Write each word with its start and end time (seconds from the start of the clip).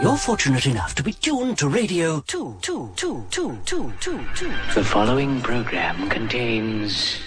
You're 0.00 0.16
fortunate 0.16 0.64
enough 0.64 0.94
to 0.94 1.02
be 1.02 1.12
tuned 1.12 1.58
to 1.58 1.68
Radio 1.68 2.20
2, 2.20 2.56
2, 2.62 2.92
2, 2.96 3.26
2, 3.30 3.58
2, 3.66 3.92
2, 4.00 4.24
2. 4.36 4.52
The 4.74 4.82
following 4.82 5.42
program 5.42 6.08
contains 6.08 7.18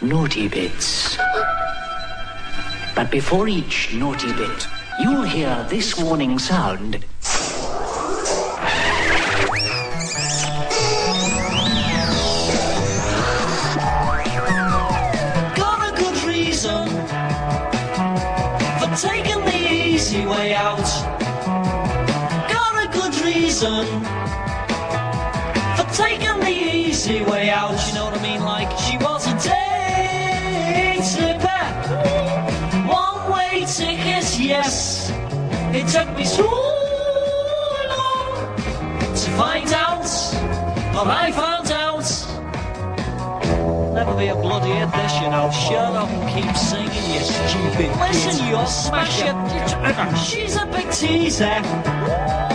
naughty 0.00 0.48
bits. 0.48 1.16
But 2.96 3.12
before 3.12 3.46
each 3.46 3.94
naughty 3.94 4.32
bit, 4.32 4.66
you'll 4.98 5.22
hear 5.22 5.64
this 5.70 5.96
warning 5.96 6.40
sound. 6.40 7.04
For 25.76 25.86
taking 25.94 26.40
the 26.40 26.50
easy 26.50 27.24
way 27.24 27.50
out. 27.50 27.78
You 27.88 27.94
know 27.94 28.04
what 28.06 28.18
I 28.18 28.22
mean? 28.22 28.42
Like 28.42 28.70
she 28.78 28.96
was 28.98 29.26
a 29.26 29.34
day 29.48 30.98
slipper, 31.02 31.64
one 32.86 33.32
way 33.32 33.64
ticket, 33.66 34.38
yes. 34.38 35.10
It 35.74 35.88
took 35.88 36.14
me 36.16 36.24
so 36.24 36.44
long 37.88 38.56
to 39.14 39.30
find 39.40 39.72
out, 39.72 40.06
but 40.92 41.06
I 41.06 41.32
found 41.32 41.70
out. 41.70 41.82
Never 43.94 44.16
be 44.16 44.28
a 44.28 44.34
bloody 44.34 44.70
hit 44.70 44.90
this, 44.92 45.14
you 45.20 45.28
know. 45.30 45.50
Shut 45.50 45.94
up 45.94 46.08
and 46.08 46.28
keep 46.32 46.56
singing, 46.56 47.14
you 47.14 47.20
stupid 47.20 47.90
Listen, 48.00 48.46
you'll 48.48 48.66
smash 48.66 49.22
it. 49.22 50.16
She's 50.18 50.56
a 50.56 50.66
big 50.66 50.90
teaser. 50.90 52.51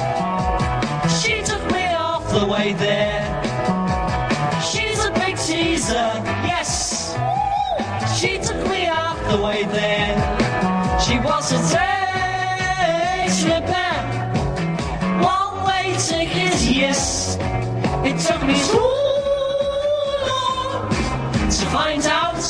The 2.40 2.46
way 2.46 2.74
there. 2.74 3.24
She's 4.62 5.04
a 5.04 5.12
big 5.12 5.36
teaser, 5.38 6.10
yes. 6.46 7.16
She 8.18 8.38
took 8.38 8.62
me 8.70 8.88
off 8.88 9.20
the 9.32 9.42
way 9.42 9.64
there. 9.64 10.16
She 11.06 11.18
was 11.20 11.52
a 11.52 11.62
day 11.74 13.26
slipper. 13.30 13.94
One 15.36 15.66
way 15.68 15.96
ticket, 15.98 16.60
yes. 16.82 17.38
It 18.06 18.18
took 18.28 18.42
me 18.46 18.56
so 18.56 18.84
long 20.30 20.90
to 21.58 21.66
find 21.78 22.06
out. 22.06 22.44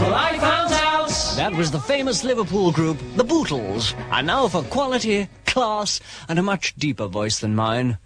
Well, 0.00 0.14
I 0.14 0.38
found 0.38 0.72
out. 0.72 1.10
That 1.36 1.52
was 1.54 1.70
the 1.70 1.80
famous 1.80 2.24
Liverpool 2.24 2.72
group, 2.72 2.96
the 3.16 3.24
Bootles. 3.24 3.94
And 4.10 4.26
now 4.26 4.48
for 4.48 4.62
quality, 4.62 5.28
class, 5.44 6.00
and 6.28 6.38
a 6.38 6.42
much 6.42 6.74
deeper 6.76 7.06
voice 7.06 7.40
than 7.40 7.54
mine, 7.54 7.98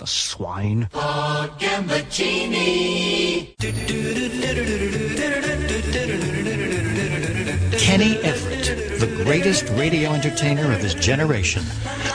the 0.00 0.06
swine. 0.06 0.88
Kenny 7.78 8.16
Everett, 8.22 8.98
the 8.98 9.22
greatest 9.24 9.68
radio 9.70 10.12
entertainer 10.12 10.72
of 10.72 10.80
his 10.80 10.94
generation, 10.94 11.62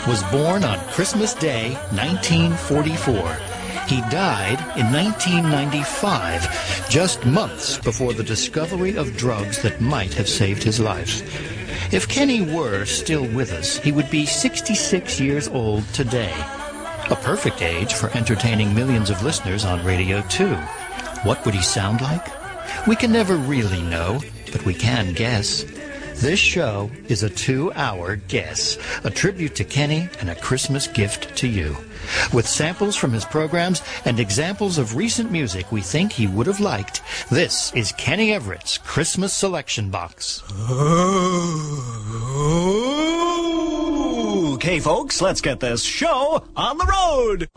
was 0.08 0.24
born 0.32 0.64
on 0.64 0.80
Christmas 0.90 1.36
Day, 1.36 1.74
1944. 1.92 3.14
He 3.88 4.02
died 4.10 4.60
in 4.80 4.92
1995, 4.92 6.90
just 6.90 7.24
months 7.24 7.78
before 7.78 8.14
the 8.14 8.24
discovery 8.24 8.98
of 8.98 9.16
drugs 9.16 9.62
that 9.62 9.80
might 9.80 10.16
have 10.16 10.28
saved 10.28 10.64
his 10.64 10.80
life. 10.80 11.22
If 11.94 12.08
Kenny 12.08 12.42
were 12.42 12.86
still 12.86 13.28
with 13.28 13.54
us, 13.54 13.78
he 13.78 13.92
would 13.92 14.10
be 14.10 14.26
66 14.26 15.20
years 15.20 15.48
old 15.48 15.88
today. 15.94 16.34
A 17.12 17.16
perfect 17.16 17.62
age 17.62 17.94
for 17.94 18.10
entertaining 18.18 18.74
millions 18.74 19.12
of 19.12 19.22
listeners 19.22 19.64
on 19.64 19.86
Radio 19.86 20.24
2. 20.30 20.56
What 21.24 21.46
would 21.46 21.54
he 21.54 21.62
sound 21.62 22.02
like? 22.02 22.26
We 22.88 22.96
can 22.96 23.12
never 23.12 23.36
really 23.36 23.84
know, 23.84 24.22
but 24.52 24.66
we 24.66 24.74
can 24.74 25.14
guess. 25.14 25.64
This 26.16 26.40
show 26.40 26.90
is 27.08 27.22
a 27.22 27.30
two-hour 27.30 28.16
guess, 28.16 28.80
a 29.04 29.12
tribute 29.12 29.54
to 29.58 29.64
Kenny 29.64 30.10
and 30.20 30.32
a 30.32 30.36
Christmas 30.36 30.88
gift 30.88 31.36
to 31.38 31.48
you. 31.48 31.78
With 32.34 32.48
samples 32.48 32.96
from 32.96 33.14
his 33.14 33.26
programs 33.26 33.84
and 34.06 34.20
examples 34.20 34.80
of 34.80 34.96
recent 34.96 35.32
music 35.32 35.72
we 35.72 35.82
think 35.82 36.12
he 36.12 36.26
would 36.26 36.48
have 36.48 36.60
liked, 36.60 37.04
this 37.30 37.72
is 37.76 37.92
Kenny 37.92 38.34
Everett's 38.34 38.80
Christmas 38.80 39.32
Selection 39.32 39.92
Box. 39.92 40.42
Okay, 44.56 44.80
folks, 44.80 45.22
let's 45.22 45.42
get 45.42 45.60
this 45.60 45.84
show 45.84 46.42
on 46.56 46.78
the 46.78 46.86
road. 46.86 47.50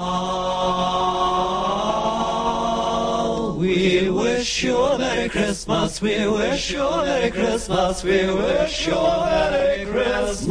We 3.57 4.11
wish 4.11 4.65
you 4.65 4.77
a 4.77 4.99
Merry 4.99 5.29
Christmas. 5.29 6.03
We 6.03 6.27
wish 6.27 6.73
you 6.73 6.83
a 6.83 7.05
Merry 7.05 7.31
Christmas. 7.31 8.03
We 8.03 8.27
wish 8.35 8.89
you 8.89 8.97
a 8.97 9.51
Merry 9.53 9.87
Christmas. 9.87 10.45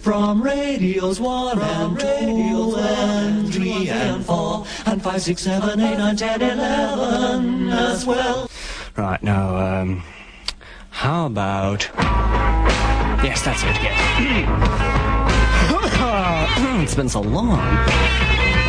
From 0.00 0.42
radios 0.42 1.20
one 1.20 1.60
and 1.60 2.00
two 2.00 2.74
and 2.76 3.54
three 3.54 3.88
and 3.88 4.26
four 4.26 4.66
and 4.84 5.00
five, 5.00 5.22
six, 5.22 5.42
seven, 5.42 5.78
eight, 5.78 5.96
nine, 5.96 6.16
ten, 6.16 6.42
eleven 6.42 7.70
as 7.70 8.04
well. 8.04 8.50
Right, 8.96 9.22
now, 9.22 9.56
um, 9.56 10.02
how 10.90 11.26
about. 11.26 11.88
Yes, 13.22 13.42
that's 13.42 13.62
it, 13.62 13.76
yes. 13.82 14.00
it's 16.82 16.94
been 16.94 17.08
so 17.08 17.20
long. 17.20 17.60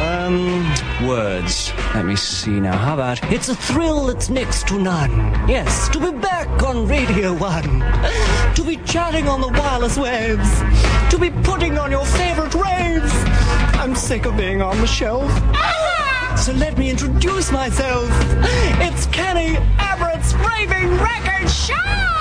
Um, 0.01 0.63
words. 1.07 1.72
Let 1.95 2.06
me 2.06 2.16
see 2.17 2.59
now. 2.59 2.78
How 2.78 2.95
about 2.95 3.23
it's 3.31 3.47
a 3.47 3.56
thrill 3.56 4.07
that's 4.07 4.29
next 4.29 4.67
to 4.67 4.78
none. 4.78 5.12
Yes, 5.47 5.88
to 5.89 6.00
be 6.00 6.12
back 6.17 6.63
on 6.63 6.88
Radio 6.88 7.34
1. 7.34 7.81
To 8.56 8.63
be 8.66 8.75
chatting 8.78 9.29
on 9.29 9.39
the 9.39 9.47
wireless 9.47 9.97
waves. 9.97 10.59
To 11.12 11.18
be 11.18 11.29
putting 11.44 11.78
on 11.78 11.89
your 11.89 12.06
favorite 12.06 12.53
raves. 12.53 13.13
I'm 13.79 13.95
sick 13.95 14.25
of 14.25 14.35
being 14.35 14.62
on 14.62 14.78
the 14.81 14.88
shelf. 14.88 15.31
So 16.38 16.51
let 16.53 16.78
me 16.78 16.89
introduce 16.89 17.51
myself. 17.51 18.09
It's 18.81 19.06
Kenny 19.07 19.57
Everett's 19.79 20.33
Raving 20.33 20.97
Record 20.97 21.50
Show! 21.50 22.20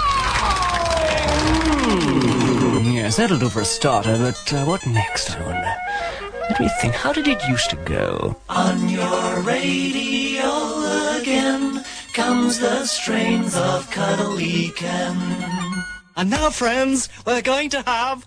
Hmm, 1.31 2.93
yes, 2.93 3.17
that'll 3.17 3.39
do 3.39 3.49
for 3.49 3.61
a 3.61 3.65
starter, 3.65 4.17
but 4.19 4.53
uh, 4.53 4.65
what 4.65 4.87
next, 4.87 5.31
I 5.31 5.41
wonder? 5.47 5.75
Let 6.51 6.61
me 6.61 6.69
think, 6.81 6.95
how 6.95 7.13
did 7.13 7.29
it 7.29 7.41
used 7.49 7.71
to 7.71 7.77
go? 7.77 8.37
On 8.49 8.89
your 8.89 9.41
radio 9.43 10.51
again 11.21 11.85
comes 12.13 12.59
the 12.59 12.85
strains 12.87 13.57
of 13.57 13.89
Cuddly 13.91 14.71
Ken. 14.75 15.17
And 16.17 16.29
now, 16.31 16.51
friends, 16.51 17.09
we're 17.25 17.43
going 17.43 17.71
to 17.71 17.83
have 17.83 18.27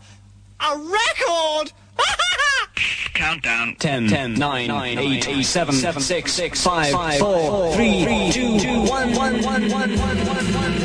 a 0.59 0.78
record. 0.78 1.74
Countdown. 3.14 3.75
10, 3.78 4.08
10 4.08 4.34
9, 4.35 4.68
9 4.68 5.00
8, 5.00 5.28
8 5.28 5.44
7, 5.44 5.75
7, 5.75 6.02
6, 6.02 6.31
6, 6.31 6.64
5, 6.64 7.20
4, 7.20 7.74
3, 7.74 8.31
2, 8.31 8.59
2, 8.59 8.81
1, 8.81 8.88
1, 8.88 9.16
1, 9.16 9.44
1, 9.44 9.70
1, 9.70 9.70
1, 9.70 9.97
1, 9.97 10.83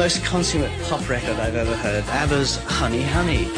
most 0.00 0.24
consummate 0.24 0.72
pop 0.84 1.06
record 1.10 1.36
I've 1.36 1.56
ever 1.56 1.76
heard. 1.76 2.02
ABBA's 2.04 2.56
Honey 2.64 3.02
Honey. 3.02 3.50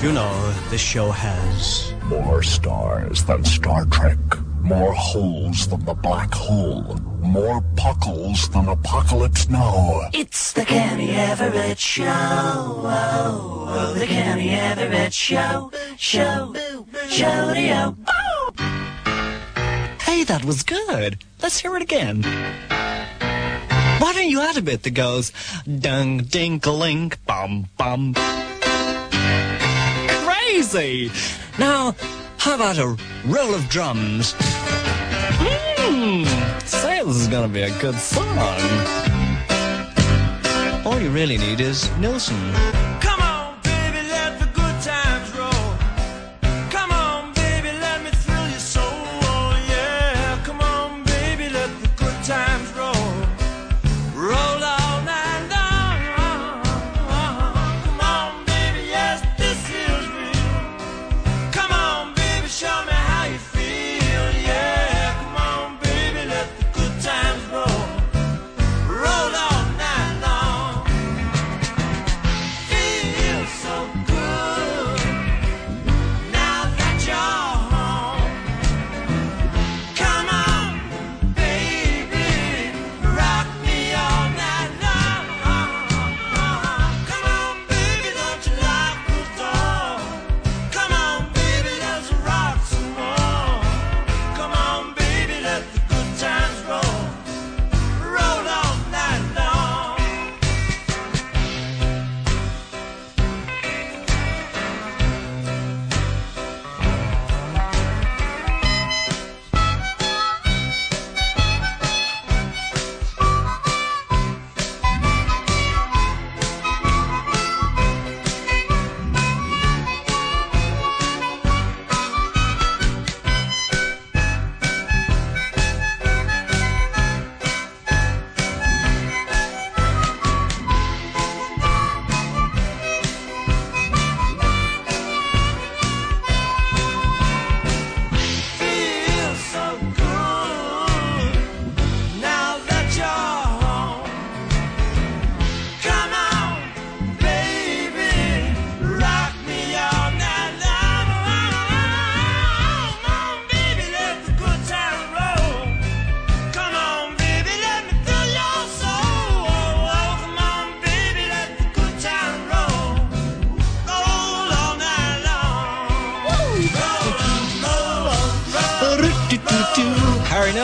You 0.00 0.12
know, 0.12 0.54
this 0.68 0.80
show 0.80 1.10
has. 1.10 1.92
More 2.04 2.44
stars 2.44 3.24
than 3.24 3.44
Star 3.44 3.86
Trek. 3.86 4.20
More 4.60 4.92
holes 4.92 5.66
than 5.66 5.84
the 5.84 5.94
black 5.94 6.32
hole. 6.32 6.96
More 7.18 7.60
puckles 7.74 8.48
than 8.50 8.68
Apocalypse 8.68 9.48
Now. 9.48 10.02
It's 10.12 10.52
the 10.52 10.64
Kenny 10.64 11.10
Everett 11.10 11.80
Show. 11.80 12.04
Oh, 12.06 13.66
oh, 13.66 13.94
the 13.94 14.06
Kenny 14.06 14.50
Everett 14.50 15.12
Show. 15.12 15.72
Show. 15.96 16.54
Show. 17.08 17.52
Hey, 20.06 20.22
that 20.22 20.44
was 20.44 20.62
good. 20.62 21.18
Let's 21.42 21.58
hear 21.58 21.74
it 21.74 21.82
again. 21.82 22.22
Why 24.00 24.14
don't 24.14 24.30
you 24.30 24.40
add 24.40 24.56
a 24.56 24.62
bit 24.62 24.82
that 24.84 24.92
goes 24.92 25.30
dung 25.66 26.20
dinkling 26.20 27.14
bum 27.26 27.68
bum? 27.76 28.14
Crazy! 30.24 31.12
Now, 31.58 31.94
how 32.38 32.54
about 32.54 32.78
a 32.78 32.96
roll 33.26 33.54
of 33.54 33.68
drums? 33.68 34.32
Mmm, 35.36 36.26
say 36.66 37.04
this 37.04 37.16
is 37.16 37.28
gonna 37.28 37.48
be 37.48 37.60
a 37.60 37.78
good 37.78 37.96
song. 37.96 38.26
All 40.86 40.98
you 40.98 41.10
really 41.10 41.36
need 41.36 41.60
is 41.60 41.90
Nilsson. 41.98 42.40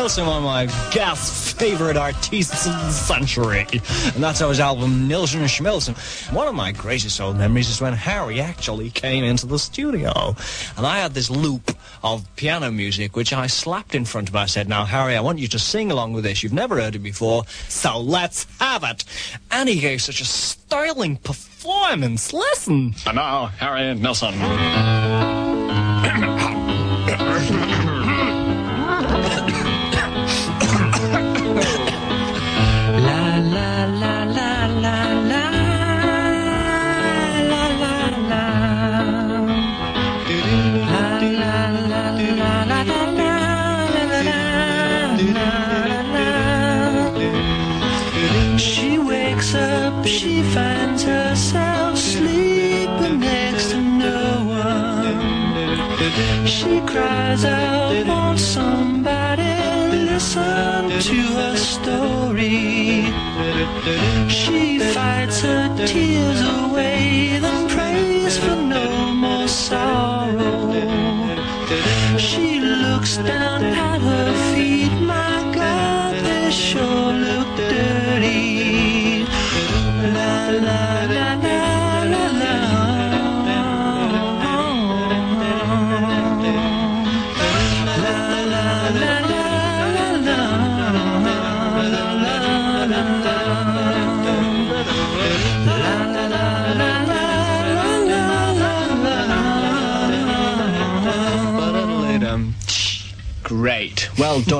Harry 0.07 0.25
one 0.25 0.37
of 0.37 0.43
my 0.45 0.67
gas 0.93 1.53
favorite 1.53 1.97
artists 1.97 2.65
of 2.65 2.73
the 2.75 2.91
century. 2.93 3.67
And 4.15 4.23
that's 4.23 4.39
how 4.39 4.51
his 4.51 4.61
album 4.61 5.09
Nilsson 5.09 5.41
and 5.41 5.51
Schmilsson. 5.51 5.97
One 6.33 6.47
of 6.47 6.55
my 6.55 6.71
greatest 6.71 7.21
old 7.21 7.37
memories 7.37 7.69
is 7.69 7.81
when 7.81 7.93
Harry 7.93 8.41
actually 8.41 8.91
came 8.91 9.25
into 9.25 9.47
the 9.47 9.59
studio. 9.59 10.37
And 10.77 10.87
I 10.87 10.99
had 10.99 11.13
this 11.15 11.29
loop 11.29 11.77
of 12.05 12.25
piano 12.37 12.71
music, 12.71 13.17
which 13.17 13.33
I 13.33 13.49
slapped 13.49 13.97
in 13.97 14.05
front 14.05 14.29
of 14.29 14.37
him. 14.37 14.43
I 14.43 14.47
said, 14.47 14.69
Now, 14.69 14.85
Harry, 14.85 15.17
I 15.17 15.21
want 15.21 15.41
you 15.41 15.49
to 15.49 15.59
sing 15.59 15.91
along 15.91 16.13
with 16.13 16.23
this. 16.23 16.41
You've 16.41 16.53
never 16.53 16.81
heard 16.81 16.95
it 16.95 17.01
before, 17.01 17.45
so 17.69 17.99
let's 17.99 18.47
have 18.61 18.85
it. 18.85 19.03
And 19.51 19.69
he 19.69 19.81
gave 19.81 20.03
such 20.03 20.21
a 20.21 20.25
sterling 20.25 21.17
performance. 21.17 22.33
Listen. 22.33 22.95
And 23.07 23.17
now, 23.17 23.47
Harry 23.47 23.89
and 23.89 24.01
Nilsson. 24.01 24.35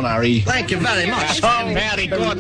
Harry. 0.07 0.41
Thank 0.41 0.71
you 0.71 0.79
very 0.79 1.11
much. 1.11 1.41
Oh, 1.57 1.73
very 1.73 2.07
good. 2.07 2.39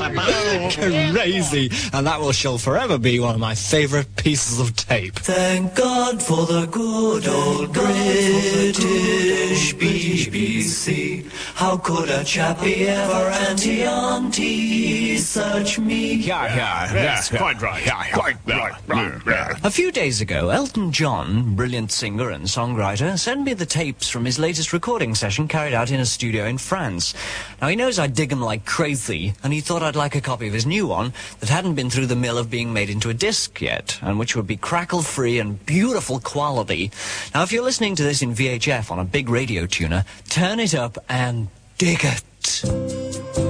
Crazy. 1.14 1.70
And 1.92 2.06
that 2.06 2.20
will 2.20 2.32
shall 2.32 2.58
forever 2.58 2.98
be 2.98 3.20
one 3.20 3.34
of 3.34 3.40
my 3.40 3.54
favourite 3.54 4.14
pieces 4.16 4.58
of 4.60 4.74
tape. 4.76 5.14
Thank 5.16 5.74
God 5.74 6.22
for 6.22 6.44
the 6.46 6.66
good 6.66 7.26
old 7.28 7.72
British 7.72 9.74
BBC. 9.74 11.30
How 11.54 11.76
could 11.76 12.08
a 12.10 12.24
chappie 12.24 12.88
ever 12.88 13.30
anti-auntie 13.48 15.16
such 15.18 15.78
me? 15.78 16.14
Yeah, 16.14 16.54
yeah, 16.54 16.92
that's 16.92 17.28
quite 17.30 17.60
right. 17.62 17.84
Yeah, 17.84 18.10
Quite 18.12 18.36
right, 18.46 18.74
right, 18.88 19.26
right. 19.26 19.56
A 19.64 19.70
few 19.70 19.92
days 19.92 20.20
ago, 20.20 20.50
Elton 20.50 20.92
John, 20.92 21.54
brilliant 21.54 21.92
singer 21.92 22.30
and 22.30 22.44
songwriter, 22.44 23.18
sent 23.18 23.42
me 23.42 23.54
the 23.54 23.66
tapes 23.66 24.08
from 24.08 24.24
his 24.24 24.38
latest 24.38 24.72
recording 24.72 25.14
session 25.14 25.48
carried 25.48 25.74
out 25.74 25.90
in 25.90 26.00
a 26.00 26.06
studio 26.06 26.44
in 26.46 26.58
France. 26.58 27.14
Now, 27.60 27.68
he 27.68 27.76
knows 27.76 27.98
I 27.98 28.06
dig 28.06 28.30
him 28.30 28.42
like 28.42 28.64
crazy, 28.64 29.34
and 29.42 29.52
he 29.52 29.60
thought 29.60 29.82
I'd 29.82 29.96
like 29.96 30.14
a 30.14 30.20
copy 30.20 30.46
of 30.46 30.52
his 30.52 30.66
new 30.66 30.86
one 30.86 31.12
that 31.40 31.48
hadn't 31.48 31.74
been 31.74 31.90
through 31.90 32.06
the 32.06 32.16
mill 32.16 32.38
of 32.38 32.50
being 32.50 32.72
made 32.72 32.90
into 32.90 33.08
a 33.08 33.14
disc 33.14 33.60
yet, 33.60 33.98
and 34.02 34.18
which 34.18 34.36
would 34.36 34.46
be 34.46 34.56
crackle-free 34.56 35.38
and 35.38 35.64
beautiful 35.64 36.20
quality. 36.20 36.90
Now, 37.34 37.42
if 37.42 37.52
you're 37.52 37.64
listening 37.64 37.96
to 37.96 38.02
this 38.02 38.22
in 38.22 38.34
VHF 38.34 38.90
on 38.90 38.98
a 38.98 39.04
big 39.04 39.28
radio 39.28 39.66
tuner, 39.66 40.04
turn 40.28 40.60
it 40.60 40.74
up 40.74 40.98
and 41.08 41.48
dig 41.78 42.00
it. 42.02 43.45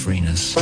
Freeness. 0.00 0.56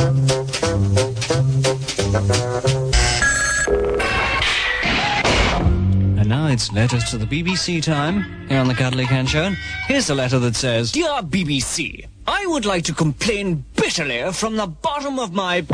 And 6.17 6.27
now 6.27 6.47
it's 6.47 6.73
letters 6.73 7.05
to 7.11 7.17
the 7.17 7.25
BBC 7.25 7.81
time 7.81 8.47
here 8.49 8.59
on 8.59 8.67
the 8.67 8.73
Cuddly 8.73 9.05
Ken 9.05 9.25
Show. 9.25 9.53
Here's 9.87 10.09
a 10.09 10.15
letter 10.15 10.39
that 10.39 10.57
says, 10.57 10.91
Dear 10.91 11.21
BBC, 11.21 12.05
I 12.27 12.45
would 12.47 12.65
like 12.65 12.83
to 12.85 12.93
complain 12.93 13.63
bitterly 13.77 14.29
from 14.33 14.57
the 14.57 14.67
bottom 14.67 15.19
of 15.19 15.33
my 15.33 15.65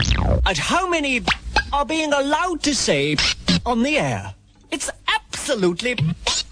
at 0.46 0.58
how 0.60 0.88
many 0.88 1.24
are 1.74 1.86
being 1.86 2.14
allowed 2.14 2.62
to 2.64 2.76
say 2.76 3.18
on 3.66 3.82
the 3.82 3.98
air. 3.98 4.36
It's 4.70 4.92
absolutely 5.08 5.96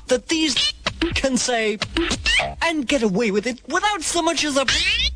that 0.08 0.30
these 0.30 0.74
can 1.14 1.38
say 1.38 1.78
and 2.62 2.88
get 2.88 3.04
away 3.04 3.30
with 3.30 3.46
it 3.46 3.62
without 3.68 4.02
so 4.02 4.22
much 4.22 4.44
as 4.44 4.58
a 4.58 4.66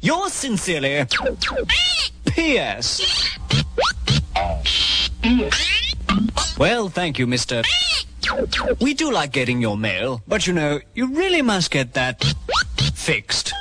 yours 0.02 0.34
sincerely. 0.34 1.06
P.S. 2.26 3.02
Well, 6.58 6.90
thank 6.90 7.20
you, 7.20 7.28
Mr. 7.28 7.64
We 8.82 8.94
do 8.94 9.12
like 9.12 9.32
getting 9.32 9.62
your 9.62 9.78
mail, 9.78 10.22
but 10.28 10.48
you 10.48 10.54
know, 10.54 10.80
you 10.94 11.08
really 11.14 11.42
must 11.42 11.72
get 11.72 11.94
that 11.94 12.24
fixed. 12.94 13.54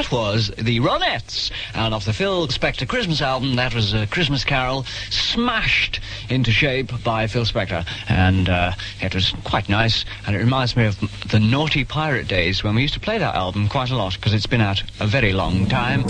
That 0.00 0.10
was 0.10 0.50
the 0.56 0.80
Ronettes. 0.80 1.50
And 1.74 1.92
off 1.92 2.06
the 2.06 2.14
Phil 2.14 2.48
Spector 2.48 2.88
Christmas 2.88 3.20
album, 3.20 3.56
that 3.56 3.74
was 3.74 3.92
a 3.92 4.06
Christmas 4.06 4.44
Carol 4.44 4.84
smashed 5.10 6.00
into 6.30 6.50
shape 6.50 6.90
by 7.04 7.26
Phil 7.26 7.44
Spector. 7.44 7.86
And 8.08 8.48
uh, 8.48 8.72
it 9.02 9.14
was 9.14 9.34
quite 9.44 9.68
nice. 9.68 10.06
And 10.26 10.34
it 10.34 10.38
reminds 10.38 10.74
me 10.74 10.86
of 10.86 10.98
the 11.28 11.38
Naughty 11.38 11.84
Pirate 11.84 12.28
days 12.28 12.64
when 12.64 12.76
we 12.76 12.82
used 12.82 12.94
to 12.94 13.00
play 13.00 13.18
that 13.18 13.34
album 13.34 13.68
quite 13.68 13.90
a 13.90 13.96
lot 13.96 14.14
because 14.14 14.32
it's 14.32 14.46
been 14.46 14.62
out 14.62 14.82
a 15.00 15.06
very 15.06 15.34
long 15.34 15.66
time. 15.66 16.04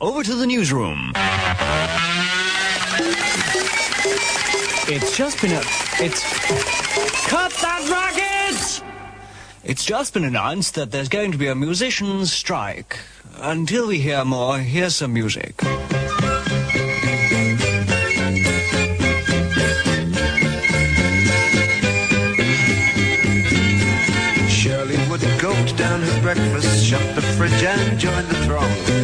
Over 0.00 0.22
to 0.22 0.34
the 0.34 0.46
newsroom. 0.46 1.12
It's 4.92 5.16
just 5.16 5.40
been 5.40 5.52
a. 5.52 5.62
It's. 6.02 6.22
Cut 7.28 7.52
that 7.52 7.88
racket! 7.90 8.82
It's 9.62 9.84
just 9.84 10.14
been 10.14 10.24
announced 10.24 10.74
that 10.74 10.90
there's 10.90 11.08
going 11.08 11.32
to 11.32 11.38
be 11.38 11.46
a 11.46 11.54
musicians' 11.54 12.32
strike. 12.32 12.98
Until 13.36 13.88
we 13.88 14.00
hear 14.00 14.24
more, 14.24 14.58
here's 14.58 14.96
some 14.96 15.12
music. 15.12 15.60
Shirley 24.48 24.96
would 25.08 25.22
gulp 25.38 25.76
down 25.76 26.00
her 26.00 26.20
breakfast, 26.22 26.84
shut 26.84 27.14
the 27.14 27.22
fridge 27.22 27.62
and 27.62 27.98
join 27.98 28.26
the 28.28 28.34
throng. 28.46 28.99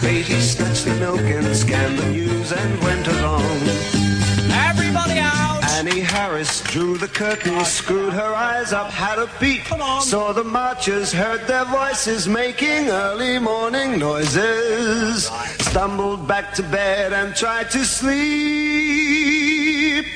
Beatty 0.00 0.40
snatched 0.40 0.84
the 0.84 0.94
milk 0.94 1.20
and 1.20 1.56
scanned 1.56 1.98
the 1.98 2.06
news 2.10 2.52
and 2.52 2.80
went 2.84 3.08
along. 3.08 3.42
Everybody 4.52 5.18
out! 5.18 5.64
Annie 5.70 6.00
Harris 6.00 6.60
drew 6.70 6.96
the 6.96 7.08
curtain, 7.08 7.64
screwed 7.64 8.12
her 8.12 8.32
eyes 8.32 8.72
up, 8.72 8.90
had 8.90 9.18
a 9.18 9.26
peep. 9.40 9.64
Saw 10.00 10.32
the 10.32 10.44
marchers, 10.44 11.12
heard 11.12 11.48
their 11.48 11.64
voices 11.64 12.28
making 12.28 12.90
early 12.90 13.40
morning 13.40 13.98
noises. 13.98 15.28
Stumbled 15.58 16.28
back 16.28 16.54
to 16.54 16.62
bed 16.62 17.12
and 17.12 17.34
tried 17.34 17.68
to 17.72 17.84
sleep. 17.84 18.22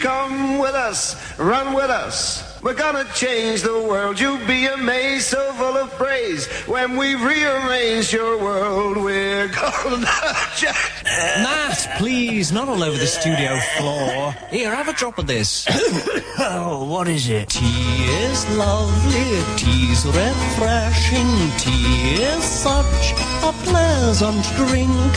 Come 0.01 0.59
with 0.59 0.75
us, 0.75 1.17
run 1.39 1.75
with 1.75 1.91
us. 1.91 2.56
We're 2.67 2.75
gonna 2.75 3.05
change 3.15 3.63
the 3.63 3.81
world. 3.81 4.19
You'll 4.19 4.45
be 4.45 4.67
amazed, 4.67 5.27
so 5.27 5.53
full 5.53 5.77
of 5.77 5.89
praise. 5.93 6.49
When 6.67 6.97
we 6.97 7.15
rearrange 7.15 8.13
your 8.13 8.37
world, 8.39 8.97
we're 8.97 9.47
gonna 9.47 10.07
Jack. 10.57 10.91
Matt, 11.05 11.87
please, 11.97 12.51
not 12.51 12.69
all 12.69 12.83
over 12.83 12.99
the 12.99 13.07
studio 13.07 13.57
floor. 13.79 14.35
Here, 14.51 14.75
have 14.75 14.89
a 14.89 14.95
drop 14.95 15.17
of 15.19 15.29
this. 15.29 15.65
Oh, 16.39 16.85
what 16.85 17.09
is 17.09 17.31
it? 17.31 17.49
Tea 17.49 18.05
is 18.29 18.47
lovely, 18.59 19.43
tea's 19.57 20.05
refreshing, 20.05 21.33
tea 21.57 22.21
is 22.21 22.45
such 22.45 23.15
a 23.43 23.53
pleasant 23.65 24.45
drink. 24.55 25.13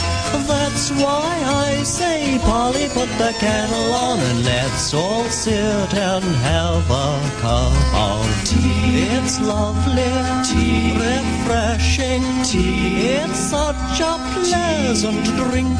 That's 0.47 0.91
why 0.91 1.27
I 1.45 1.83
say, 1.83 2.39
Polly, 2.41 2.87
put 2.93 3.09
the 3.17 3.35
kettle 3.37 3.93
on 3.93 4.19
and 4.19 4.45
let's 4.45 4.93
all 4.93 5.25
sit 5.25 5.93
and 5.93 6.23
have 6.23 6.89
a 6.89 7.38
cup 7.39 7.71
of 7.95 8.25
tea. 8.45 9.07
It's 9.15 9.39
lovely, 9.39 10.11
tea, 10.43 10.91
refreshing, 10.93 12.23
tea. 12.43 13.07
It's 13.19 13.39
such 13.39 13.99
a 14.01 14.13
pleasant 14.33 15.23
drink. 15.39 15.71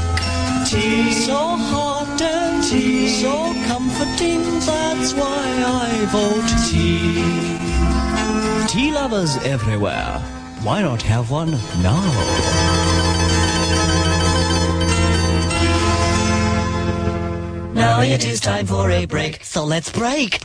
Tea 0.67 1.12
so 1.12 1.38
hot 1.72 2.22
and 2.22 2.63
tea 2.63 3.08
so 3.10 3.54
comforting. 3.67 4.41
That's 4.65 5.13
why 5.13 5.45
I 5.84 5.89
vote 6.15 6.50
tea. 6.69 7.24
Tea 8.72 8.91
lovers 8.93 9.36
everywhere. 9.43 10.19
Why 10.63 10.82
not 10.82 11.02
have 11.02 11.30
one 11.30 11.52
now? 11.82 12.04
Now 17.74 18.02
it 18.02 18.26
is 18.26 18.39
time 18.39 18.65
for 18.65 18.89
a 18.91 19.06
break. 19.06 19.43
So 19.43 19.65
let's 19.65 19.91
break. 19.91 20.39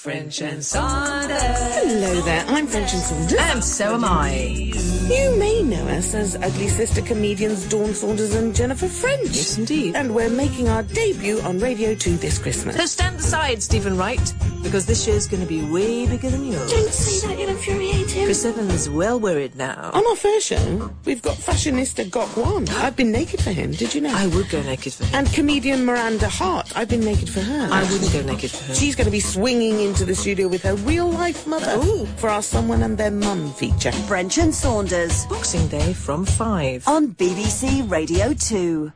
French 0.00 0.40
and 0.40 0.64
Saunders. 0.64 1.38
Hello 1.38 2.22
there, 2.22 2.42
I'm 2.48 2.66
French 2.66 2.94
and 2.94 3.02
Saunders. 3.02 3.38
And 3.38 3.62
so 3.62 3.96
am 3.96 4.04
I. 4.06 4.72
You 5.10 5.36
may 5.38 5.62
know 5.62 5.86
us 5.88 6.14
as 6.14 6.36
Ugly 6.36 6.68
Sister 6.68 7.02
comedians 7.02 7.68
Dawn 7.68 7.92
Saunders 7.92 8.34
and 8.34 8.54
Jennifer 8.54 8.88
French. 8.88 9.26
Yes, 9.26 9.58
indeed. 9.58 9.96
And 9.96 10.14
we're 10.14 10.30
making 10.30 10.70
our 10.70 10.84
debut 10.84 11.38
on 11.42 11.58
Radio 11.58 11.94
2 11.94 12.16
this 12.16 12.38
Christmas. 12.38 12.76
So 12.76 12.86
stand 12.86 13.16
aside, 13.16 13.62
Stephen 13.62 13.98
Wright, 13.98 14.32
because 14.62 14.86
this 14.86 15.06
year's 15.06 15.26
going 15.26 15.42
to 15.42 15.48
be 15.48 15.62
way 15.70 16.06
bigger 16.06 16.30
than 16.30 16.46
yours. 16.46 16.70
Don't 16.70 16.88
say 16.90 17.26
that, 17.26 17.38
you'll 17.38 17.50
infuriate 17.50 18.10
him. 18.10 18.24
Chris 18.24 18.42
Evans 18.46 18.72
is 18.72 18.88
well 18.88 19.20
worried 19.20 19.54
now. 19.56 19.90
On 19.92 20.06
our 20.06 20.16
first 20.16 20.46
show, 20.46 20.90
we've 21.04 21.20
got 21.20 21.36
fashionista 21.36 22.08
Gok 22.08 22.42
Wan. 22.42 22.66
I've 22.70 22.96
been 22.96 23.12
naked 23.12 23.42
for 23.42 23.50
him, 23.50 23.72
did 23.72 23.94
you 23.94 24.00
know? 24.00 24.14
I 24.14 24.28
would 24.28 24.48
go 24.48 24.62
naked 24.62 24.94
for 24.94 25.04
him. 25.04 25.14
And 25.14 25.32
comedian 25.34 25.84
Miranda 25.84 26.28
Hart. 26.28 26.74
I've 26.74 26.88
been 26.88 27.04
naked 27.04 27.28
for 27.28 27.40
her. 27.40 27.68
I 27.70 27.82
wouldn't 27.92 28.12
go 28.14 28.22
naked 28.22 28.50
for 28.50 28.64
her. 28.64 28.74
She's 28.74 28.96
going 28.96 29.06
to 29.06 29.10
be 29.10 29.20
swinging 29.20 29.89
into 29.90 30.04
the 30.04 30.14
studio 30.14 30.46
with 30.46 30.62
her 30.62 30.76
real 30.76 31.10
life 31.10 31.48
mother 31.48 31.76
for 32.18 32.30
our 32.30 32.42
Someone 32.42 32.84
and 32.84 32.96
Their 32.96 33.10
Mum 33.10 33.52
feature. 33.52 33.90
French 33.90 34.38
and 34.38 34.54
Saunders 34.54 35.26
Boxing 35.26 35.66
Day 35.66 35.92
from 35.92 36.24
5. 36.24 36.86
on 36.86 37.08
BBC 37.08 37.90
Radio 37.90 38.32
2. 38.32 38.92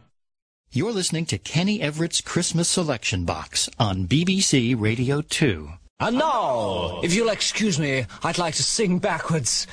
You're 0.71 0.93
listening 0.93 1.27
to 1.27 1.39
Kenny 1.39 1.81
Everett's 1.81 2.21
Christmas 2.21 2.69
Selection 2.69 3.25
Box 3.25 3.69
on 3.77 4.07
BBC 4.07 4.81
Radio 4.81 5.21
2. 5.21 5.69
And 5.99 6.17
now, 6.17 7.01
if 7.03 7.13
you'll 7.13 7.31
excuse 7.31 7.81
me, 7.81 8.07
I'd 8.23 8.39
like 8.39 8.55
to 8.55 8.63
sing 8.63 9.01
backwards. 9.01 9.67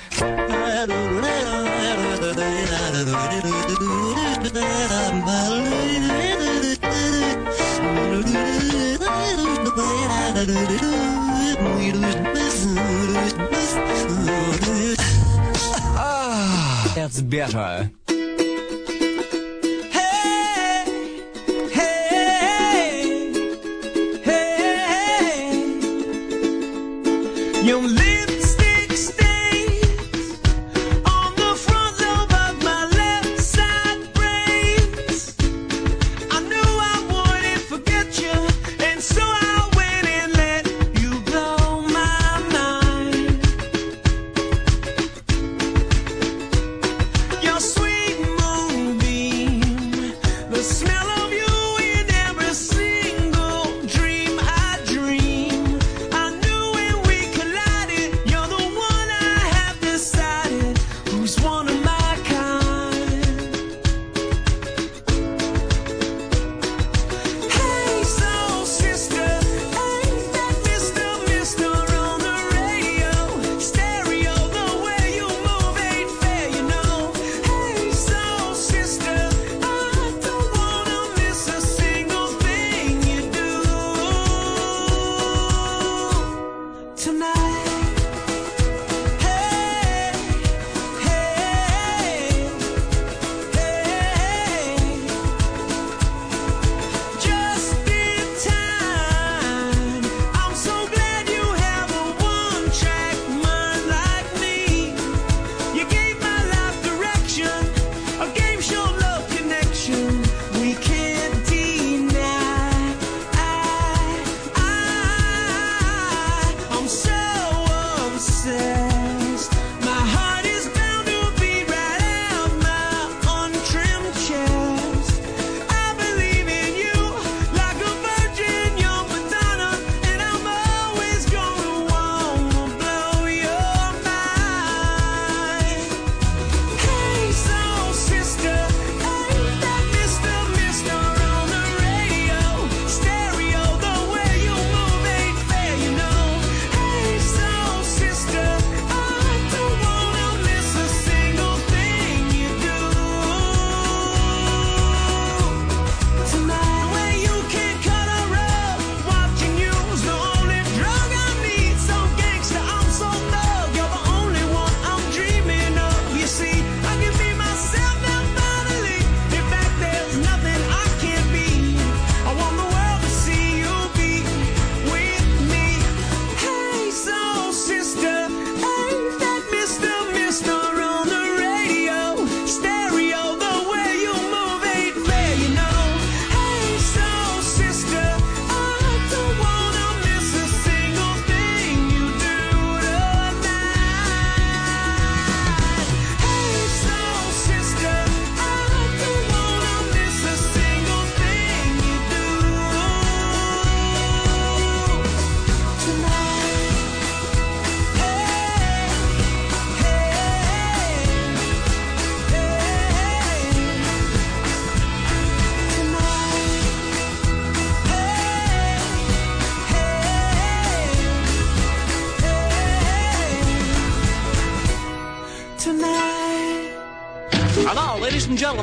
Ah, 15.93 16.91
that's 16.95 17.21
better. 17.21 17.91
Your 27.63 27.81
lipstick 27.81 28.00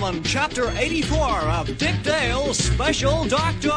gentlemen, 0.09 0.23
Chapter 0.23 0.71
84 0.79 1.19
of 1.51 1.79
Dick 1.79 2.03
Dale's 2.03 2.59
Special 2.59 3.25
Doctor. 3.27 3.69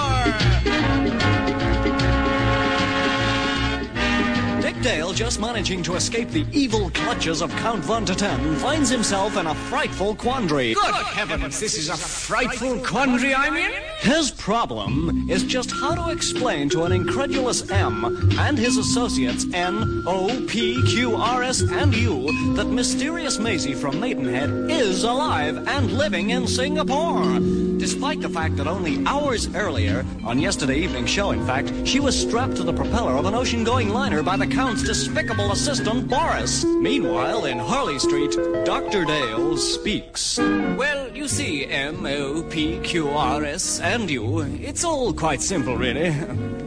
Dick 4.62 4.82
Dale, 4.82 5.11
just 5.14 5.40
managing 5.40 5.84
to 5.84 5.96
escape 5.96 6.30
the 6.30 6.46
evil 6.52 6.90
clutches 6.92 7.42
of 7.42 7.52
Count 7.58 7.84
Von 7.84 8.06
to 8.06 8.16
finds 8.58 8.90
himself 8.90 9.38
in 9.38 9.48
a 9.48 9.56
frightful 9.56 10.16
quandary. 10.16 10.74
Good 10.74 10.94
heavens, 10.94 11.60
this 11.60 11.78
is 11.78 11.90
a 11.90 11.98
frightful 11.98 12.80
quandary 12.80 13.34
I'm 13.34 13.56
in. 13.56 13.72
His 14.00 14.32
problem 14.32 15.30
is 15.30 15.44
just 15.44 15.72
how 15.72 15.94
to 15.96 16.12
explain 16.12 16.70
to 16.70 16.84
an 16.84 16.92
incredulous 16.92 17.70
M 17.70 18.04
and 18.40 18.58
his 18.58 18.78
associates 18.78 19.46
N, 19.54 20.04
O, 20.08 20.44
P, 20.48 20.82
Q, 20.88 21.16
R, 21.16 21.44
S, 21.44 21.62
and 21.62 21.96
U 21.96 22.54
that 22.56 22.68
mysterious 22.68 23.38
Maisie 23.38 23.76
from 23.76 24.00
Maidenhead 24.00 24.50
is 24.72 25.04
alive 25.04 25.68
and 25.68 25.92
living 25.92 26.32
in 26.32 26.48
Singapore. 26.48 27.40
Despite 27.78 28.22
the 28.22 28.30
fact 28.30 28.58
that 28.58 28.68
only 28.68 29.04
hours 29.08 29.54
earlier, 29.56 30.06
on 30.24 30.38
yesterday 30.40 30.78
evening's 30.78 31.10
show, 31.10 31.32
in 31.32 31.44
fact, 31.48 31.72
she 31.84 32.00
was 32.00 32.20
strapped 32.20 32.56
to 32.58 32.64
the 32.64 32.74
propeller 32.74 33.14
of 33.14 33.26
an 33.26 33.34
ocean 33.34 33.64
going 33.64 33.90
liner 33.90 34.22
by 34.22 34.38
the 34.38 34.46
Count's 34.46 34.84
despicable 35.06 35.52
assistant, 35.52 36.08
Boris. 36.08 36.64
Meanwhile, 36.64 37.46
in 37.46 37.58
Harley 37.58 37.98
Street, 37.98 38.38
Dr. 38.66 39.04
Dale 39.04 39.58
speaks. 39.58 40.38
Well, 40.38 41.10
you 41.10 41.28
see, 41.28 41.66
M, 41.66 42.06
O, 42.06 42.44
P, 42.44 42.80
Q, 42.82 43.10
R, 43.10 43.44
S, 43.44 43.80
and 43.80 44.08
you, 44.08 44.42
it's 44.62 44.84
all 44.84 45.12
quite 45.12 45.42
simple, 45.42 45.76
really. 45.76 46.12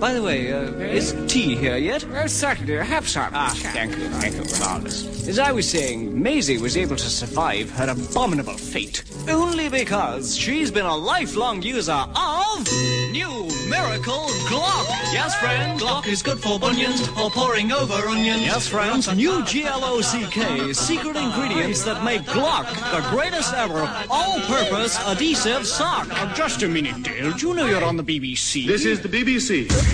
By 0.05 0.13
the 0.13 0.23
way, 0.23 0.53
uh, 0.53 0.65
is 0.81 1.17
tea 1.29 1.57
here 1.57 1.79
yet? 1.79 2.05
Well, 2.11 2.29
certainly, 2.29 2.77
have 2.77 3.09
some. 3.09 3.31
Ah, 3.33 3.55
thank 3.73 3.97
you, 3.97 4.11
thank 4.21 4.35
you, 4.35 4.45
marvelous. 4.61 5.27
As 5.27 5.39
I 5.39 5.51
was 5.51 5.67
saying, 5.67 6.23
Maisie 6.23 6.59
was 6.59 6.77
able 6.77 6.97
to 6.97 7.09
survive 7.09 7.71
her 7.71 7.89
abominable 7.89 8.59
fate 8.59 9.03
only 9.31 9.71
because 9.71 10.37
she's 10.37 10.71
been 10.71 10.85
a 10.85 10.95
lifelong 10.95 11.63
user 11.63 12.05
of 12.15 12.71
new 13.13 13.49
Miracle 13.67 14.29
Glock. 14.51 14.87
Yes, 15.15 15.35
friend, 15.37 15.81
Glock 15.81 16.07
is 16.07 16.23
good 16.23 16.39
for 16.39 16.59
bunions 16.59 17.09
or 17.19 17.31
pouring 17.31 17.73
over 17.73 17.95
onions. 17.95 18.43
Yes, 18.43 18.69
friends, 18.69 19.09
new 19.17 19.43
GLOCK 19.45 20.75
secret 20.75 21.17
ingredients 21.17 21.83
that 21.85 22.05
make 22.05 22.23
Glock 22.23 22.67
the 22.93 23.09
greatest 23.09 23.55
ever 23.55 23.89
all-purpose 24.11 24.99
adhesive 25.07 25.67
sock. 25.67 26.09
Just 26.35 26.63
a 26.63 26.69
minute, 26.69 27.03
Dale. 27.03 27.33
Do 27.33 27.49
you 27.49 27.55
know 27.55 27.67
you're 27.67 27.85
on 27.85 27.97
the 27.97 28.05
BBC? 28.05 28.67
This 28.67 28.85
is 28.85 29.01
the 29.01 29.09
BBC. 29.09 29.94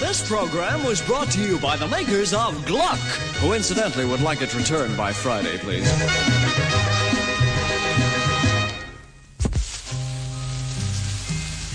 This 0.00 0.26
program 0.26 0.84
was 0.84 1.00
brought 1.02 1.30
to 1.32 1.40
you 1.40 1.58
by 1.58 1.76
the 1.76 1.86
makers 1.88 2.32
of 2.32 2.64
Gluck, 2.66 2.98
who 3.40 3.52
incidentally 3.52 4.04
would 4.04 4.20
like 4.20 4.40
it 4.42 4.54
returned 4.54 4.96
by 4.96 5.12
Friday, 5.12 5.58
please. 5.58 5.86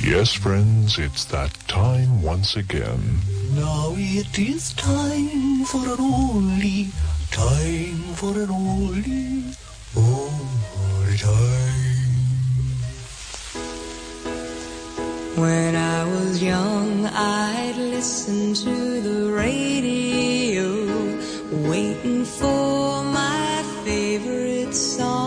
Yes, 0.03 0.33
friends, 0.33 0.99
it's 0.99 1.25
that 1.25 1.53
time 1.67 2.21
once 2.21 2.55
again. 2.55 3.19
Now 3.51 3.93
it 3.95 4.37
is 4.37 4.73
time 4.73 5.63
for 5.65 5.83
an 5.93 5.99
only, 5.99 6.87
time 7.31 7.97
for 8.15 8.33
an 8.33 8.49
only, 8.51 9.43
only 9.95 11.17
time. 11.17 11.92
When 15.35 15.75
I 15.75 16.05
was 16.05 16.43
young, 16.43 17.07
I'd 17.07 17.75
listen 17.75 18.53
to 18.53 19.01
the 19.01 19.31
radio, 19.31 20.85
waiting 21.67 22.23
for 22.23 23.03
my 23.03 23.63
favorite 23.83 24.75
songs. 24.75 25.25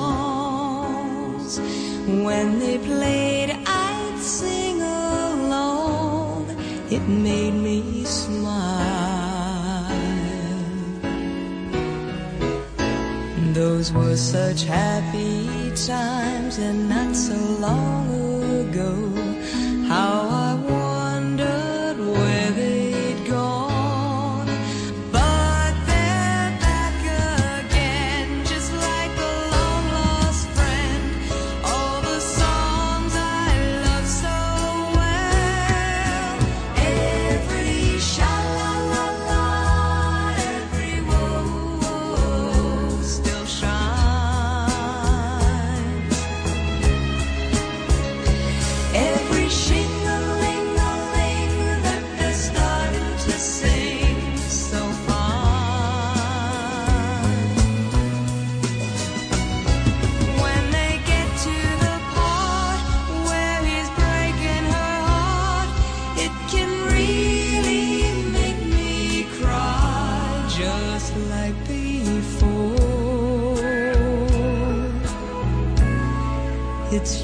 When 2.06 2.60
they 2.60 2.78
played, 2.78 3.50
I'd 3.66 4.18
sing 4.20 4.80
along. 4.80 6.50
It 6.88 7.02
made 7.08 7.54
me 7.54 8.04
smile. 8.04 9.90
Those 13.54 13.92
were 13.92 14.16
such 14.16 14.62
happy 14.62 15.72
times, 15.74 16.58
and 16.58 16.88
not 16.88 17.16
so 17.16 17.34
long 17.58 18.08
ago. 18.68 19.05
How 19.96 20.35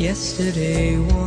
yesterday 0.02 0.98
once 0.98 1.21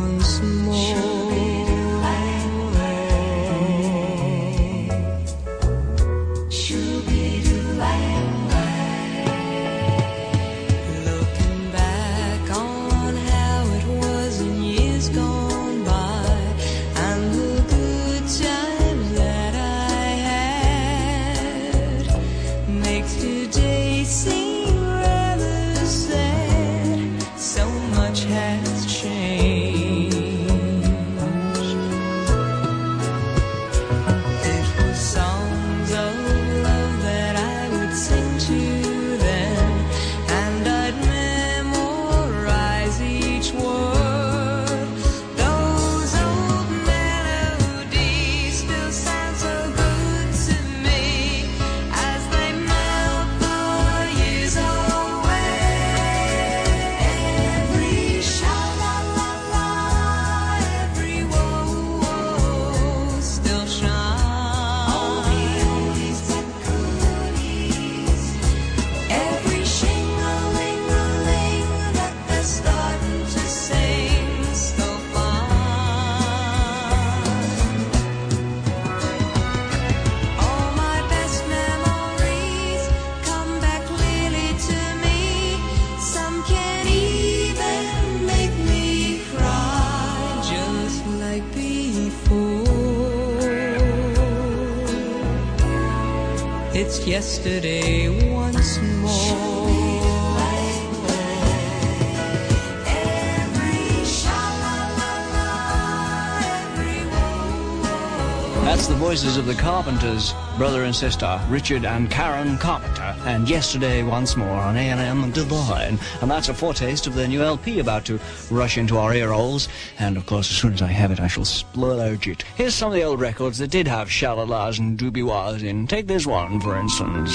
Carpenters, 109.66 110.32
brother 110.56 110.84
and 110.84 110.94
sister, 110.94 111.40
Richard 111.48 111.84
and 111.84 112.08
Karen 112.08 112.56
Carpenter, 112.56 113.16
and 113.26 113.48
yesterday 113.48 114.04
once 114.04 114.36
more 114.36 114.48
on 114.48 114.76
A&M 114.76 115.32
Divine. 115.32 115.98
And 116.20 116.30
that's 116.30 116.48
a 116.48 116.54
foretaste 116.54 117.08
of 117.08 117.16
their 117.16 117.26
new 117.26 117.42
LP 117.42 117.80
about 117.80 118.04
to 118.04 118.20
rush 118.48 118.78
into 118.78 118.96
our 118.96 119.12
ear 119.12 119.32
holes. 119.32 119.68
And 119.98 120.16
of 120.16 120.24
course, 120.24 120.52
as 120.52 120.56
soon 120.56 120.74
as 120.74 120.82
I 120.82 120.86
have 120.86 121.10
it, 121.10 121.18
I 121.18 121.26
shall 121.26 121.44
splurge 121.44 122.28
it. 122.28 122.44
Here's 122.54 122.76
some 122.76 122.92
of 122.92 122.94
the 122.94 123.02
old 123.02 123.20
records 123.20 123.58
that 123.58 123.72
did 123.72 123.88
have 123.88 124.08
shalalas 124.08 124.78
and 124.78 124.96
dooby-wahs 124.96 125.64
in. 125.64 125.88
Take 125.88 126.06
this 126.06 126.28
one, 126.28 126.60
for 126.60 126.78
instance. 126.78 127.34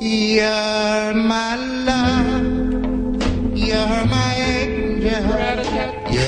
You're 0.00 1.14
my 1.14 1.54
love. 1.54 3.56
You're 3.56 4.06
my 4.06 4.34
angel. 4.34 5.22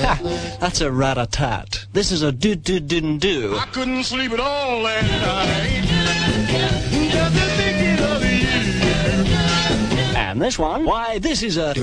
Ha, 0.04 0.56
that's 0.60 0.80
a 0.80 0.92
rat-a-tat. 0.92 1.62
This 1.92 2.11
is 2.11 2.22
a 2.22 2.33
do-do-didn't-do. 2.33 3.55
I 3.55 3.66
couldn't 3.66 4.05
sleep 4.05 4.33
at 4.33 4.40
all 4.40 4.81
last 4.81 5.11
night. 5.11 5.85
Just 7.11 7.37
thinking 7.57 8.02
of 8.02 8.24
you. 8.24 8.48
And 10.16 10.40
this 10.40 10.59
one, 10.59 10.87
why, 10.87 11.18
this 11.18 11.42
is 11.42 11.59
a... 11.59 11.74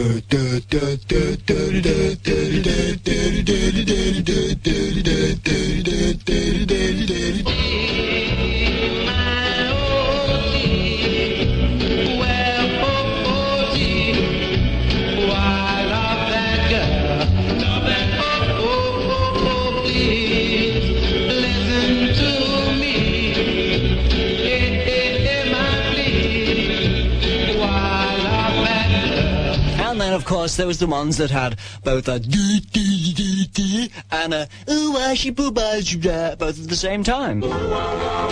of 30.20 30.26
course, 30.26 30.58
there 30.58 30.68
was 30.68 30.80
the 30.80 30.86
ones 30.86 31.16
that 31.16 31.32
had 31.32 31.58
both 31.86 32.10
a 32.10 32.20
do 32.20 32.60
do 32.60 33.14
do 33.14 33.46
do 33.46 33.88
and 34.12 34.34
a 34.34 34.50
ooh 34.70 34.98
ah 34.98 35.14
she 35.14 35.30
boo 35.30 35.50
both 35.50 36.62
at 36.62 36.68
the 36.68 36.76
same 36.76 37.06
time. 37.06 37.42
Ah, 37.46 37.48
ah, 37.48 38.28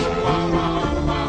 ah, 1.08 1.27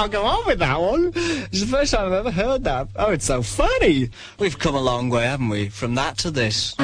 can't! 0.00 0.12
Go 0.12 0.24
on 0.24 0.46
with 0.46 0.58
that 0.60 0.80
one. 0.80 1.12
It's 1.14 1.60
the 1.60 1.66
first 1.66 1.92
time 1.92 2.06
I've 2.06 2.12
ever 2.12 2.30
heard 2.30 2.64
that. 2.64 2.88
Oh, 2.96 3.12
it's 3.12 3.26
so 3.26 3.42
funny. 3.42 4.10
We've 4.38 4.58
come 4.58 4.74
a 4.74 4.80
long 4.80 5.10
way, 5.10 5.24
haven't 5.24 5.48
we? 5.48 5.68
From 5.68 5.94
that 5.96 6.16
to 6.18 6.30
this. 6.30 6.74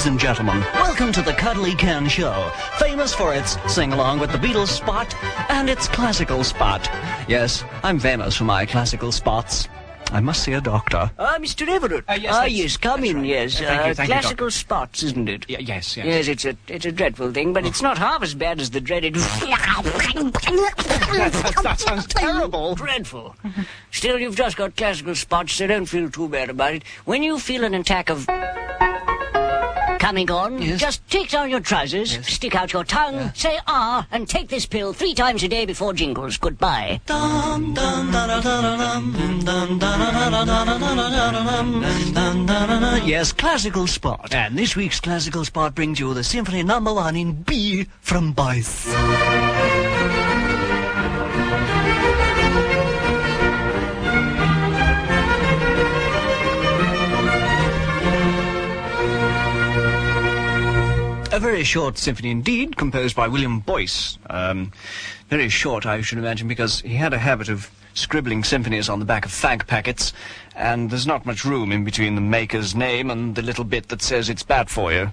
Ladies 0.00 0.12
and 0.12 0.18
gentlemen, 0.18 0.60
welcome 0.76 1.12
to 1.12 1.20
the 1.20 1.34
Cuddly 1.34 1.74
Ken 1.74 2.08
Show, 2.08 2.50
famous 2.78 3.12
for 3.12 3.34
its 3.34 3.58
sing 3.70 3.92
along 3.92 4.18
with 4.18 4.32
the 4.32 4.38
Beatles 4.38 4.68
spot 4.68 5.14
and 5.50 5.68
its 5.68 5.88
classical 5.88 6.42
spot. 6.42 6.88
Yes, 7.28 7.64
I'm 7.82 7.98
famous 7.98 8.34
for 8.34 8.44
my 8.44 8.64
classical 8.64 9.12
spots. 9.12 9.68
I 10.10 10.20
must 10.20 10.42
see 10.42 10.54
a 10.54 10.60
doctor. 10.62 11.10
Ah, 11.18 11.36
Mr. 11.38 11.68
Everett. 11.68 12.04
Uh, 12.08 12.14
yes, 12.14 12.34
ah, 12.34 12.44
yes, 12.44 12.78
come 12.78 13.04
in, 13.04 13.26
yes. 13.26 13.60
Uh, 13.60 13.64
thank 13.64 13.84
you, 13.84 13.90
Uh, 13.90 13.94
thank 13.94 14.08
you, 14.08 14.14
classical 14.14 14.50
spots, 14.50 15.02
isn't 15.02 15.28
it? 15.28 15.44
yes, 15.50 15.98
yes. 15.98 16.06
Yes, 16.06 16.28
it's 16.28 16.46
a 16.46 16.56
it's 16.68 16.86
a 16.86 16.92
dreadful 16.92 17.30
thing, 17.30 17.52
but 17.52 17.66
it's 17.66 17.82
not 17.82 17.98
half 17.98 18.22
as 18.22 18.32
bad 18.34 18.58
as 18.58 18.70
the 18.70 18.80
dreaded. 18.80 19.14
that 19.16 19.36
sounds 21.78 22.06
terrible. 22.06 22.74
Dreadful. 22.74 23.36
Still, 23.90 24.18
you've 24.18 24.34
just 24.34 24.56
got 24.56 24.78
classical 24.78 25.14
spots, 25.14 25.52
so 25.52 25.66
don't 25.66 25.84
feel 25.84 26.10
too 26.10 26.30
bad 26.30 26.48
about 26.48 26.72
it. 26.72 26.84
When 27.04 27.22
you 27.22 27.38
feel 27.38 27.64
an 27.64 27.74
attack 27.74 28.08
of 28.08 28.26
coming 30.10 30.30
on, 30.32 30.60
just 30.76 31.08
take 31.08 31.30
down 31.30 31.48
your 31.48 31.60
trousers, 31.60 32.18
stick 32.26 32.56
out 32.56 32.72
your 32.72 32.82
tongue, 32.82 33.30
say 33.32 33.60
ah, 33.68 34.04
and 34.10 34.28
take 34.28 34.48
this 34.48 34.66
pill 34.66 34.92
three 34.92 35.14
times 35.14 35.44
a 35.44 35.48
day 35.48 35.64
before 35.64 35.92
jingles. 35.92 36.36
Goodbye. 36.36 37.00
Yes, 43.06 43.32
classical 43.32 43.86
spot. 43.86 44.34
And 44.34 44.58
this 44.58 44.74
week's 44.74 44.98
classical 44.98 45.44
spot 45.44 45.76
brings 45.76 46.00
you 46.00 46.12
the 46.12 46.24
symphony 46.24 46.64
number 46.64 46.92
one 46.92 47.14
in 47.14 47.44
B 47.44 47.86
from 48.00 48.32
Boyce. 48.32 48.88
A 61.40 61.42
very 61.42 61.64
short 61.64 61.96
symphony 61.96 62.30
indeed, 62.30 62.76
composed 62.76 63.16
by 63.16 63.26
William 63.26 63.60
Boyce. 63.60 64.18
Um, 64.28 64.72
very 65.30 65.48
short, 65.48 65.86
I 65.86 66.02
should 66.02 66.18
imagine, 66.18 66.48
because 66.48 66.82
he 66.82 66.96
had 66.96 67.14
a 67.14 67.18
habit 67.18 67.48
of 67.48 67.70
scribbling 67.94 68.44
symphonies 68.44 68.90
on 68.90 68.98
the 68.98 69.06
back 69.06 69.24
of 69.24 69.30
fag 69.30 69.66
packets, 69.66 70.12
and 70.54 70.90
there's 70.90 71.06
not 71.06 71.24
much 71.24 71.46
room 71.46 71.72
in 71.72 71.82
between 71.82 72.14
the 72.14 72.20
maker's 72.20 72.74
name 72.74 73.10
and 73.10 73.36
the 73.36 73.40
little 73.40 73.64
bit 73.64 73.88
that 73.88 74.02
says 74.02 74.28
it's 74.28 74.42
bad 74.42 74.68
for 74.68 74.92
you. 74.92 75.10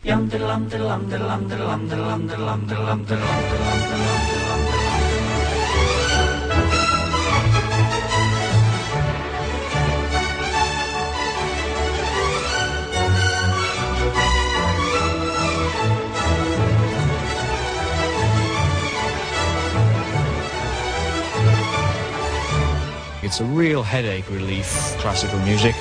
It's 23.28 23.42
a 23.42 23.44
real 23.44 23.84
headache 23.84 24.30
relief, 24.30 24.96
classical 25.00 25.38
music. 25.40 25.76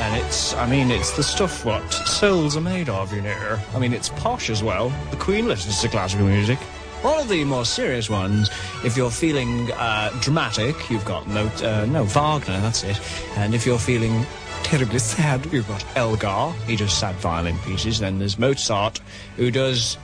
And 0.00 0.20
it's, 0.20 0.52
I 0.54 0.68
mean, 0.68 0.90
it's 0.90 1.16
the 1.16 1.22
stuff 1.22 1.64
what 1.64 1.88
souls 1.92 2.56
are 2.56 2.60
made 2.60 2.88
of, 2.88 3.14
you 3.14 3.20
know. 3.22 3.56
I 3.72 3.78
mean, 3.78 3.92
it's 3.92 4.08
posh 4.08 4.50
as 4.50 4.64
well. 4.64 4.92
The 5.12 5.16
Queen 5.16 5.46
listens 5.46 5.80
to 5.82 5.88
classical 5.88 6.26
music. 6.26 6.58
One 7.02 7.20
of 7.20 7.28
the 7.28 7.44
more 7.44 7.64
serious 7.64 8.10
ones, 8.10 8.50
if 8.84 8.96
you're 8.96 9.12
feeling 9.12 9.70
uh, 9.74 10.10
dramatic, 10.20 10.90
you've 10.90 11.04
got 11.04 11.28
no, 11.28 11.46
uh, 11.62 11.86
no 11.88 12.02
Wagner, 12.02 12.60
that's 12.60 12.82
it. 12.82 13.00
And 13.36 13.54
if 13.54 13.64
you're 13.64 13.78
feeling 13.78 14.26
terribly 14.64 14.98
sad, 15.14 15.46
you've 15.52 15.68
got 15.68 15.84
Elgar, 15.96 16.50
he 16.66 16.74
does 16.74 16.92
sad 16.92 17.14
violin 17.14 17.58
pieces. 17.58 18.00
Then 18.00 18.18
there's 18.18 18.40
Mozart, 18.40 19.00
who 19.36 19.52
does 19.52 19.98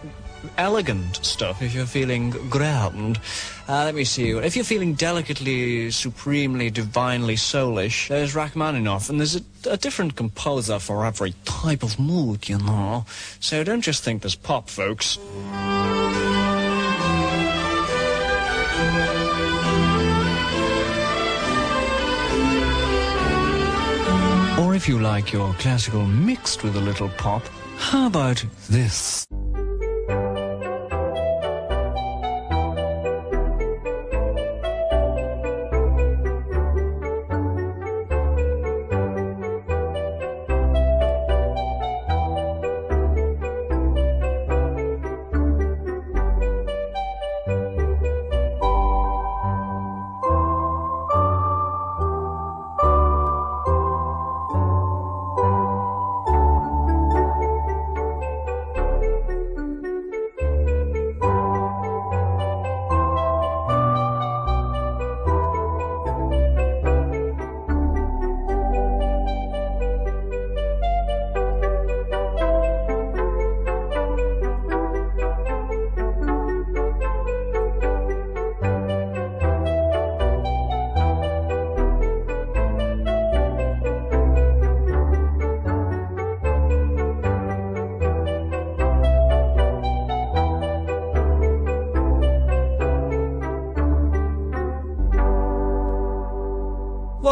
elegant 0.58 1.16
stuff 1.26 1.60
if 1.60 1.74
you're 1.74 1.86
feeling 1.86 2.30
ground. 2.50 3.18
Uh, 3.66 3.84
let 3.84 3.94
me 3.94 4.04
see. 4.04 4.30
If 4.30 4.56
you're 4.56 4.64
feeling 4.64 4.92
delicately, 4.92 5.90
supremely, 5.90 6.68
divinely 6.68 7.34
soulish, 7.34 8.08
there's 8.08 8.34
Rachmaninoff, 8.34 9.08
and 9.08 9.18
there's 9.18 9.36
a, 9.36 9.42
a 9.70 9.76
different 9.78 10.16
composer 10.16 10.78
for 10.78 11.06
every 11.06 11.34
type 11.46 11.82
of 11.82 11.98
mood, 11.98 12.46
you 12.46 12.58
know. 12.58 13.06
So 13.40 13.64
don't 13.64 13.80
just 13.80 14.04
think 14.04 14.20
there's 14.20 14.34
pop, 14.34 14.68
folks. 14.68 15.16
Or 24.60 24.74
if 24.74 24.86
you 24.86 24.98
like 24.98 25.32
your 25.32 25.54
classical 25.54 26.04
mixed 26.04 26.62
with 26.62 26.76
a 26.76 26.80
little 26.80 27.08
pop, 27.08 27.42
how 27.78 28.08
about 28.08 28.44
this? 28.68 29.26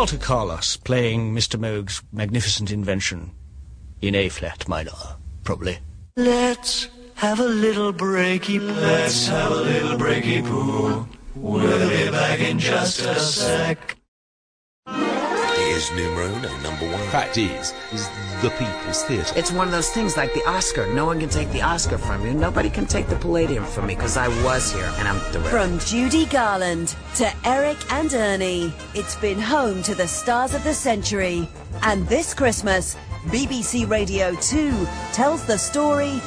Walter 0.03 0.19
Carlos 0.19 0.77
playing 0.79 1.33
Mr. 1.33 1.61
Moog's 1.61 2.03
magnificent 2.11 2.73
invention 2.73 3.31
in 4.01 4.17
A 4.17 4.29
flat 4.29 4.67
minor, 4.67 4.91
probably. 5.45 5.79
Let's 6.17 6.89
have 7.15 7.39
a 7.39 7.45
little 7.45 7.93
breaky 7.93 8.59
poo. 8.59 8.81
Let's 8.81 9.29
have 9.29 9.53
a 9.53 9.55
little 9.55 9.97
breaky 9.97 10.45
poo. 10.45 11.07
We'll 11.37 11.89
be 11.89 12.11
back 12.11 12.41
in 12.41 12.59
just 12.59 12.99
a 13.03 13.15
sec. 13.21 13.97
Is 15.83 15.91
numero 15.97 16.27
uno, 16.27 16.49
number 16.59 16.89
one. 16.89 17.01
Fact 17.09 17.37
is, 17.39 17.75
is 17.93 18.09
the 18.41 18.51
People's 18.51 19.03
Theatre. 19.03 19.33
It's 19.35 19.51
one 19.51 19.67
of 19.67 19.73
those 19.73 19.91
things 19.91 20.17
like 20.17 20.33
the 20.33 20.49
Oscar. 20.49 20.87
No 20.95 21.07
one 21.07 21.19
can 21.19 21.29
take 21.29 21.51
the 21.51 21.61
Oscar 21.61 21.99
from 21.99 22.25
you. 22.25 22.35
Nobody 22.35 22.71
can 22.71 22.87
take 22.87 23.09
the 23.09 23.17
Palladium 23.17 23.65
from 23.65 23.89
me 23.89 23.97
because 23.97 24.17
I 24.17 24.29
was 24.45 24.73
here 24.73 24.93
and 24.99 25.09
I'm 25.09 25.19
thrilled. 25.33 25.47
From 25.49 25.81
Judy 25.81 26.27
Garland 26.27 26.95
to 27.17 27.29
Eric 27.45 27.79
and 27.91 28.15
Ernie, 28.15 28.73
it's 28.95 29.17
been 29.17 29.41
home 29.41 29.83
to 29.83 29.97
the 29.97 30.07
stars 30.07 30.55
of 30.55 30.63
the 30.63 30.73
century. 30.73 31.49
And 31.83 32.07
this 32.07 32.33
Christmas, 32.33 32.97
BBC 33.27 33.91
Radio 33.91 34.37
2 34.37 34.87
tells 35.13 35.45
the 35.47 35.59
story 35.59 36.21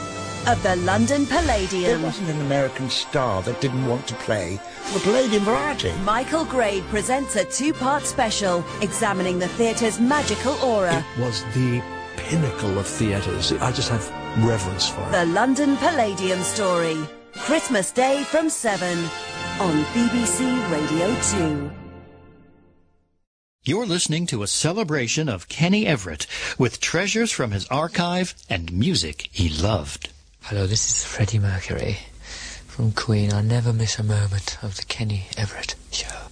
of 0.47 0.61
the 0.63 0.75
London 0.77 1.25
Palladium. 1.25 1.81
There 1.83 1.97
Palladium. 1.97 2.03
wasn't 2.03 2.29
an 2.29 2.41
American 2.41 2.89
star 2.89 3.41
that 3.43 3.59
didn't 3.61 3.85
want 3.87 4.07
to 4.07 4.13
play 4.15 4.59
the 4.93 4.99
Palladium 4.99 5.43
Variety. 5.43 5.91
Michael 6.03 6.45
Grade 6.45 6.83
presents 6.85 7.35
a 7.35 7.45
two-part 7.45 8.05
special 8.05 8.63
examining 8.81 9.39
the 9.39 9.47
theatre's 9.49 9.99
magical 9.99 10.53
aura. 10.63 11.03
It 11.17 11.21
was 11.21 11.43
the 11.53 11.81
pinnacle 12.17 12.77
of 12.77 12.85
theatres. 12.85 13.51
I 13.53 13.71
just 13.71 13.89
have 13.89 14.07
reverence 14.45 14.87
for 14.87 15.01
it. 15.01 15.11
The 15.11 15.25
London 15.25 15.77
Palladium 15.77 16.41
story. 16.41 16.97
Christmas 17.33 17.91
Day 17.91 18.23
from 18.23 18.49
7 18.49 18.97
on 19.59 19.83
BBC 19.93 20.71
Radio 20.71 21.15
2. 21.69 21.71
You're 23.63 23.87
listening 23.87 24.27
to 24.27 24.43
a 24.43 24.47
celebration 24.47 25.27
of 25.27 25.49
Kenny 25.49 25.87
Everett 25.87 26.27
with 26.59 26.79
treasures 26.79 27.31
from 27.31 27.49
his 27.49 27.67
archive 27.67 28.35
and 28.47 28.71
music 28.71 29.27
he 29.31 29.49
loved. 29.49 30.09
Hello, 30.49 30.67
this 30.67 30.87
is 30.91 31.03
Freddie 31.03 31.39
Mercury 31.39 31.97
from 32.67 32.91
Queen. 32.91 33.33
I 33.33 33.41
never 33.41 33.73
miss 33.73 33.97
a 33.97 34.03
moment 34.03 34.59
of 34.61 34.77
the 34.77 34.85
Kenny 34.85 35.25
Everett 35.37 35.73
show. 35.91 36.27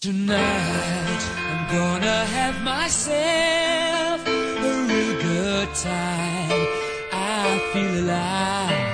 Tonight, 0.00 1.22
I'm 1.38 1.76
gonna 1.76 2.24
have 2.24 2.62
myself 2.62 4.24
a 4.28 4.86
real 4.86 5.22
good 5.22 5.74
time. 5.74 6.68
I 7.12 7.70
feel 7.72 8.04
alive. 8.04 8.91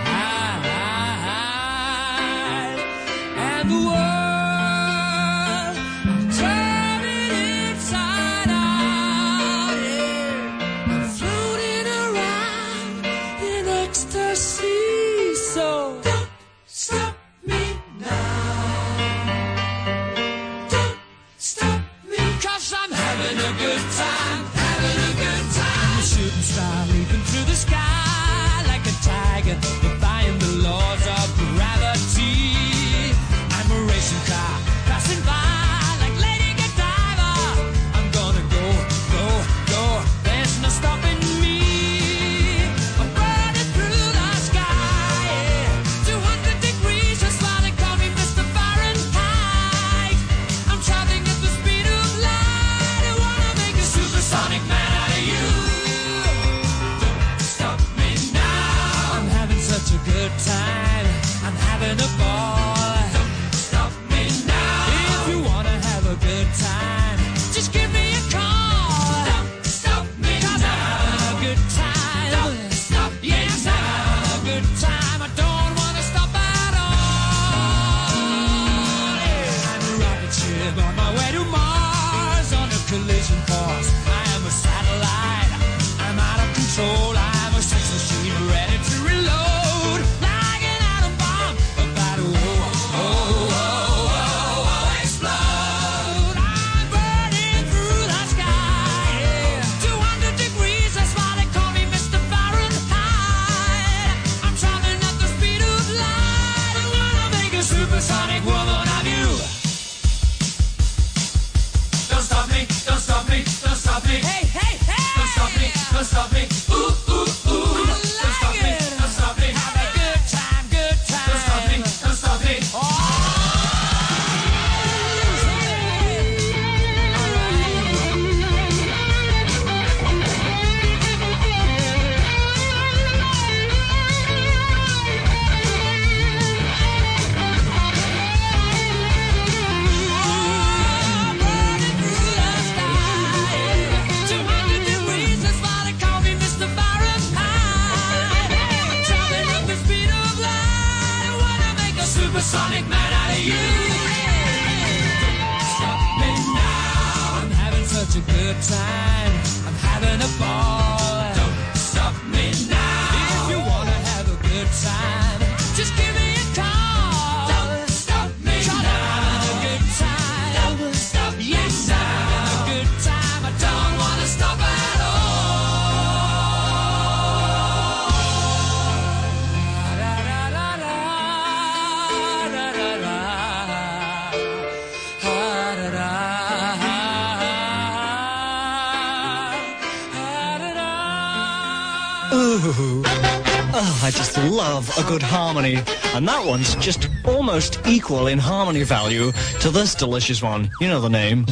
I 194.08 194.10
just 194.10 194.38
love 194.38 194.88
a 194.96 195.02
good 195.06 195.20
harmony. 195.20 195.82
And 196.14 196.26
that 196.26 196.46
one's 196.46 196.74
just 196.76 197.10
almost 197.26 197.78
equal 197.86 198.28
in 198.28 198.38
harmony 198.38 198.82
value 198.82 199.32
to 199.60 199.68
this 199.68 199.94
delicious 199.94 200.42
one. 200.42 200.70
You 200.80 200.88
know 200.88 200.98
the 200.98 201.10
name. 201.10 201.44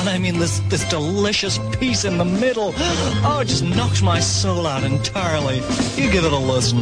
And 0.00 0.08
I 0.08 0.16
mean 0.18 0.38
this 0.38 0.60
this 0.70 0.88
delicious 0.88 1.58
piece 1.78 2.06
in 2.06 2.16
the 2.16 2.24
middle. 2.24 2.72
Oh, 3.22 3.40
it 3.42 3.48
just 3.48 3.64
knocks 3.64 4.00
my 4.00 4.18
soul 4.18 4.66
out 4.66 4.82
entirely. 4.82 5.56
You 6.02 6.10
give 6.10 6.24
it 6.24 6.32
a 6.32 6.38
listen. 6.38 6.80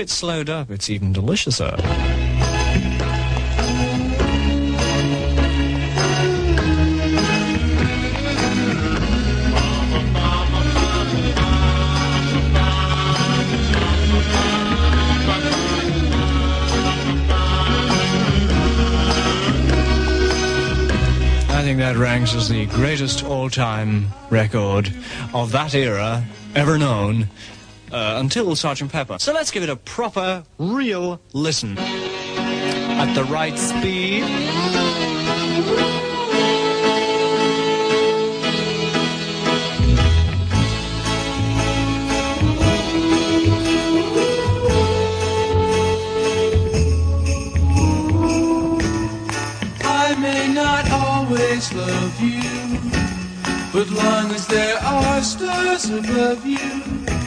it 0.00 0.08
slowed 0.08 0.48
up, 0.48 0.70
it's 0.70 0.88
even 0.88 1.12
deliciouser. 1.12 1.76
that 21.78 21.96
ranks 21.96 22.34
as 22.34 22.48
the 22.48 22.66
greatest 22.66 23.24
all-time 23.24 24.06
record 24.28 24.92
of 25.32 25.50
that 25.50 25.74
era 25.74 26.22
ever 26.54 26.76
known 26.76 27.26
uh, 27.92 28.18
until 28.20 28.54
Sergeant 28.54 28.92
Pepper. 28.92 29.18
So 29.18 29.32
let's 29.32 29.50
give 29.50 29.64
it 29.64 29.68
a 29.68 29.74
proper, 29.74 30.44
real 30.58 31.20
listen. 31.32 31.76
At 31.76 33.14
the 33.14 33.24
right 33.24 33.58
speed. 33.58 34.22
I 49.82 50.14
may 50.20 50.52
not 50.52 50.90
always 50.92 51.72
love 51.72 52.20
you, 52.20 52.78
but 53.72 53.90
long 53.90 54.30
as 54.30 54.46
there 54.46 54.78
are 54.78 55.22
stars 55.22 55.90
above 55.90 56.46
you. 56.46 57.19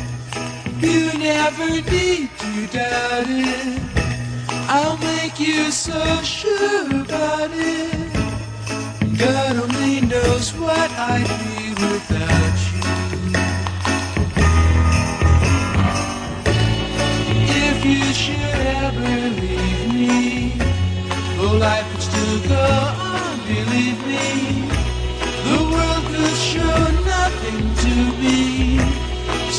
You 0.83 1.17
never 1.17 1.69
need 1.89 2.29
to 2.39 2.67
doubt 2.67 3.29
it. 3.29 3.81
I'll 4.67 4.97
make 4.97 5.39
you 5.39 5.71
so 5.71 6.21
sure 6.23 6.87
about 7.01 7.51
it. 7.53 8.13
God 9.17 9.55
only 9.55 10.01
knows 10.01 10.53
what 10.55 10.91
I'd 10.91 11.25
be 11.39 11.69
without. 11.69 12.52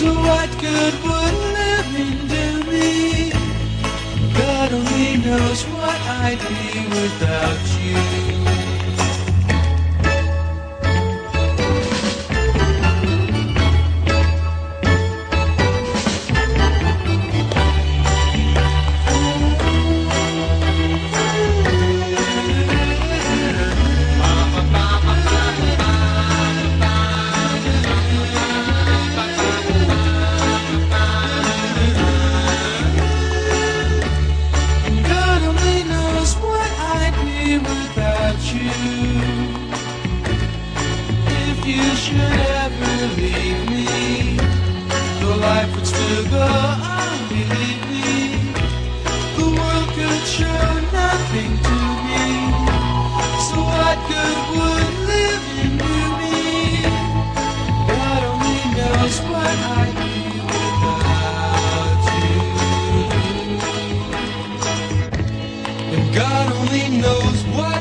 So 0.04 0.12
what 0.12 0.50
good 0.60 0.94
would 1.02 1.34
living 1.56 2.28
do 2.28 2.70
me? 2.70 3.30
God 4.34 4.70
only 4.74 5.16
knows 5.16 5.62
what 5.64 5.98
I'd 6.20 6.40
be 6.40 6.80
without 7.00 7.64
you. 7.82 8.33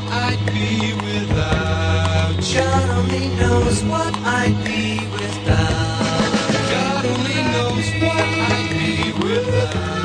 I'd 0.02 0.38
be 0.46 0.94
without. 0.94 2.34
God 2.54 2.90
only 2.90 3.28
knows 3.36 3.82
what 3.84 4.14
I'd 4.24 4.64
be 4.64 5.00
without. 5.12 6.52
God 6.70 7.04
only 7.06 7.42
knows 7.54 7.86
what 8.02 8.24
I'd 8.50 8.68
be 8.70 9.12
without. 9.24 10.04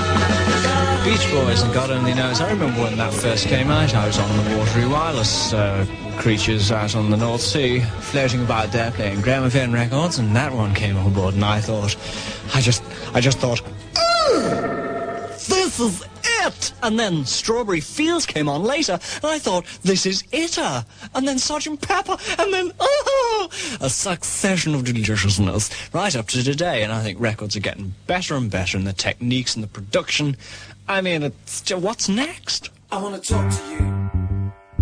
Beach 1.05 1.31
Boys 1.31 1.61
and 1.61 1.73
God 1.73 1.89
Only 1.91 2.13
Knows. 2.13 2.41
I 2.41 2.51
remember 2.51 2.81
when 2.83 2.97
that 2.97 3.13
first 3.13 3.47
came 3.47 3.71
out, 3.71 3.95
I 3.95 4.05
was 4.07 4.19
on 4.19 4.29
the 4.37 4.57
watery 4.57 4.85
wireless 4.85 5.53
uh, 5.53 5.85
creatures 6.17 6.71
out 6.71 6.95
on 6.95 7.09
the 7.09 7.17
North 7.17 7.41
Sea, 7.41 7.79
floating 7.79 8.43
about 8.43 8.71
there 8.71 8.91
playing 8.91 9.21
gramophone 9.21 9.71
records, 9.73 10.19
and 10.19 10.35
that 10.35 10.53
one 10.53 10.75
came 10.75 10.97
on 10.97 11.13
board, 11.13 11.33
and 11.35 11.45
I 11.45 11.61
thought, 11.61 11.95
I 12.53 12.61
just, 12.61 12.83
I 13.13 13.21
just 13.21 13.39
thought, 13.39 13.61
this 15.47 15.79
is 15.79 16.03
it! 16.45 16.73
And 16.83 16.99
then 16.99 17.25
Strawberry 17.25 17.79
Fields 17.79 18.25
came 18.25 18.49
on 18.49 18.63
later, 18.63 18.93
and 18.93 19.25
I 19.25 19.39
thought, 19.39 19.65
this 19.83 20.05
is 20.05 20.23
itter! 20.31 20.85
And 21.13 21.27
then 21.27 21.39
Sergeant 21.39 21.81
Pepper, 21.81 22.17
and 22.37 22.53
then, 22.53 22.71
oh! 22.79 23.49
A 23.81 23.89
succession 23.89 24.75
of 24.75 24.83
deliciousness 24.83 25.69
right 25.93 26.15
up 26.15 26.27
to 26.27 26.43
today, 26.43 26.83
and 26.83 26.91
I 26.91 27.01
think 27.01 27.19
records 27.19 27.55
are 27.55 27.61
getting 27.61 27.93
better 28.07 28.35
and 28.35 28.49
better 28.49 28.77
in 28.77 28.83
the 28.83 28.93
techniques 28.93 29.55
and 29.55 29.63
the 29.63 29.67
production. 29.67 30.37
I 30.87 31.01
mean, 31.01 31.23
it's, 31.23 31.71
what's 31.71 32.09
next? 32.09 32.69
I 32.91 33.01
want 33.01 33.21
to 33.21 33.33
talk 33.33 33.51
to 33.51 33.71
you. 33.71 34.18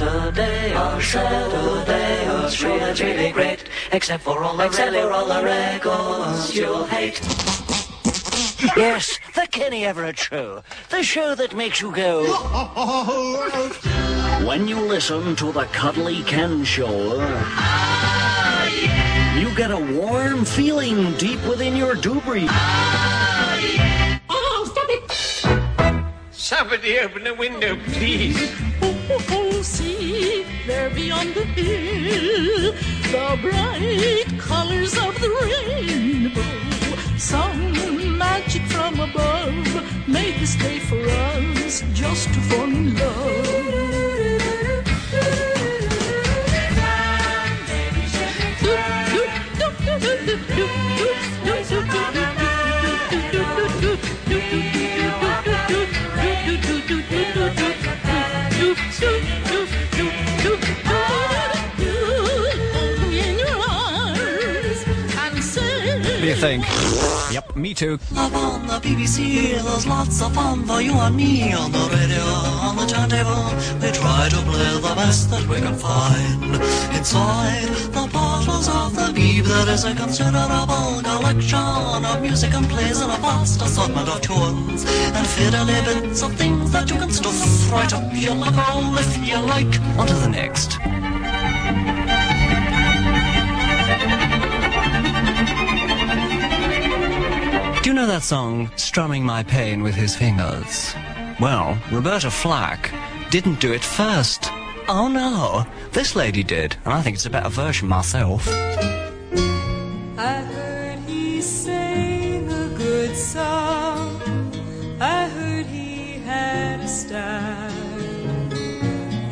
Saturday, 0.00 0.74
on 0.74 1.02
Saturday, 1.02 2.24
a 2.26 2.50
show 2.50 2.78
that's 2.78 3.02
really 3.02 3.32
great, 3.32 3.64
except 3.92 4.22
for 4.22 4.42
all 4.42 4.56
the 4.56 4.64
except 4.64 4.94
for 4.94 5.12
all 5.12 5.26
the 5.26 5.44
records 5.44 6.56
you'll 6.56 6.86
hate. 6.86 7.20
Yes, 8.78 9.20
the 9.34 9.46
Kenny 9.50 9.84
Everett 9.84 10.18
Show. 10.18 10.62
The 10.88 11.02
show 11.02 11.34
that 11.34 11.54
makes 11.54 11.82
you 11.82 11.92
go. 11.92 12.24
when 14.46 14.66
you 14.66 14.80
listen 14.80 15.36
to 15.36 15.52
the 15.52 15.64
Cuddly 15.64 16.22
Ken 16.22 16.64
Show, 16.64 17.20
you 19.38 19.54
get 19.54 19.70
a 19.70 20.00
warm 20.00 20.46
feeling 20.46 21.12
deep 21.18 21.46
within 21.46 21.76
your 21.76 21.94
doobry. 21.94 22.46
Oh, 24.30 24.64
stop 24.66 24.88
it! 24.88 26.14
Somebody 26.30 26.98
open 27.00 27.24
the 27.24 27.34
window, 27.34 27.76
please. 27.92 28.50
There 30.70 30.88
beyond 30.90 31.34
the 31.34 31.44
hill, 31.46 32.72
the 33.10 33.38
bright 33.42 34.38
colors 34.38 34.96
of 34.96 35.20
the 35.20 35.28
rainbow. 35.42 37.18
Some 37.18 38.16
magic 38.16 38.62
from 38.66 39.00
above 39.00 40.06
made 40.06 40.38
this 40.38 40.54
day 40.54 40.78
for 40.78 41.02
us 41.08 41.82
just 41.92 42.28
to 42.34 42.40
fall 42.42 42.70
in 42.70 42.94
What 42.94 44.09
you 66.30 66.36
think? 66.36 66.64
Yep, 67.32 67.56
me 67.56 67.74
too. 67.74 67.98
Up 68.16 68.32
on 68.32 68.66
the 68.68 68.78
BBC, 68.78 69.60
there's 69.62 69.86
lots 69.86 70.22
of 70.22 70.32
fun 70.32 70.64
for 70.64 70.80
you 70.80 70.92
and 70.92 71.16
me 71.16 71.52
on 71.52 71.72
the 71.72 71.84
radio, 71.92 72.22
on 72.66 72.76
the 72.76 72.86
turntable. 72.86 73.50
We 73.82 73.90
try 73.90 74.28
to 74.28 74.40
play 74.46 74.70
the 74.86 74.94
best 74.94 75.30
that 75.30 75.44
we 75.48 75.56
can 75.56 75.74
find. 75.74 76.54
Inside 76.94 77.70
the 77.96 78.06
portals 78.12 78.68
of 78.68 78.94
the 78.94 79.08
Beeb, 79.12 79.44
there 79.44 79.74
is 79.74 79.84
a 79.84 79.92
considerable 79.92 81.02
collection 81.02 82.04
of 82.10 82.22
music 82.22 82.54
and 82.54 82.68
plays 82.68 83.00
and 83.00 83.10
a 83.10 83.16
vast 83.16 83.60
assortment 83.62 84.08
of 84.08 84.20
tunes 84.20 84.84
and 85.16 85.26
fiddly 85.26 85.84
bits 85.84 86.22
of 86.22 86.32
things 86.36 86.70
that 86.70 86.88
you 86.90 86.96
can 86.96 87.10
stuff 87.10 87.72
right 87.72 87.92
up 87.92 88.06
your 88.14 88.36
hole 88.36 88.96
if 88.98 89.10
you 89.26 89.38
like. 89.54 89.80
On 89.98 90.06
to 90.06 90.14
the 90.14 90.28
next. 90.28 90.78
You 97.90 97.96
know 97.96 98.06
that 98.06 98.22
song, 98.22 98.70
Strumming 98.76 99.24
My 99.24 99.42
Pain 99.42 99.82
with 99.82 99.96
His 99.96 100.14
Fingers? 100.14 100.94
Well, 101.40 101.76
Roberta 101.90 102.30
Flack 102.30 102.94
didn't 103.30 103.58
do 103.58 103.72
it 103.72 103.82
first. 103.82 104.48
Oh 104.86 105.08
no, 105.08 105.66
this 105.90 106.14
lady 106.14 106.44
did, 106.44 106.76
and 106.84 106.94
I 106.94 107.02
think 107.02 107.16
it's 107.16 107.26
a 107.26 107.30
better 107.30 107.48
version 107.48 107.88
myself. 107.88 108.46
I 110.16 110.34
heard 110.52 111.00
he 111.00 111.42
sang 111.42 112.48
a 112.48 112.68
good 112.78 113.16
song. 113.16 114.22
I 115.00 115.26
heard 115.26 115.66
he 115.66 116.20
had 116.20 116.78
a 116.78 116.86
style. 116.86 117.72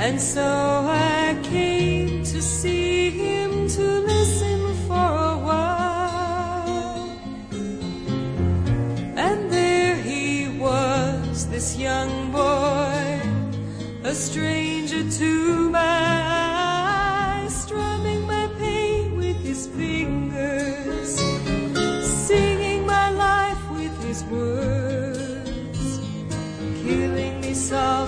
And 0.00 0.20
so 0.20 0.42
I 0.42 1.38
came 1.44 2.24
to 2.24 2.42
see 2.42 3.10
him 3.10 3.68
to 3.68 4.07
this 11.58 11.76
young 11.76 12.30
boy, 12.30 13.20
a 14.04 14.14
stranger 14.14 15.02
to 15.10 15.68
my 15.70 15.80
eyes, 15.80 17.62
strumming 17.64 18.24
my 18.28 18.48
pain 18.60 19.16
with 19.16 19.36
his 19.42 19.66
fingers, 19.66 21.18
singing 22.28 22.86
my 22.86 23.10
life 23.10 23.62
with 23.72 23.94
his 24.04 24.22
words, 24.26 25.98
killing 26.84 27.40
me 27.40 27.52
softly 27.54 28.07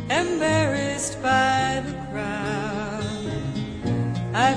embarrassed 0.09 1.21
by 1.21 1.81
the 1.85 1.93
crowd. 2.11 3.31
I 4.33 4.53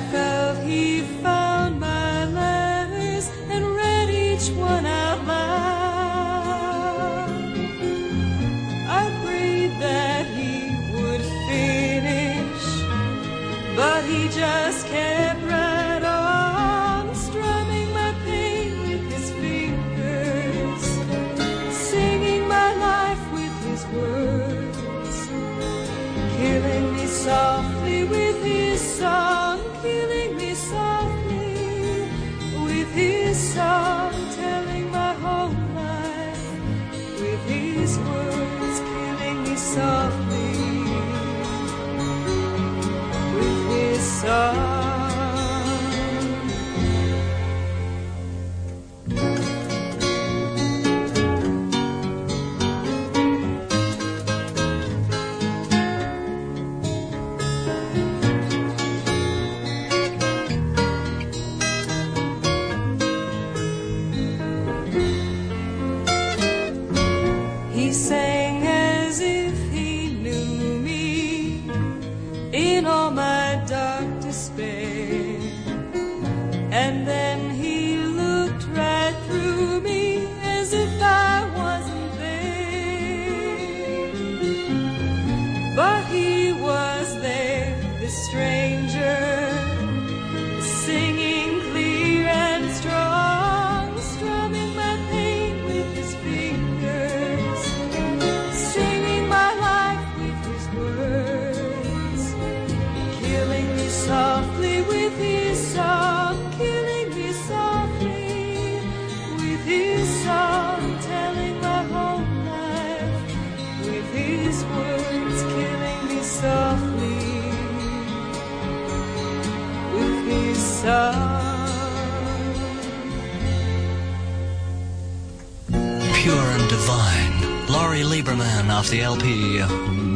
the 128.93 129.01
LP. 129.01 129.63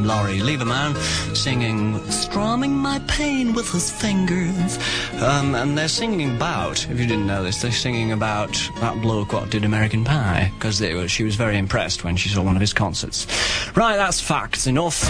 Lori 0.06 0.38
Lieberman 0.38 0.94
singing 1.34 1.98
Strumming 2.10 2.72
My 2.72 2.98
Pain 3.08 3.54
with 3.54 3.72
His 3.72 3.90
Fingers. 3.90 4.78
Um, 5.22 5.54
and 5.54 5.76
they're 5.76 5.88
singing 5.88 6.36
about, 6.36 6.84
if 6.90 7.00
you 7.00 7.06
didn't 7.06 7.26
know 7.26 7.42
this, 7.42 7.62
they're 7.62 7.72
singing 7.72 8.12
about 8.12 8.52
that 8.80 9.00
bloke 9.00 9.32
what 9.32 9.48
did 9.48 9.64
American 9.64 10.04
Pie, 10.04 10.52
because 10.54 10.76
she 11.10 11.24
was 11.24 11.36
very 11.36 11.56
impressed 11.56 12.04
when 12.04 12.16
she 12.16 12.28
saw 12.28 12.42
one 12.42 12.54
of 12.54 12.60
his 12.60 12.74
concerts. 12.74 13.26
Right, 13.74 13.96
that's 13.96 14.20
facts 14.20 14.66
enough. 14.66 15.08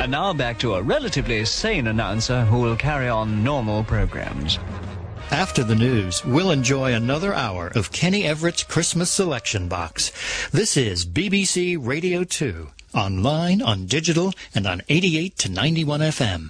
And 0.00 0.12
now 0.12 0.34
back 0.34 0.58
to 0.58 0.74
a 0.74 0.82
relatively 0.82 1.42
sane 1.46 1.86
announcer 1.86 2.44
who 2.44 2.60
will 2.60 2.76
carry 2.76 3.08
on 3.08 3.42
normal 3.42 3.82
programs. 3.82 4.58
After 5.32 5.64
the 5.64 5.74
news, 5.74 6.22
we'll 6.26 6.50
enjoy 6.50 6.92
another 6.92 7.32
hour 7.32 7.72
of 7.74 7.90
Kenny 7.90 8.24
Everett's 8.24 8.64
Christmas 8.64 9.10
Selection 9.10 9.66
Box. 9.66 10.12
This 10.50 10.76
is 10.76 11.06
BBC 11.06 11.78
Radio 11.80 12.22
2, 12.22 12.68
online, 12.94 13.62
on 13.62 13.86
digital, 13.86 14.34
and 14.54 14.66
on 14.66 14.82
88 14.90 15.38
to 15.38 15.50
91 15.50 16.00
FM. 16.00 16.48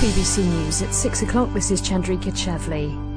BBC 0.00 0.44
News 0.46 0.80
at 0.80 0.94
6 0.94 1.22
o'clock. 1.22 1.52
This 1.52 1.70
is 1.70 1.82
Chandrika 1.82 2.32
Chavli. 2.32 3.08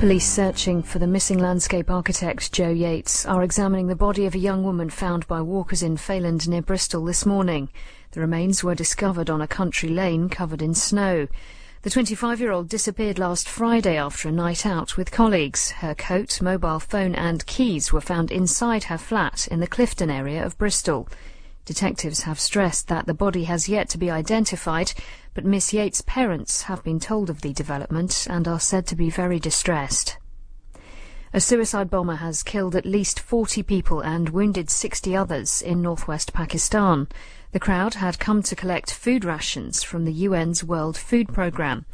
Police 0.00 0.26
searching 0.26 0.82
for 0.82 0.98
the 0.98 1.06
missing 1.06 1.38
landscape 1.38 1.90
architect 1.90 2.52
Jo 2.52 2.68
Yeates 2.68 3.24
are 3.26 3.42
examining 3.42 3.86
the 3.86 3.94
body 3.94 4.26
of 4.26 4.34
a 4.34 4.38
young 4.38 4.64
woman 4.64 4.90
found 4.90 5.26
by 5.28 5.40
walkers 5.40 5.82
in 5.82 5.96
Failand 5.96 6.48
near 6.48 6.62
Bristol 6.62 7.04
this 7.04 7.24
morning. 7.24 7.68
The 8.14 8.20
remains 8.20 8.62
were 8.62 8.76
discovered 8.76 9.28
on 9.28 9.40
a 9.40 9.48
country 9.48 9.88
lane 9.88 10.28
covered 10.28 10.62
in 10.62 10.72
snow. 10.72 11.26
The 11.82 11.90
25-year-old 11.90 12.68
disappeared 12.68 13.18
last 13.18 13.48
Friday 13.48 13.96
after 13.96 14.28
a 14.28 14.32
night 14.32 14.64
out 14.64 14.96
with 14.96 15.10
colleagues. 15.10 15.72
Her 15.72 15.96
coat, 15.96 16.40
mobile 16.40 16.78
phone 16.78 17.16
and 17.16 17.44
keys 17.46 17.92
were 17.92 18.00
found 18.00 18.30
inside 18.30 18.84
her 18.84 18.98
flat 18.98 19.48
in 19.48 19.58
the 19.58 19.66
Clifton 19.66 20.10
area 20.10 20.46
of 20.46 20.56
Bristol. 20.58 21.08
Detectives 21.64 22.22
have 22.22 22.38
stressed 22.38 22.86
that 22.86 23.06
the 23.06 23.14
body 23.14 23.44
has 23.44 23.68
yet 23.68 23.88
to 23.88 23.98
be 23.98 24.12
identified, 24.12 24.92
but 25.34 25.44
Miss 25.44 25.72
Yeates' 25.72 26.04
parents 26.06 26.62
have 26.62 26.84
been 26.84 27.00
told 27.00 27.28
of 27.28 27.40
the 27.40 27.52
development 27.52 28.28
and 28.30 28.46
are 28.46 28.60
said 28.60 28.86
to 28.86 28.94
be 28.94 29.10
very 29.10 29.40
distressed. 29.40 30.18
A 31.36 31.40
suicide 31.40 31.90
bomber 31.90 32.14
has 32.14 32.44
killed 32.44 32.76
at 32.76 32.86
least 32.86 33.18
40 33.18 33.64
people 33.64 34.00
and 34.02 34.28
wounded 34.28 34.70
60 34.70 35.16
others 35.16 35.60
in 35.62 35.82
northwest 35.82 36.32
Pakistan. 36.32 37.08
The 37.54 37.60
crowd 37.60 37.94
had 37.94 38.18
come 38.18 38.42
to 38.42 38.56
collect 38.56 38.92
food 38.92 39.24
rations 39.24 39.84
from 39.84 40.06
the 40.06 40.26
UN's 40.26 40.64
World 40.64 40.96
Food 40.96 41.32
Programme. 41.32 41.84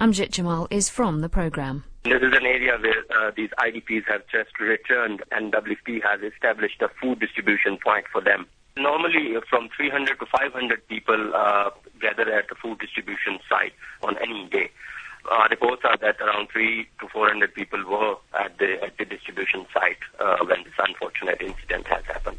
Amjad 0.00 0.32
Jamal 0.32 0.66
is 0.72 0.88
from 0.88 1.20
the 1.20 1.28
programme. 1.28 1.84
This 2.02 2.20
is 2.20 2.34
an 2.34 2.44
area 2.44 2.76
where 2.80 3.04
uh, 3.16 3.30
these 3.36 3.50
IDPs 3.60 4.06
have 4.08 4.22
just 4.26 4.58
returned 4.58 5.22
and 5.30 5.52
WFP 5.52 6.02
has 6.02 6.20
established 6.20 6.82
a 6.82 6.88
food 7.00 7.20
distribution 7.20 7.78
point 7.78 8.06
for 8.10 8.22
them. 8.22 8.48
Normally, 8.76 9.36
from 9.48 9.68
300 9.76 10.18
to 10.18 10.26
500 10.26 10.88
people 10.88 11.32
uh, 11.32 11.70
gather 12.00 12.28
at 12.32 12.48
the 12.48 12.56
food 12.56 12.80
distribution 12.80 13.38
site 13.48 13.74
on 14.02 14.18
any 14.18 14.48
day. 14.48 14.68
Uh, 15.30 15.46
reports 15.48 15.82
are 15.84 15.96
that 15.98 16.20
around 16.20 16.48
3 16.52 16.88
to 16.98 17.06
400 17.06 17.54
people 17.54 17.78
were 17.88 18.16
at 18.36 18.58
the 18.58 18.82
at 18.82 18.98
the 18.98 19.04
distribution 19.04 19.64
site 19.72 20.02
uh, 20.18 20.38
when 20.44 20.64
this 20.64 20.74
unfortunate 20.76 21.40
incident 21.40 21.86
has 21.86 22.04
happened. 22.06 22.38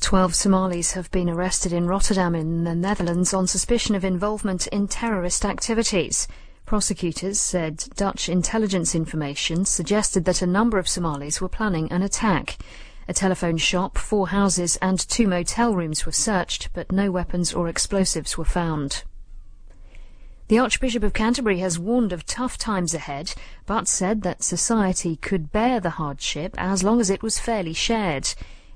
Twelve 0.00 0.34
Somalis 0.34 0.92
have 0.92 1.10
been 1.10 1.28
arrested 1.28 1.72
in 1.72 1.86
Rotterdam 1.86 2.34
in 2.34 2.64
the 2.64 2.74
Netherlands 2.74 3.34
on 3.34 3.46
suspicion 3.46 3.94
of 3.94 4.04
involvement 4.04 4.66
in 4.68 4.88
terrorist 4.88 5.44
activities. 5.44 6.28
Prosecutors 6.64 7.40
said 7.40 7.84
Dutch 7.96 8.28
intelligence 8.28 8.94
information 8.94 9.64
suggested 9.64 10.24
that 10.24 10.40
a 10.40 10.46
number 10.46 10.78
of 10.78 10.88
Somalis 10.88 11.40
were 11.40 11.48
planning 11.48 11.90
an 11.90 12.02
attack. 12.02 12.58
A 13.08 13.12
telephone 13.12 13.56
shop, 13.56 13.98
four 13.98 14.28
houses 14.28 14.76
and 14.80 14.98
two 14.98 15.26
motel 15.26 15.74
rooms 15.74 16.06
were 16.06 16.12
searched, 16.12 16.70
but 16.72 16.92
no 16.92 17.10
weapons 17.10 17.52
or 17.52 17.68
explosives 17.68 18.38
were 18.38 18.44
found. 18.44 19.02
The 20.46 20.58
Archbishop 20.58 21.02
of 21.02 21.12
Canterbury 21.12 21.58
has 21.58 21.78
warned 21.78 22.12
of 22.12 22.24
tough 22.24 22.56
times 22.56 22.94
ahead, 22.94 23.34
but 23.66 23.88
said 23.88 24.22
that 24.22 24.42
society 24.42 25.16
could 25.16 25.52
bear 25.52 25.80
the 25.80 25.90
hardship 25.90 26.54
as 26.56 26.82
long 26.82 27.00
as 27.00 27.10
it 27.10 27.22
was 27.22 27.38
fairly 27.38 27.74
shared. 27.74 28.28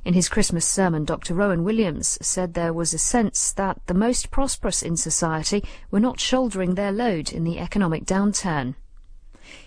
In 0.04 0.14
his 0.14 0.28
Christmas 0.28 0.66
sermon, 0.66 1.04
Dr. 1.04 1.32
Rowan 1.32 1.62
Williams 1.62 2.18
said 2.20 2.54
there 2.54 2.72
was 2.72 2.92
a 2.92 2.98
sense 2.98 3.52
that 3.52 3.80
the 3.86 3.94
most 3.94 4.32
prosperous 4.32 4.82
in 4.82 4.96
society 4.96 5.62
were 5.92 6.00
not 6.00 6.18
shouldering 6.18 6.74
their 6.74 6.90
load 6.90 7.30
in 7.30 7.44
the 7.44 7.60
economic 7.60 8.04
downturn. 8.04 8.74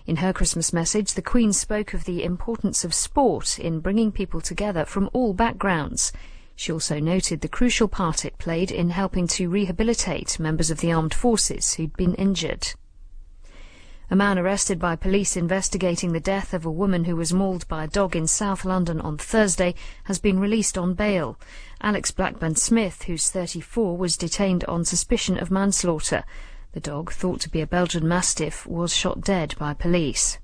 In 0.05 0.17
her 0.17 0.33
Christmas 0.33 0.73
message, 0.73 1.13
the 1.13 1.21
Queen 1.21 1.53
spoke 1.53 1.93
of 1.93 2.03
the 2.03 2.21
importance 2.21 2.83
of 2.83 2.93
sport 2.93 3.59
in 3.59 3.79
bringing 3.79 4.11
people 4.11 4.41
together 4.41 4.83
from 4.83 5.09
all 5.13 5.33
backgrounds. 5.33 6.11
She 6.53 6.71
also 6.71 6.99
noted 6.99 7.39
the 7.39 7.47
crucial 7.47 7.87
part 7.87 8.25
it 8.25 8.37
played 8.37 8.71
in 8.71 8.89
helping 8.89 9.27
to 9.27 9.49
rehabilitate 9.49 10.37
members 10.37 10.69
of 10.69 10.81
the 10.81 10.91
armed 10.91 11.13
forces 11.13 11.75
who'd 11.75 11.95
been 11.95 12.13
injured. 12.15 12.73
A 14.11 14.15
man 14.15 14.37
arrested 14.37 14.77
by 14.77 14.95
police 14.95 15.35
investigating 15.35 16.11
the 16.11 16.19
death 16.19 16.53
of 16.53 16.63
a 16.63 16.71
woman 16.71 17.05
who 17.05 17.15
was 17.15 17.33
mauled 17.33 17.67
by 17.67 17.85
a 17.85 17.87
dog 17.87 18.15
in 18.15 18.27
South 18.27 18.63
London 18.63 19.01
on 19.01 19.17
Thursday 19.17 19.73
has 20.03 20.19
been 20.19 20.39
released 20.39 20.77
on 20.77 20.93
bail. 20.93 21.39
Alex 21.81 22.11
Blackburn 22.11 22.55
Smith, 22.55 23.03
who's 23.03 23.31
34, 23.31 23.97
was 23.97 24.15
detained 24.15 24.63
on 24.65 24.85
suspicion 24.85 25.39
of 25.39 25.49
manslaughter. 25.49 26.23
The 26.73 26.79
dog, 26.79 27.11
thought 27.11 27.41
to 27.41 27.49
be 27.49 27.61
a 27.61 27.67
Belgian 27.67 28.07
Mastiff, 28.07 28.67
was 28.67 28.93
shot 28.93 29.21
dead 29.21 29.55
by 29.57 29.73
police. 29.73 30.37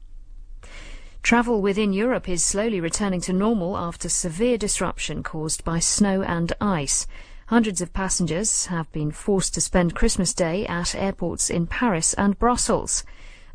Travel 1.22 1.62
within 1.62 1.94
Europe 1.94 2.28
is 2.28 2.44
slowly 2.44 2.82
returning 2.82 3.22
to 3.22 3.34
normal 3.34 3.78
after 3.78 4.10
severe 4.10 4.58
disruption 4.58 5.22
caused 5.22 5.64
by 5.64 5.78
snow 5.78 6.24
and 6.24 6.52
ice. 6.60 7.06
Hundreds 7.46 7.80
of 7.80 7.94
passengers 7.94 8.68
have 8.68 8.92
been 8.92 9.12
forced 9.12 9.54
to 9.54 9.62
spend 9.62 9.94
Christmas 9.94 10.34
Day 10.34 10.66
at 10.66 10.96
airports 10.96 11.52
in 11.52 11.68
Paris 11.68 12.16
and 12.16 12.40
Brussels. 12.40 13.04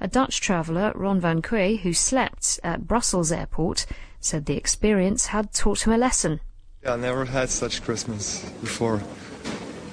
A 0.00 0.08
Dutch 0.08 0.40
traveller, 0.40 0.92
Ron 0.94 1.20
van 1.20 1.42
Quay, 1.42 1.76
who 1.76 1.92
slept 1.92 2.60
at 2.62 2.86
Brussels 2.86 3.32
airport, 3.32 3.86
said 4.20 4.46
the 4.46 4.56
experience 4.56 5.26
had 5.26 5.52
taught 5.52 5.86
him 5.86 5.92
a 5.92 5.98
lesson. 5.98 6.40
Yeah, 6.82 6.94
I 6.94 6.96
never 6.96 7.24
had 7.24 7.48
such 7.48 7.82
Christmas 7.82 8.48
before. 8.60 9.02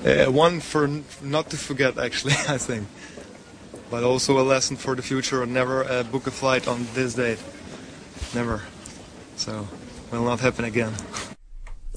Uh, 0.06 0.26
one 0.26 0.60
for 0.60 0.90
not 1.22 1.50
to 1.52 1.58
forget, 1.58 1.98
actually, 1.98 2.34
I 2.48 2.58
think. 2.58 2.88
But 3.90 4.04
also 4.04 4.40
a 4.40 4.44
lesson 4.44 4.76
for 4.76 4.96
the 4.96 5.02
future 5.02 5.46
never 5.46 5.86
uh, 5.86 6.04
book 6.04 6.28
a 6.28 6.32
flight 6.32 6.68
on 6.68 6.88
this 6.94 7.14
date. 7.14 7.40
Never. 8.34 8.62
So, 9.36 9.68
will 10.12 10.26
not 10.26 10.40
happen 10.40 10.66
again. 10.66 10.94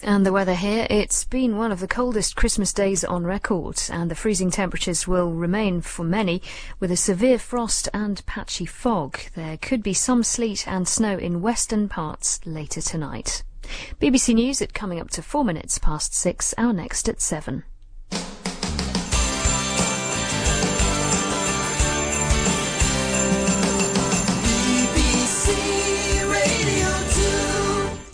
And 0.07 0.25
the 0.25 0.31
weather 0.31 0.55
here, 0.55 0.87
it's 0.89 1.25
been 1.25 1.57
one 1.57 1.73
of 1.73 1.81
the 1.81 1.89
coldest 1.89 2.37
Christmas 2.37 2.73
days 2.73 3.03
on 3.03 3.25
record, 3.25 3.83
and 3.91 4.09
the 4.09 4.15
freezing 4.15 4.53
temperatures 4.53 5.09
will 5.09 5.33
remain 5.33 5.81
for 5.81 6.05
many, 6.05 6.43
with 6.79 6.93
a 6.93 6.97
severe 6.97 7.41
frost 7.41 7.89
and 7.93 8.25
patchy 8.25 8.67
fog. 8.67 9.19
There 9.35 9.57
could 9.57 9.83
be 9.83 9.95
some 9.95 10.23
sleet 10.23 10.69
and 10.69 10.87
snow 10.87 11.19
in 11.19 11.43
western 11.43 11.89
parts 11.89 12.39
later 12.47 12.81
tonight. 12.81 13.43
BBC 14.01 14.33
News 14.33 14.63
at 14.63 14.73
coming 14.73 15.01
up 15.01 15.11
to 15.11 15.23
four 15.23 15.45
minutes 15.45 15.77
past 15.79 16.15
six, 16.15 16.55
our 16.57 16.73
next 16.73 17.09
at 17.09 17.21
seven. 17.21 17.65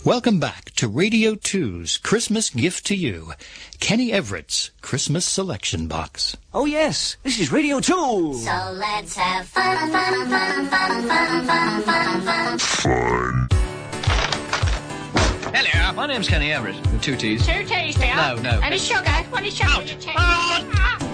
Welcome 0.05 0.37
back 0.37 0.71
to 0.71 0.89
Radio 0.89 1.35
2's 1.35 1.97
Christmas 1.97 2.49
gift 2.49 2.85
to 2.87 2.95
you, 2.95 3.31
Kenny 3.79 4.11
Everett's 4.11 4.71
Christmas 4.81 5.23
Selection 5.25 5.87
Box. 5.87 6.35
Oh, 6.53 6.65
yes, 6.65 7.15
this 7.23 7.39
is 7.39 7.53
Radio 7.53 7.79
2. 7.79 7.93
So 8.33 8.71
let's 8.73 9.15
have 9.15 9.47
fun, 9.47 9.77
fun, 9.91 10.29
fun, 10.29 10.67
fun, 10.67 11.07
fun, 11.07 11.45
fun, 11.45 12.19
fun, 12.19 12.59
fun. 12.59 13.47
Hello, 15.53 15.93
my 15.93 16.05
name's 16.07 16.27
Kenny 16.27 16.51
Everett, 16.51 16.75
with 16.91 17.01
two 17.01 17.15
T's. 17.15 17.47
Two 17.47 17.63
teas, 17.63 17.95
dear. 17.95 18.13
No, 18.17 18.35
no. 18.35 18.59
And 18.61 18.73
a 18.73 18.77
sugar. 18.77 19.09
What 19.29 19.45
is 19.45 19.55
sugar? 19.55 19.85
Two. 19.85 20.09
You 20.09 21.12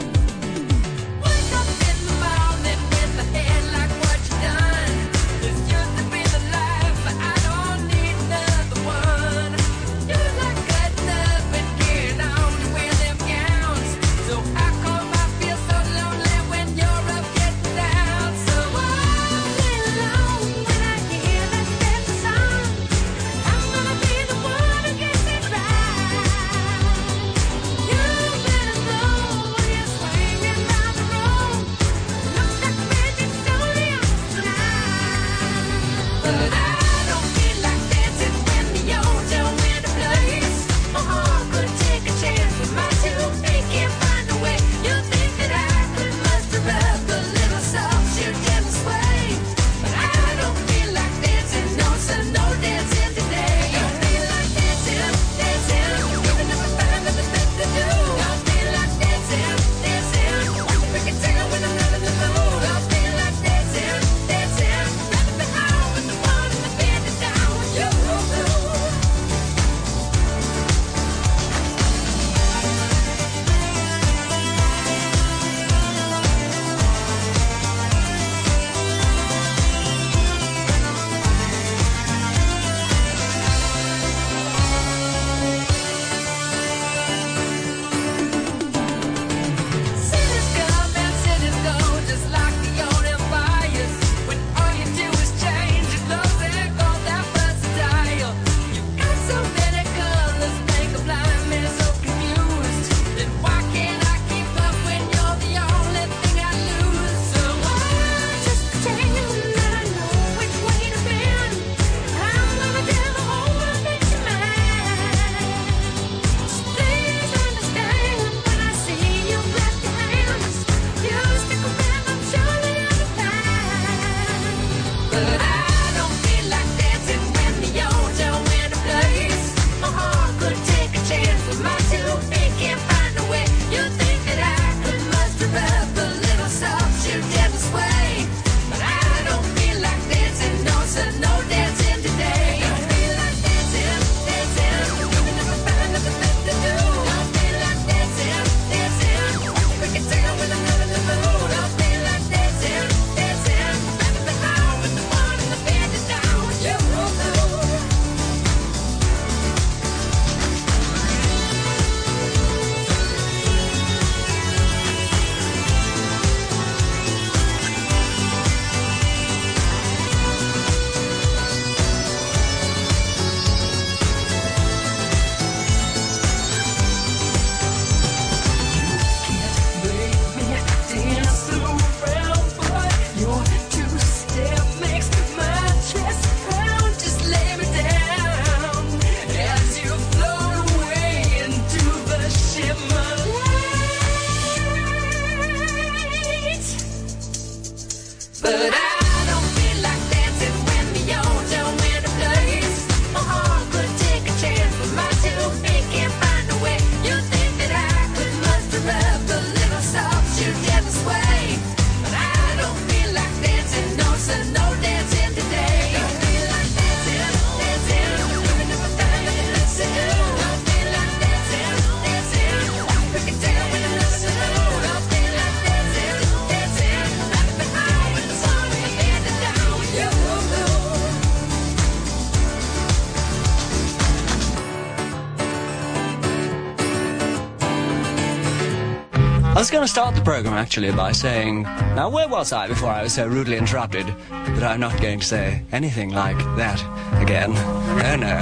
going 239.79 239.87
to 239.87 239.91
start 239.93 240.13
the 240.13 240.21
program 240.21 240.55
actually 240.55 240.91
by 240.91 241.09
saying, 241.13 241.61
now 241.95 242.09
where 242.09 242.27
was 242.27 242.51
I 242.51 242.67
before 242.67 242.89
I 242.89 243.03
was 243.03 243.13
so 243.13 243.25
rudely 243.25 243.55
interrupted? 243.55 244.13
But 244.29 244.61
I'm 244.61 244.81
not 244.81 244.99
going 244.99 245.21
to 245.21 245.25
say 245.25 245.61
anything 245.71 246.09
like 246.09 246.37
that 246.57 246.81
again. 247.21 247.53
Oh 247.55 248.17
no. 248.19 248.37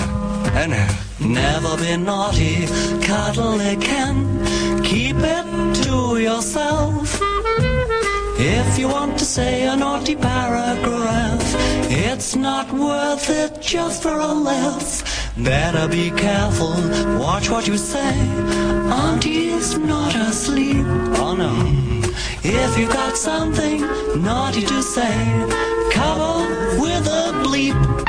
Oh 0.58 0.66
no. 0.66 0.88
Never 1.28 1.78
be 1.78 1.96
naughty, 1.96 2.66
cuddle 3.06 3.62
again. 3.62 4.84
Keep 4.84 5.18
it 5.20 5.76
to 5.84 6.18
yourself. 6.18 7.20
If 8.40 8.80
you 8.80 8.88
want 8.88 9.20
to 9.20 9.26
say 9.26 9.68
a 9.68 9.76
naughty 9.76 10.16
paragraph, 10.16 11.54
it's 11.92 12.36
not 12.36 12.74
worth 12.74 13.30
it 13.30 13.62
just 13.62 14.02
for 14.02 14.18
a 14.18 14.34
laugh. 14.34 15.36
Better 15.38 15.88
be 15.88 16.10
careful, 16.10 16.74
watch 17.20 17.52
what 17.52 17.68
you 17.68 17.78
say. 17.78 18.16
Auntie's 19.58 19.78
not 19.80 20.16
asleep. 20.16 20.86
Oh 21.18 21.34
no. 21.36 21.52
If 22.44 22.78
you've 22.78 22.92
got 22.92 23.18
something 23.18 23.82
naughty 24.22 24.62
to 24.62 24.84
say, 24.84 25.12
cover 25.92 26.80
with 26.80 27.08
a 27.08 27.32
bleep. 27.44 28.06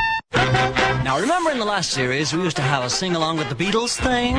Now, 1.05 1.19
remember 1.19 1.51
in 1.51 1.59
the 1.59 1.65
last 1.65 1.93
series 1.93 2.35
we 2.35 2.43
used 2.43 2.57
to 2.57 2.63
have 2.63 2.85
a 2.85 2.91
sing 2.91 3.17
along 3.17 3.39
with 3.39 3.49
the 3.49 3.55
Beatles 3.55 3.97
thing? 3.99 4.35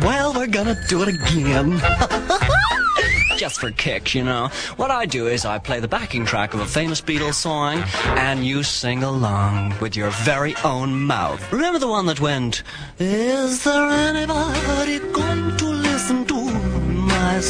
Well, 0.00 0.32
we're 0.32 0.46
gonna 0.46 0.78
do 0.88 1.02
it 1.02 1.08
again. 1.08 1.78
Just 3.36 3.60
for 3.60 3.70
kicks, 3.70 4.14
you 4.14 4.24
know. 4.24 4.48
What 4.76 4.90
I 4.90 5.04
do 5.04 5.26
is 5.26 5.44
I 5.44 5.58
play 5.58 5.80
the 5.80 5.88
backing 5.88 6.24
track 6.24 6.54
of 6.54 6.60
a 6.60 6.66
famous 6.66 7.02
Beatles 7.02 7.34
song 7.34 7.82
and 8.18 8.44
you 8.44 8.62
sing 8.62 9.02
along 9.02 9.74
with 9.80 9.96
your 9.96 10.10
very 10.10 10.54
own 10.64 10.94
mouth. 10.94 11.52
Remember 11.52 11.78
the 11.78 11.88
one 11.88 12.06
that 12.06 12.20
went, 12.20 12.62
Is 12.98 13.64
there 13.64 13.86
anybody 13.86 14.98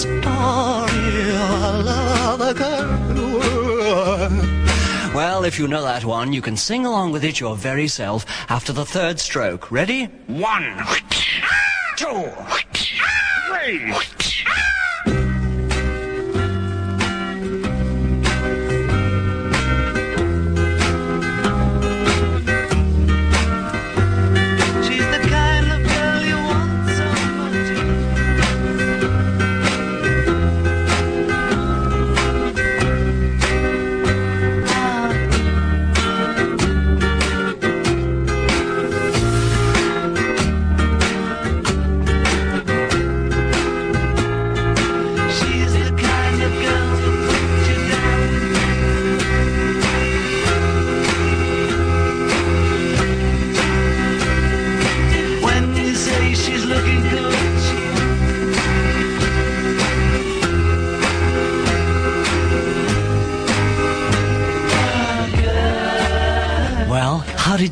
story 0.01 1.30
of 1.36 2.40
a? 2.40 2.51
Well, 5.14 5.44
if 5.44 5.59
you 5.59 5.68
know 5.68 5.82
that 5.82 6.05
one, 6.05 6.32
you 6.32 6.40
can 6.40 6.57
sing 6.57 6.86
along 6.86 7.12
with 7.12 7.24
it 7.24 7.38
your 7.40 7.57
very 7.57 7.88
self 7.88 8.24
after 8.48 8.72
the 8.72 8.86
third 8.86 9.20
stroke. 9.20 9.70
Ready? 9.70 10.05
One, 10.28 10.82
two, 11.96 12.30
three. 13.48 14.20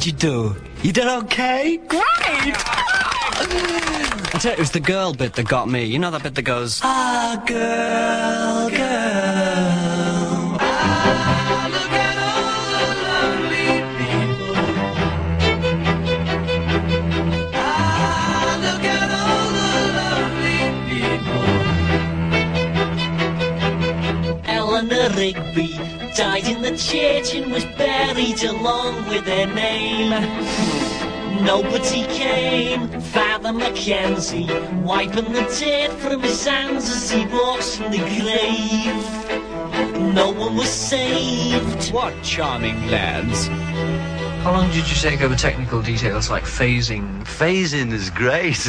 You 0.08 0.14
do? 0.14 0.56
You 0.82 0.90
did 0.90 1.06
okay? 1.06 1.76
Great! 1.86 2.02
I 3.34 4.38
tell 4.40 4.52
you, 4.52 4.56
it 4.56 4.58
was 4.58 4.70
the 4.70 4.80
girl 4.80 5.12
bit 5.12 5.34
that 5.34 5.46
got 5.46 5.68
me. 5.68 5.84
You 5.84 5.98
know 5.98 6.10
that 6.10 6.22
bit 6.22 6.34
that 6.34 6.42
goes, 6.42 6.80
Ah, 6.82 7.42
girl, 7.46 8.70
girl. 8.70 8.78
look 18.64 18.84
at 18.88 19.10
all 19.22 19.46
the 19.58 19.70
lovely 19.92 20.56
people. 20.88 21.44
Eleanor 24.46 25.10
Rigby 25.20 25.67
died 26.18 26.48
in 26.48 26.62
the 26.62 26.76
church 26.76 27.32
and 27.36 27.52
was 27.52 27.64
buried 27.76 28.42
along 28.42 29.08
with 29.08 29.24
their 29.24 29.46
name. 29.46 30.10
Nobody 31.44 32.02
came. 32.06 32.88
Father 33.00 33.50
McKenzie 33.50 34.48
wiping 34.82 35.32
the 35.32 35.42
dirt 35.42 35.92
from 36.00 36.20
his 36.20 36.44
hands 36.44 36.90
as 36.90 37.08
he 37.08 37.24
walks 37.26 37.76
from 37.76 37.92
the 37.92 37.98
grave. 37.98 40.12
No 40.12 40.32
one 40.32 40.56
was 40.56 40.68
saved. 40.68 41.92
What 41.92 42.20
charming 42.24 42.90
lads. 42.90 43.46
How 44.42 44.50
long 44.50 44.72
did 44.72 44.88
you 44.88 44.96
take 44.96 45.20
over 45.20 45.36
technical 45.36 45.82
details 45.82 46.30
like 46.30 46.42
phasing? 46.42 47.22
Phasing 47.26 47.92
is 47.92 48.10
great. 48.10 48.68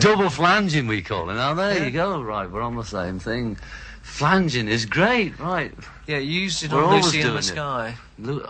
Double 0.00 0.28
flanging, 0.38 0.88
we 0.88 1.02
call 1.02 1.30
it. 1.30 1.34
Now, 1.34 1.54
there 1.54 1.84
you 1.84 1.92
go. 1.92 2.20
Right, 2.20 2.50
we're 2.50 2.62
on 2.62 2.74
the 2.74 2.82
same 2.82 3.20
thing. 3.20 3.56
Flanging 4.02 4.66
is 4.66 4.86
great, 4.86 5.38
right. 5.38 5.72
Yeah, 6.08 6.16
you 6.16 6.40
used 6.40 6.62
it 6.62 6.72
We're 6.72 6.84
on 6.84 6.94
Lucy 7.02 7.20
in 7.20 7.26
the 7.34 7.36
it. 7.36 7.42
Sky. 7.42 7.94
Lu- 8.18 8.42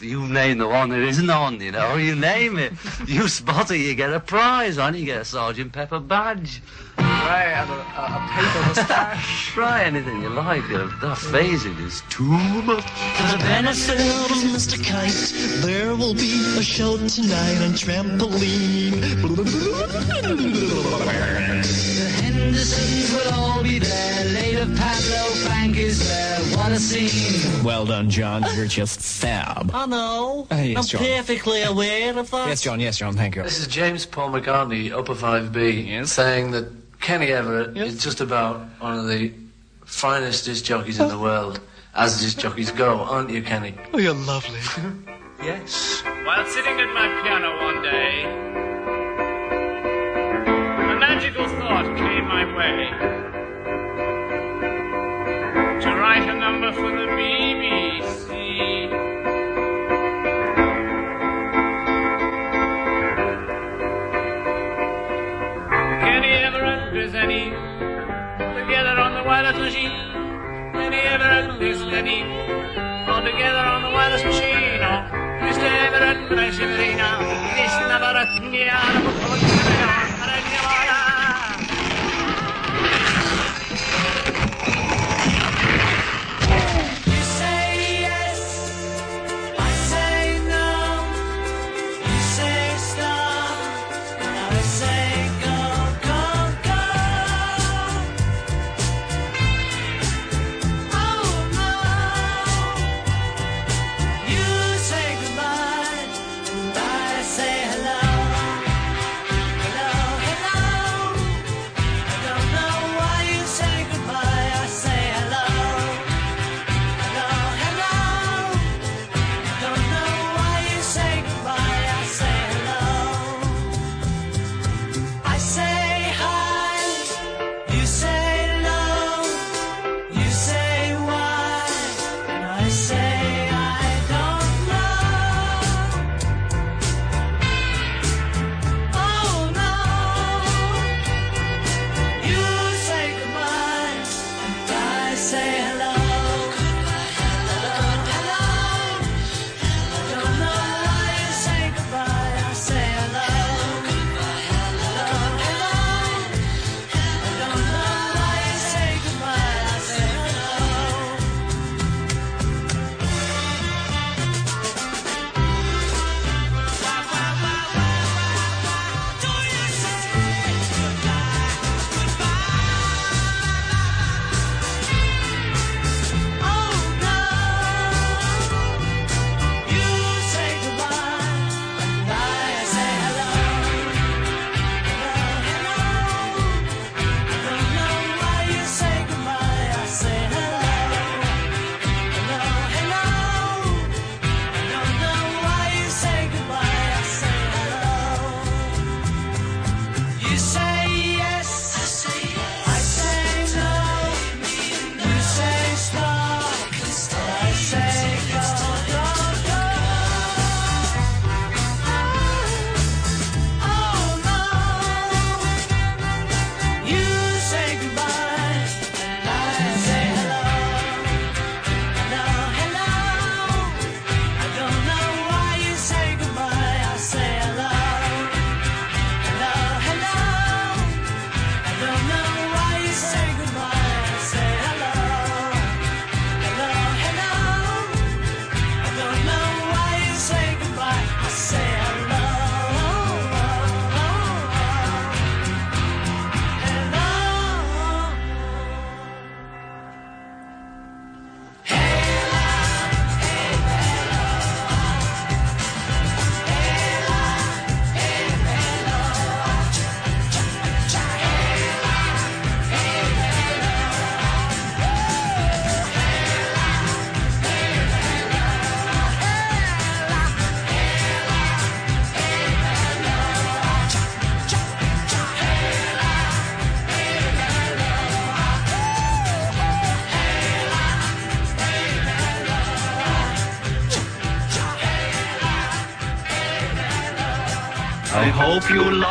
You 0.00 0.26
name 0.26 0.56
the 0.56 0.66
one 0.66 0.88
that 0.88 1.00
isn't 1.00 1.28
on, 1.28 1.60
you 1.60 1.70
know. 1.70 1.96
You 1.96 2.14
name 2.16 2.56
it. 2.58 2.72
You 3.06 3.28
spot 3.28 3.70
it, 3.70 3.76
you 3.80 3.94
get 3.94 4.10
a 4.10 4.20
prize 4.20 4.78
on. 4.78 4.94
You 4.96 5.04
get 5.04 5.20
a 5.20 5.24
Sergeant 5.26 5.70
Pepper 5.70 6.00
badge. 6.00 6.62
Right, 6.96 7.52
and 7.60 7.70
a, 7.70 7.74
a 7.74 8.28
paper 8.32 8.60
moustache. 8.68 9.50
Try 9.52 9.82
anything 9.84 10.22
you 10.22 10.30
like. 10.30 10.64
Uh, 10.70 10.86
that 11.02 11.18
phasing 11.18 11.78
is 11.84 12.02
too 12.08 12.24
much. 12.62 12.88
For 12.88 13.36
the 13.36 13.42
benefit 13.44 14.00
of 14.00 14.38
Mr. 14.56 14.82
Kite, 14.82 15.62
there 15.62 15.94
will 15.94 16.14
be 16.14 16.40
a 16.58 16.62
show 16.62 16.96
tonight 16.96 17.60
on 17.60 17.72
trampoline. 17.76 18.94
The 21.94 22.08
Hendersons 22.22 23.12
will 23.12 23.13
all 23.13 23.13
be 23.13 23.13
there. 24.66 24.74
Later, 24.76 24.82
Pablo 24.82 25.50
Fanque 25.50 25.76
is 25.76 26.08
there. 26.08 26.38
What 26.56 26.72
a 26.72 26.78
scene. 26.78 27.64
Well 27.64 27.84
done, 27.86 28.10
John. 28.10 28.44
You're 28.56 28.66
just 28.66 29.00
fab. 29.00 29.70
I 29.74 29.86
know. 29.86 30.46
Uh, 30.50 30.56
yes, 30.56 30.78
I'm 30.78 30.84
John. 31.00 31.00
perfectly 31.02 31.62
aware 31.62 32.18
of 32.18 32.30
that. 32.30 32.48
Yes, 32.48 32.60
John. 32.62 32.80
Yes, 32.80 32.98
John. 32.98 33.14
Thank 33.14 33.36
you. 33.36 33.42
This 33.42 33.58
is 33.58 33.66
James 33.66 34.06
Paul 34.06 34.30
McCartney, 34.30 34.90
Upper 34.92 35.14
5B, 35.14 36.06
saying 36.06 36.50
that 36.52 36.70
Kenny 37.00 37.26
Everett 37.32 37.76
is 37.76 38.02
just 38.02 38.20
about 38.20 38.60
one 38.80 38.98
of 38.98 39.06
the 39.08 39.32
finest 39.84 40.44
disc 40.46 40.64
jockeys 40.64 40.98
in 41.00 41.08
the 41.08 41.18
world, 41.18 41.60
as 41.94 42.20
disc 42.20 42.38
jockeys 42.38 42.70
go, 42.70 43.00
aren't 43.00 43.30
you, 43.30 43.42
Kenny? 43.42 43.74
Oh, 43.92 43.98
you're 43.98 44.14
lovely. 44.14 44.60
Yes. 45.42 46.00
While 46.24 46.46
sitting 46.46 46.80
at 46.80 46.94
my 46.94 47.22
piano 47.22 47.50
one 47.62 47.82
day, 47.82 48.24
a 50.94 50.96
magical 50.98 51.46
thought 51.48 51.84
came 51.98 52.24
my 52.28 52.44
way 52.56 52.88
to 52.98 53.33
write 56.04 56.28
a 56.28 56.34
number 56.34 56.70
for 56.70 56.90
the 56.98 57.06
BBC. 57.16 58.28
Kenny 66.04 66.32
Everett 66.46 66.94
is 66.94 67.14
Lenny 67.14 67.44
together 68.60 68.94
on 69.04 69.14
the 69.14 69.22
wireless 69.28 69.56
machine. 69.56 69.96
Kenny 70.74 71.00
Everett 71.14 71.62
is 71.62 71.80
Lenny 71.82 72.20
all 73.08 73.22
together 73.22 73.64
on 73.74 73.80
the 73.86 73.92
wireless 73.96 74.24
machine. 74.24 74.82
Oh, 74.90 75.08
Mr. 75.46 75.68
Everett, 75.86 76.20
my 76.36 76.48
Severina, 76.56 77.08
Krishna 77.54 77.96
Bharatnyana, 78.04 79.00
You 79.40 79.93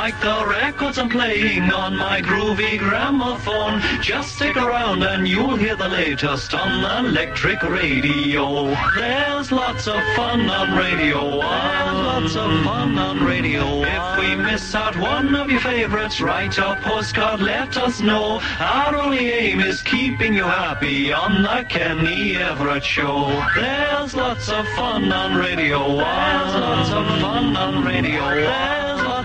like 0.03 0.19
the 0.19 0.45
records 0.45 0.97
I'm 0.97 1.07
playing 1.07 1.71
on 1.71 1.95
my 1.95 2.21
groovy 2.21 2.77
gramophone. 2.77 3.79
Just 4.01 4.35
stick 4.35 4.57
around 4.57 5.01
and 5.01 5.25
you'll 5.25 5.55
hear 5.55 5.77
the 5.77 5.87
latest 5.87 6.53
on 6.53 6.81
the 6.81 7.07
electric 7.07 7.63
radio. 7.63 8.75
There's 8.95 9.49
lots 9.53 9.87
of 9.87 10.01
fun 10.17 10.41
on 10.49 10.77
Radio 10.77 11.37
1. 11.37 11.39
Lots 11.39 12.35
of 12.35 12.51
fun 12.65 12.97
on 12.97 13.23
Radio 13.23 13.79
1. 13.79 13.87
If 13.87 14.19
we 14.19 14.35
miss 14.35 14.75
out 14.75 14.97
one 14.97 15.33
of 15.35 15.49
your 15.49 15.61
favorites, 15.61 16.19
write 16.19 16.57
a 16.57 16.77
postcard, 16.81 17.39
let 17.39 17.77
us 17.77 18.01
know. 18.01 18.41
Our 18.59 18.97
only 18.97 19.31
aim 19.31 19.61
is 19.61 19.81
keeping 19.81 20.33
you 20.33 20.43
happy 20.43 21.13
on 21.13 21.43
the 21.43 21.65
Kenny 21.69 22.35
Everett 22.35 22.83
Show. 22.83 23.41
There's 23.55 24.13
lots 24.13 24.49
of 24.49 24.67
fun 24.75 25.09
on 25.13 25.37
Radio 25.37 25.79
1. 25.79 25.97
There's 25.97 26.55
lots 26.55 26.89
of 26.89 27.05
fun 27.21 27.55
on 27.55 27.85
Radio 27.85 28.21
1. 28.21 28.82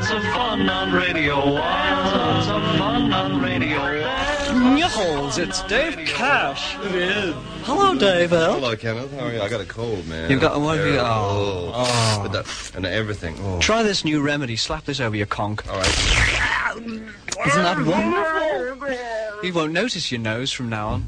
There's 0.09 0.25
lots 0.25 0.27
of 0.27 0.33
fun 0.33 0.71
on 0.71 0.93
Radio 0.95 1.37
1. 1.37 1.55
Lots 1.55 2.49
of 2.49 2.63
fun 2.79 3.13
on 3.13 3.43
Radio 3.43 3.79
1. 3.79 4.75
Nichols, 4.75 5.37
it's 5.37 5.63
Dave 5.65 5.97
Cash. 6.07 6.77
It 6.87 6.95
is. 6.95 7.35
Hello, 7.65 7.95
Dave 7.95 8.31
Hello, 8.31 8.75
Kenneth. 8.75 9.13
How 9.13 9.27
are 9.27 9.33
you? 9.35 9.43
I 9.43 9.51
got 9.51 9.61
a 9.61 9.67
cold, 9.67 10.07
man. 10.09 10.31
You've 10.31 10.41
got 10.41 10.57
a- 10.57 10.59
what 10.59 10.79
have 10.79 10.87
you- 10.87 10.99
oh, 10.99 11.05
oh. 11.05 11.73
oh. 11.75 12.23
With 12.23 12.33
that, 12.33 12.73
and 12.75 12.87
everything. 12.87 13.37
Oh. 13.43 13.59
Try 13.61 13.83
this 13.83 14.03
new 14.03 14.23
remedy. 14.23 14.57
Slap 14.57 14.87
this 14.87 14.99
over 14.99 15.15
your 15.15 15.27
conch. 15.27 15.61
All 15.69 15.77
right. 15.77 16.77
Isn't 16.79 17.63
that 17.63 17.85
wonderful? 17.85 19.45
You 19.45 19.53
won't 19.53 19.75
notice 19.75 20.11
your 20.11 20.23
nose 20.23 20.51
from 20.53 20.71
now 20.71 20.89
on. 20.89 21.07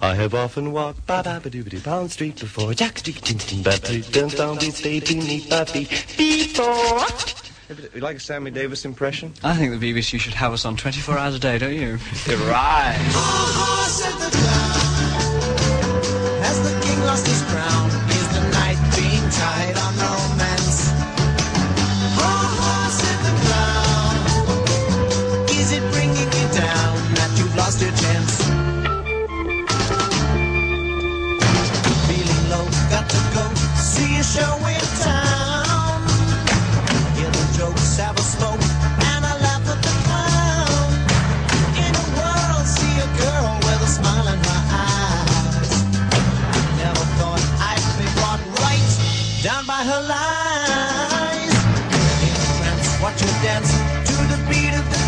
I 0.00 0.14
have 0.14 0.34
often 0.34 0.70
walked 0.72 1.04
by 1.04 1.22
ba 1.22 1.40
ba 1.42 1.50
doo 1.50 1.64
ba 1.64 1.70
doo 1.70 1.80
Pound 1.80 2.12
Street 2.12 2.38
before 2.38 2.74
Jack 2.74 2.98
Street, 2.98 3.16
tin 3.22 3.38
tin 3.38 3.62
ba 3.64 3.76
ba 3.82 3.98
dun 4.02 4.28
down 4.28 4.58
beat 4.58 4.74
stay 4.74 5.00
beneath 5.00 5.50
ba 5.50 5.66
beat 5.72 5.90
before. 6.16 7.45
You 7.94 8.00
like 8.00 8.16
a 8.16 8.20
Sammy 8.20 8.50
Davis 8.50 8.84
impression? 8.84 9.32
I 9.42 9.56
think 9.56 9.78
the 9.78 9.92
BBC 9.92 10.20
should 10.20 10.34
have 10.34 10.52
us 10.52 10.64
on 10.64 10.76
24 10.76 11.18
hours 11.18 11.34
a 11.34 11.38
day, 11.38 11.58
don't 11.58 11.74
you? 11.74 11.98
You're 12.26 12.38
right. 12.48 12.96
Oh, 13.18 13.88
oh, 14.08 14.45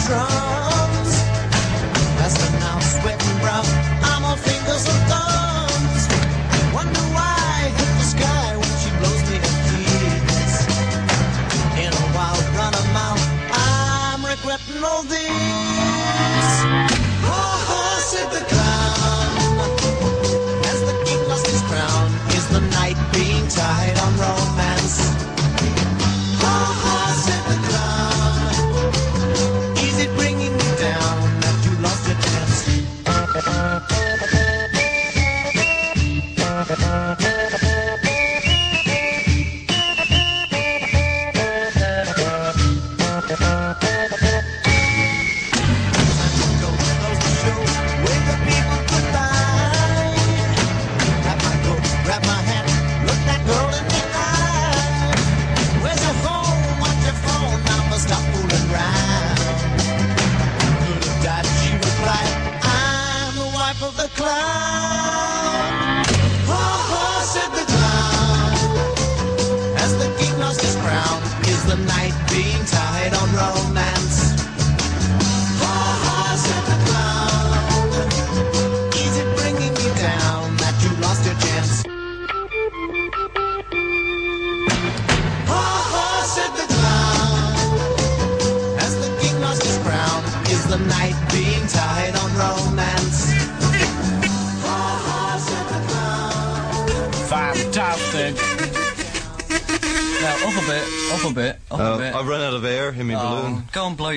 beat 0.08 0.16
of 0.16 0.88
the 0.92 1.04
drums. 1.04 1.14
Now, 2.60 2.78
sweating 2.80 3.38
brown, 3.40 3.64
I'm 4.02 4.24
on 4.24 4.38
fingers 4.38 4.86
and 4.88 5.02
thumbs. 5.10 6.08
Wonder 6.74 7.00
why 7.14 7.36
I 7.36 7.68
hit 7.76 7.90
the 7.98 8.04
sky 8.04 8.56
when 8.56 8.74
she 8.80 8.90
blows 8.98 9.22
me 9.30 9.36
a 9.36 9.40
kiss. 9.68 10.66
In 11.78 11.92
a 11.92 12.06
wild 12.16 12.44
run 12.56 12.74
of 12.74 12.92
mouth, 12.92 13.24
I'm 13.52 14.24
regretting 14.24 14.82
all 14.84 15.02
this. 15.04 15.67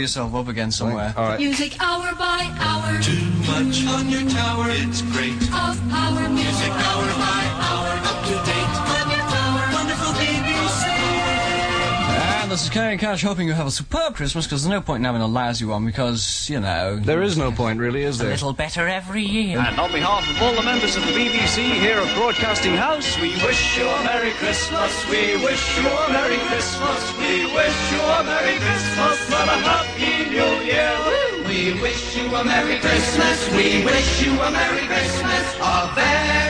Yourself 0.01 0.33
up 0.33 0.47
again 0.47 0.71
somewhere. 0.71 1.13
All 1.15 1.29
right. 1.29 1.39
Music 1.39 1.79
hour 1.79 2.13
by 2.15 2.49
hour. 2.59 3.01
Too 3.01 3.21
much 3.45 3.85
on 3.85 4.09
your 4.09 4.27
tower, 4.29 4.65
it's 4.69 5.01
great. 5.13 5.37
Of 5.53 5.77
our 5.93 6.29
Music 6.29 6.71
hour 6.71 7.07
by 7.21 7.43
hour, 7.69 7.91
up 8.09 8.25
to 8.25 8.50
this 12.51 12.63
is 12.63 12.69
Karen 12.69 12.97
Cash 12.97 13.23
hoping 13.23 13.47
you 13.47 13.53
have 13.53 13.65
a 13.67 13.71
superb 13.71 14.13
Christmas 14.13 14.45
because 14.45 14.63
there's 14.63 14.69
no 14.69 14.81
point 14.81 14.99
in 14.99 15.05
having 15.05 15.21
a 15.21 15.27
lousy 15.27 15.63
one 15.63 15.85
because, 15.85 16.49
you 16.49 16.59
know. 16.59 16.97
There 16.97 17.21
is 17.21 17.37
no 17.37 17.49
point, 17.49 17.79
really, 17.79 18.03
is 18.03 18.17
there? 18.17 18.27
a 18.27 18.31
little 18.31 18.51
better 18.51 18.89
every 18.89 19.23
year. 19.23 19.57
And 19.57 19.79
on 19.79 19.89
behalf 19.93 20.29
of 20.29 20.41
all 20.41 20.53
the 20.53 20.61
members 20.61 20.97
of 20.97 21.05
the 21.05 21.13
BBC 21.13 21.79
here 21.79 21.95
at 21.95 22.17
Broadcasting 22.17 22.75
House, 22.75 23.17
we 23.21 23.29
wish 23.47 23.77
you 23.77 23.87
a 23.87 24.03
Merry 24.03 24.31
Christmas. 24.31 24.91
We 25.07 25.39
wish 25.39 25.77
you 25.77 25.87
a 25.87 26.11
Merry 26.11 26.39
Christmas. 26.51 27.17
We 27.19 27.45
wish 27.55 27.91
you 27.93 28.01
a 28.01 28.23
Merry 28.25 28.59
Christmas 28.59 29.31
and 29.31 29.49
a 29.49 29.57
Happy 29.63 30.29
New 30.29 30.51
Year. 30.67 30.91
Woo! 31.07 31.47
We 31.47 31.81
wish 31.81 32.17
you 32.17 32.35
a 32.35 32.43
Merry 32.43 32.79
Christmas. 32.79 33.49
We 33.55 33.85
wish 33.85 34.25
you 34.25 34.33
a 34.33 34.51
Merry 34.51 34.87
Christmas. 34.87 35.55
A 35.61 35.91
very 35.95 36.40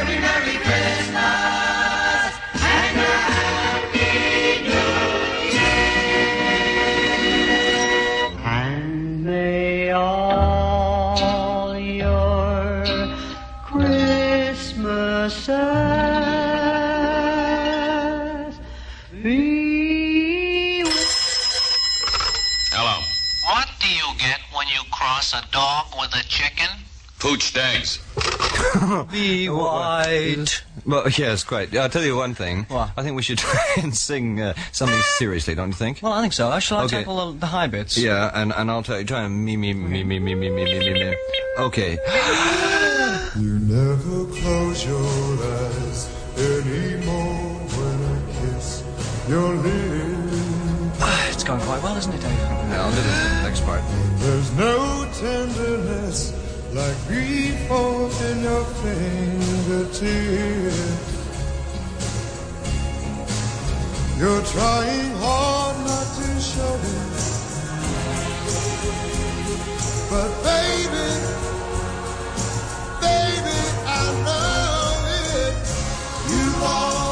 chicken? 26.42 26.68
Poached 27.20 27.56
eggs. 27.56 28.00
Be 29.12 29.48
white. 29.48 30.64
Well, 30.88 31.08
yes, 31.10 31.44
quite. 31.44 31.76
I'll 31.76 31.88
tell 31.90 32.04
you 32.04 32.16
one 32.16 32.34
thing. 32.34 32.66
I 32.72 33.04
think 33.04 33.16
we 33.16 33.22
should 33.22 33.38
try 33.46 33.64
and 33.84 33.96
sing 33.96 34.42
uh, 34.42 34.54
something 34.72 35.00
seriously, 35.20 35.54
don't 35.54 35.68
you 35.70 35.74
think? 35.76 36.00
Well, 36.02 36.14
I 36.14 36.22
think 36.22 36.34
so. 36.34 36.60
Shall 36.60 36.80
I 36.80 36.84
Okay. 36.86 36.98
tackle 36.98 37.34
the, 37.34 37.40
the 37.42 37.46
high 37.46 37.68
bits? 37.68 37.96
Yeah, 37.96 38.32
and, 38.34 38.52
and 38.54 38.72
I'll 38.72 38.82
tell 38.82 38.98
you, 39.00 39.06
try 39.06 39.22
and 39.22 39.46
me, 39.46 39.56
me, 39.56 39.74
me, 39.74 40.04
me, 40.04 40.20
me, 40.20 40.34
me, 40.34 40.50
me, 40.50 40.50
me, 40.50 40.80
me, 40.80 40.94
me. 40.94 41.16
Okay. 41.60 41.98
You 43.40 43.60
never 43.60 44.26
close 44.26 44.86
your 44.86 45.00
eyes 45.00 46.10
anymore 46.36 47.60
when 47.78 47.98
I 48.12 48.20
kiss 48.58 48.84
your 49.30 49.54
lips. 49.56 51.00
it's 51.34 51.44
going 51.46 51.62
quite 51.62 51.82
well, 51.82 51.96
isn't 51.96 52.12
it, 52.14 52.20
Dave? 52.20 52.30
Yeah, 52.30 52.84
I'll 52.84 52.92
do 52.92 52.98
the 52.98 53.42
next 53.48 53.64
part. 53.64 53.82
There's 54.18 54.52
no 54.58 55.01
tenderness 55.22 56.34
like 56.74 56.98
before 57.08 58.10
in 58.28 58.42
your 58.42 58.66
fingertips. 58.82 60.02
You're 64.18 64.46
trying 64.56 65.12
hard 65.22 65.78
not 65.86 66.08
to 66.18 66.28
show 66.42 66.76
it. 66.98 67.12
But 70.10 70.32
baby, 70.50 71.10
baby, 73.06 73.60
I 73.86 74.04
know 74.26 74.90
it. 75.22 75.56
You 76.32 76.44
lost 76.62 77.11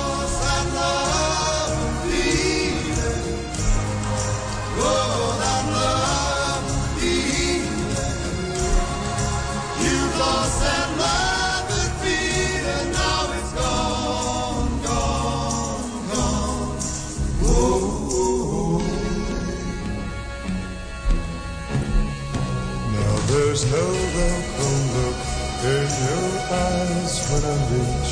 eyes 26.51 27.15
when 27.29 27.43
I 27.45 27.57
reach 27.71 28.11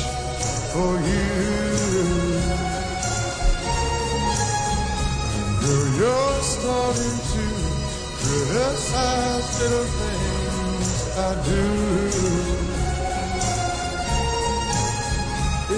for 0.72 0.92
you. 1.10 1.26
Girl, 5.60 5.88
you're 5.98 6.42
starting 6.42 7.18
to 7.34 7.44
criticize 8.20 9.48
little 9.60 9.88
things 10.00 10.90
I 11.18 11.30
do. 11.50 11.66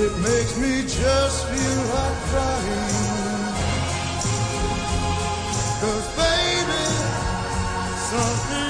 It 0.05 0.13
makes 0.21 0.59
me 0.59 0.83
just 0.83 1.47
feel 1.49 1.83
like 1.95 2.19
crying. 2.31 3.55
Cause 5.81 6.09
baby, 6.17 6.85
something 8.11 8.70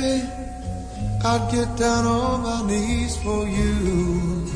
I'd 0.00 1.50
get 1.50 1.76
down 1.76 2.06
on 2.06 2.42
my 2.42 2.62
knees 2.68 3.16
for 3.16 3.46
you. 3.48 4.46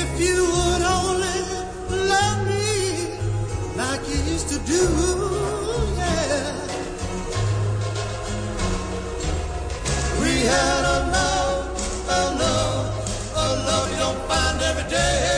If 0.00 0.20
you 0.20 0.38
would 0.54 0.82
only 0.82 1.40
love 2.10 2.38
me 2.48 2.66
like 3.76 4.02
you 4.08 4.18
used 4.32 4.48
to 4.48 4.58
do, 4.74 4.82
yeah. 5.96 6.52
We 10.20 10.32
had 10.52 10.82
a 10.84 10.98
love, 11.16 11.64
a 12.08 12.22
love, 12.42 13.34
a 13.36 13.46
love 13.68 13.90
you 13.92 13.96
don't 13.98 14.20
find 14.28 14.60
every 14.62 14.90
day. 14.90 15.31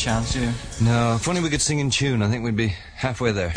Chance, 0.00 0.32
do 0.32 0.40
you? 0.40 0.52
No, 0.80 1.14
if 1.14 1.28
only 1.28 1.42
we 1.42 1.50
could 1.50 1.60
sing 1.60 1.78
in 1.78 1.90
tune, 1.90 2.22
I 2.22 2.28
think 2.28 2.42
we'd 2.42 2.56
be 2.56 2.74
halfway 2.94 3.32
there. 3.32 3.52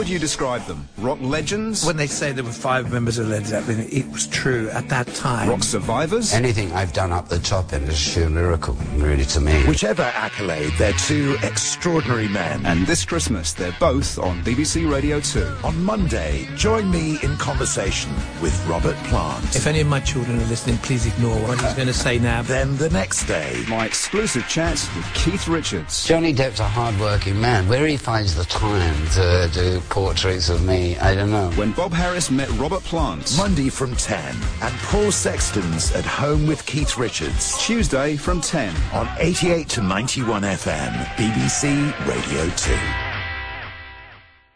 Would 0.00 0.08
you 0.08 0.18
describe 0.18 0.62
them? 0.62 0.88
Rock 0.96 1.18
legends? 1.20 1.84
When 1.84 1.98
they 1.98 2.06
say 2.06 2.32
there 2.32 2.42
were 2.42 2.50
five 2.50 2.90
members 2.90 3.18
of 3.18 3.28
Led 3.28 3.44
Zeppelin, 3.44 3.86
it 3.92 4.08
was 4.10 4.26
true 4.28 4.70
at 4.70 4.88
that 4.88 5.06
time. 5.08 5.46
Rock 5.46 5.62
survivors? 5.62 6.32
Anything 6.32 6.72
I've 6.72 6.94
done 6.94 7.12
up 7.12 7.28
the 7.28 7.38
top 7.38 7.74
end 7.74 7.86
is 7.86 7.90
a 7.90 7.98
sheer 7.98 8.30
miracle, 8.30 8.78
really, 8.94 9.26
to 9.26 9.42
me. 9.42 9.62
Whichever 9.66 10.04
accolade, 10.04 10.72
they're 10.78 10.94
two 10.94 11.36
extraordinary 11.42 12.28
men. 12.28 12.64
And 12.64 12.86
this 12.86 13.04
Christmas, 13.04 13.52
they're 13.52 13.76
both 13.78 14.18
on 14.18 14.42
BBC 14.42 14.90
Radio 14.90 15.20
2. 15.20 15.46
On 15.64 15.84
Monday, 15.84 16.48
join 16.56 16.90
me 16.90 17.18
in 17.22 17.36
conversation 17.36 18.10
with 18.40 18.56
Robert 18.66 18.96
Plant. 19.04 19.54
If 19.54 19.66
any 19.66 19.80
of 19.80 19.86
my 19.86 20.00
children 20.00 20.40
are 20.40 20.46
listening, 20.46 20.78
please 20.78 21.04
ignore 21.04 21.36
what 21.42 21.60
he's 21.60 21.74
going 21.74 21.88
to 21.88 21.92
say 21.92 22.18
now. 22.18 22.40
Then 22.40 22.74
the 22.78 22.88
next 22.88 23.26
day, 23.26 23.62
My 23.68 23.84
exclusive 23.84 24.48
chat 24.48 24.80
with 24.96 25.12
Keith 25.12 25.46
Richards. 25.46 26.06
Johnny 26.06 26.32
Depp's 26.32 26.60
a 26.60 26.64
hard-working 26.64 27.38
man. 27.38 27.68
Where 27.68 27.86
he 27.86 27.98
finds 27.98 28.34
the 28.34 28.44
time 28.44 28.96
to 29.08 29.50
do 29.52 29.82
portraits 29.90 30.48
of 30.48 30.64
me, 30.64 30.96
I 30.98 31.14
don't 31.14 31.30
know. 31.30 31.50
When 31.50 31.72
Bob 31.72 31.92
Harris 31.92 32.30
met 32.30 32.48
Robert 32.52 32.82
Plant. 32.84 33.36
Monday 33.36 33.68
from 33.68 33.94
10, 33.94 34.36
and 34.62 34.74
Paul 34.84 35.10
Sexton's 35.10 35.92
At 35.92 36.06
Home 36.06 36.46
with 36.46 36.64
Keith 36.64 36.96
Richards. 36.96 37.58
Tuesday 37.58 38.16
from 38.16 38.40
10. 38.40 38.74
On 38.92 39.08
88 39.18 39.68
to 39.70 39.82
91 39.82 40.42
FM, 40.42 40.92
BBC 41.16 42.06
Radio 42.06 42.48
2. 42.56 43.09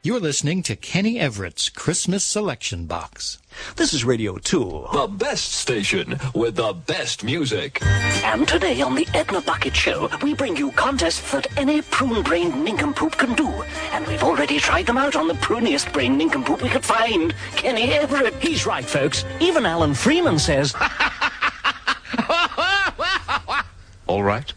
You're 0.07 0.21
listening 0.21 0.63
to 0.65 0.77
Kenny 0.77 1.19
Everett's 1.19 1.71
Christmas 1.71 2.23
Selection 2.23 2.85
Box. 2.85 3.39
This 3.77 3.95
is 3.95 4.05
Radio 4.05 4.37
2. 4.37 4.89
The 4.93 5.07
best 5.07 5.53
station 5.53 6.19
with 6.35 6.57
the 6.57 6.75
best 6.75 7.25
music. 7.25 7.83
And 8.23 8.47
today 8.47 8.83
on 8.83 8.97
the 8.97 9.09
Edna 9.15 9.41
Bucket 9.41 9.75
Show, 9.75 10.11
we 10.23 10.35
bring 10.35 10.59
you 10.59 10.73
contests 10.73 11.33
that 11.33 11.47
any 11.57 11.81
prune-brained 11.81 12.63
nincompoop 12.63 13.13
can 13.13 13.33
do. 13.33 13.49
And 13.93 14.07
we've 14.07 14.23
already 14.23 14.59
tried 14.59 14.85
them 14.85 14.99
out 14.99 15.17
on 15.17 15.27
the 15.27 15.37
pruniest 15.37 15.91
brain 15.95 16.19
nincompoop 16.19 16.61
we 16.61 16.69
could 16.69 16.85
find, 16.85 17.35
Kenny 17.57 17.95
Everett. 17.95 18.35
He's 18.35 18.67
right, 18.67 18.85
folks. 18.85 19.25
Even 19.41 19.65
Alan 19.65 19.95
Freeman 19.95 20.39
says. 20.39 20.75
All 24.07 24.23
right. 24.23 24.53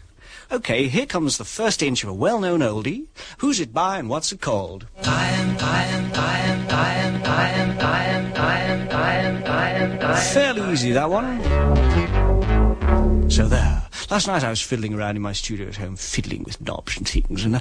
Okay, 0.50 0.88
here 0.88 1.04
comes 1.04 1.36
the 1.36 1.44
first 1.44 1.82
inch 1.82 2.02
of 2.02 2.08
a 2.08 2.14
well-known 2.14 2.60
oldie. 2.60 3.04
Who's 3.38 3.60
it 3.60 3.74
by 3.74 3.98
and 3.98 4.08
what's 4.08 4.32
it 4.32 4.40
called? 4.40 4.86
Fairly 10.32 10.72
easy, 10.72 10.92
that 10.92 11.10
one. 11.10 11.42
So 13.30 13.46
there. 13.46 13.82
Last 14.10 14.26
night 14.26 14.42
I 14.42 14.48
was 14.48 14.62
fiddling 14.62 14.94
around 14.94 15.16
in 15.16 15.22
my 15.22 15.34
studio 15.34 15.68
at 15.68 15.76
home, 15.76 15.96
fiddling 15.96 16.44
with 16.44 16.62
knobs 16.62 16.96
and 16.96 17.06
things, 17.06 17.44
and 17.44 17.56
uh, 17.56 17.60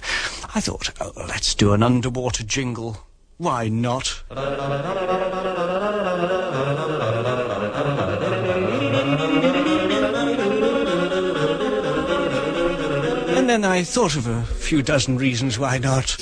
I 0.55 0.61
thought, 0.61 0.89
oh, 1.01 1.11
let's 1.27 1.53
do 1.55 1.73
an 1.73 1.84
underwater 1.84 2.43
jingle. 2.43 3.05
Why 3.38 3.68
not? 3.68 4.23
Then 13.63 13.71
I 13.71 13.84
thought 13.84 14.15
of 14.15 14.27
a 14.27 14.43
few 14.43 14.84
dozen 14.84 15.17
reasons 15.17 15.57
why 15.57 15.79
not. 15.79 16.15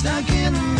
Stuck 0.00 0.30
in 0.30 0.54
the. 0.54 0.79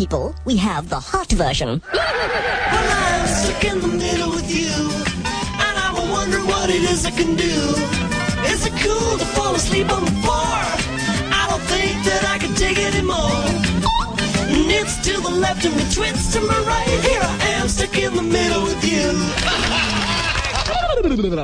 people, 0.00 0.34
we 0.46 0.56
have 0.56 0.88
the 0.88 0.98
hot 0.98 1.30
version. 1.32 1.82
I'm 1.92 3.26
stuck 3.26 3.64
in 3.64 3.80
the 3.82 3.92
middle 4.04 4.30
with 4.30 4.50
you, 4.50 4.72
and 5.66 5.74
I'm 5.84 6.08
wondering 6.08 6.46
what 6.46 6.70
it 6.70 6.82
is 6.92 7.04
I 7.04 7.10
can 7.10 7.36
do. 7.36 7.56
Is 8.52 8.64
it 8.64 8.72
cool 8.80 9.18
to 9.18 9.26
fall 9.36 9.54
asleep 9.54 9.90
on 9.92 10.02
the 10.06 10.16
floor? 10.24 10.56
I 11.40 11.42
don't 11.50 11.66
think 11.74 11.92
that 12.08 12.22
I 12.34 12.38
can 12.38 12.54
take 12.54 12.78
it 12.78 12.94
anymore. 12.94 13.44
Nits 14.70 14.96
to 15.06 15.20
the 15.20 15.34
left 15.44 15.66
and 15.66 15.76
me 15.76 15.84
twits 15.92 16.32
to 16.32 16.40
my 16.40 16.58
right. 16.70 16.88
Here 17.04 17.20
I 17.22 17.60
am 17.60 17.68
stuck 17.68 17.94
in 17.98 18.16
the 18.16 18.22
middle 18.22 18.62
with 18.62 18.82
you. 18.82 19.08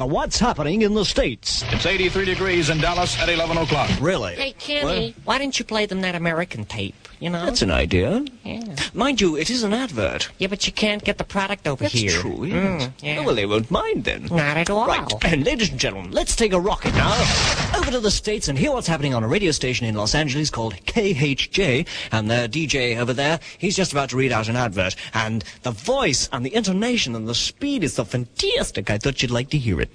What's 0.07 0.39
happening 0.39 0.83
in 0.83 0.95
the 0.95 1.05
States? 1.05 1.65
It's 1.69 1.87
83 1.87 2.25
degrees 2.25 2.71
in 2.71 2.79
Dallas 2.79 3.19
at 3.19 3.29
11 3.29 3.57
o'clock. 3.59 3.91
Really? 4.01 4.35
Hey, 4.35 4.53
Kenny, 4.53 5.15
why 5.25 5.39
didn't 5.39 5.59
you 5.59 5.65
play 5.65 5.87
them 5.87 6.01
that 6.01 6.15
American 6.15 6.65
tape? 6.65 6.95
You 7.21 7.31
know? 7.31 7.45
That's 7.45 7.63
an 7.63 7.71
idea. 7.71 8.25
Yeah. 8.97 8.99
Mind 8.99 9.21
you, 9.21 9.37
it 9.37 9.51
is 9.51 9.63
an 9.63 9.73
advert. 9.73 10.31
Yeah, 10.39 10.49
but 10.49 10.67
you 10.67 10.73
can't 10.73 11.05
get 11.05 11.19
the 11.19 11.25
product 11.25 11.67
over 11.69 11.85
That's 11.85 11.95
here. 11.95 12.11
That's 12.11 12.23
true, 12.23 12.45
yes. 12.45 12.83
Mm, 12.85 12.93
yeah. 13.03 13.19
Oh, 13.21 13.25
well, 13.25 13.35
they 13.35 13.47
won't 13.47 13.71
mind 13.71 14.05
then. 14.05 14.25
Not 14.31 14.57
at 14.57 14.71
all. 14.71 14.87
Right, 14.87 15.25
and 15.25 15.45
ladies 15.45 15.71
and 15.71 15.79
gentlemen, 15.79 16.13
let's 16.13 16.35
take 16.35 16.53
a 16.53 16.61
rocket 16.61 16.95
now 16.95 17.13
over 17.77 17.91
to 17.91 18.01
the 18.01 18.11
States 18.11 18.49
and 18.49 18.59
hear 18.59 18.73
what's 18.73 18.87
happening 18.87 19.15
on 19.15 19.23
a 19.23 19.29
radio 19.29 19.51
station 19.51 19.87
in 19.87 19.95
Los 19.95 20.15
Angeles 20.15 20.51
called 20.51 20.75
KHJ. 20.87 21.87
And 22.13 22.31
their 22.31 22.49
DJ 22.49 22.97
over 22.97 23.13
there, 23.13 23.41
he's 23.59 23.77
just 23.77 23.93
about 23.93 24.11
to 24.11 24.17
read 24.17 24.33
out 24.33 24.49
an 24.49 24.57
advert. 24.57 24.97
And 25.15 25.45
the 25.63 25.73
voice 25.73 26.29
and 26.33 26.45
the 26.45 26.55
intonation 26.55 27.15
and 27.15 27.29
the 27.29 27.35
speed 27.35 27.85
is 27.85 27.95
so 27.95 28.05
fantastic, 28.05 28.91
I 28.91 28.99
thought 28.99 29.21
you'd 29.23 29.31
like 29.31 29.51
to 29.51 29.59
hear 29.59 29.81
it. 29.81 29.95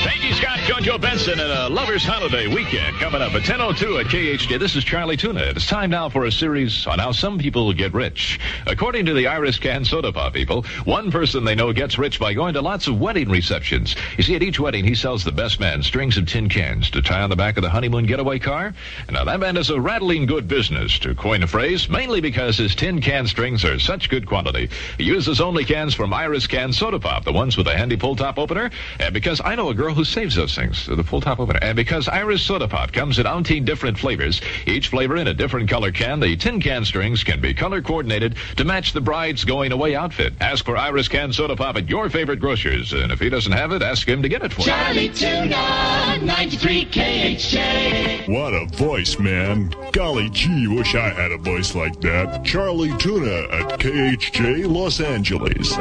Peggy 0.00 0.32
Scott, 0.32 0.59
JoJo 0.70 1.00
Benson, 1.00 1.40
and 1.40 1.50
a 1.50 1.68
Lover's 1.68 2.04
Holiday 2.04 2.46
Weekend 2.46 2.96
coming 2.98 3.20
up 3.20 3.34
at 3.34 3.42
10.02 3.42 4.02
at 4.02 4.06
KHJ. 4.06 4.56
This 4.60 4.76
is 4.76 4.84
Charlie 4.84 5.16
Tuna. 5.16 5.40
It's 5.40 5.66
time 5.66 5.90
now 5.90 6.08
for 6.08 6.26
a 6.26 6.30
series 6.30 6.86
on 6.86 7.00
how 7.00 7.10
some 7.10 7.40
people 7.40 7.72
get 7.72 7.92
rich. 7.92 8.38
According 8.68 9.06
to 9.06 9.12
the 9.12 9.26
Iris 9.26 9.58
Can 9.58 9.84
Soda 9.84 10.12
Pop 10.12 10.32
people, 10.32 10.62
one 10.84 11.10
person 11.10 11.42
they 11.42 11.56
know 11.56 11.72
gets 11.72 11.98
rich 11.98 12.20
by 12.20 12.34
going 12.34 12.54
to 12.54 12.62
lots 12.62 12.86
of 12.86 13.00
wedding 13.00 13.28
receptions. 13.28 13.96
You 14.16 14.22
see, 14.22 14.36
at 14.36 14.44
each 14.44 14.60
wedding, 14.60 14.84
he 14.84 14.94
sells 14.94 15.24
the 15.24 15.32
best 15.32 15.58
man 15.58 15.82
strings 15.82 16.16
of 16.16 16.28
tin 16.28 16.48
cans 16.48 16.88
to 16.90 17.02
tie 17.02 17.22
on 17.22 17.30
the 17.30 17.36
back 17.36 17.56
of 17.56 17.64
the 17.64 17.70
honeymoon 17.70 18.06
getaway 18.06 18.38
car. 18.38 18.72
Now 19.10 19.24
that 19.24 19.40
man 19.40 19.56
is 19.56 19.70
a 19.70 19.80
rattling 19.80 20.26
good 20.26 20.46
business, 20.46 21.00
to 21.00 21.16
coin 21.16 21.42
a 21.42 21.48
phrase, 21.48 21.88
mainly 21.88 22.20
because 22.20 22.58
his 22.58 22.76
tin 22.76 23.00
can 23.00 23.26
strings 23.26 23.64
are 23.64 23.80
such 23.80 24.08
good 24.08 24.24
quality. 24.24 24.70
He 24.98 25.04
uses 25.04 25.40
only 25.40 25.64
cans 25.64 25.94
from 25.94 26.14
Iris 26.14 26.46
Can 26.46 26.72
Soda 26.72 27.00
Pop, 27.00 27.24
the 27.24 27.32
ones 27.32 27.56
with 27.56 27.66
a 27.66 27.76
handy 27.76 27.96
pull-top 27.96 28.38
opener, 28.38 28.70
and 29.00 29.12
because 29.12 29.40
I 29.44 29.56
know 29.56 29.70
a 29.70 29.74
girl 29.74 29.94
who 29.94 30.04
saves 30.04 30.36
those 30.36 30.59
things, 30.60 30.86
the 30.86 31.02
full 31.02 31.20
top 31.20 31.40
opener, 31.40 31.58
and 31.62 31.76
because 31.76 32.08
Iris 32.08 32.42
Soda 32.42 32.68
Pop 32.68 32.92
comes 32.92 33.18
in 33.18 33.26
umpteen 33.26 33.64
different 33.64 33.98
flavors, 33.98 34.40
each 34.66 34.88
flavor 34.88 35.16
in 35.16 35.26
a 35.26 35.34
different 35.34 35.70
color 35.70 35.90
can, 35.90 36.20
the 36.20 36.36
tin 36.36 36.60
can 36.60 36.84
strings 36.84 37.24
can 37.24 37.40
be 37.40 37.54
color 37.54 37.80
coordinated 37.80 38.36
to 38.56 38.64
match 38.64 38.92
the 38.92 39.00
bride's 39.00 39.44
going 39.44 39.72
away 39.72 39.94
outfit. 39.94 40.34
Ask 40.40 40.64
for 40.64 40.76
Iris 40.76 41.08
Can 41.08 41.32
Soda 41.32 41.56
Pop 41.56 41.76
at 41.76 41.88
your 41.88 42.10
favorite 42.10 42.40
grocer's, 42.40 42.92
and 42.92 43.10
if 43.10 43.20
he 43.20 43.30
doesn't 43.30 43.52
have 43.52 43.72
it, 43.72 43.82
ask 43.82 44.06
him 44.06 44.22
to 44.22 44.28
get 44.28 44.42
it 44.42 44.52
for 44.52 44.62
you. 44.62 44.66
Charlie 44.66 45.08
Tuna, 45.08 46.18
93 46.22 46.84
KHJ. 46.86 48.28
What 48.28 48.52
a 48.52 48.66
voice, 48.76 49.18
man. 49.18 49.74
Golly 49.92 50.28
gee, 50.30 50.68
wish 50.68 50.94
I 50.94 51.08
had 51.08 51.32
a 51.32 51.38
voice 51.38 51.74
like 51.74 52.00
that. 52.02 52.44
Charlie 52.44 52.96
Tuna 52.98 53.48
at 53.50 53.80
KHJ 53.80 54.70
Los 54.70 55.00
Angeles. 55.00 55.76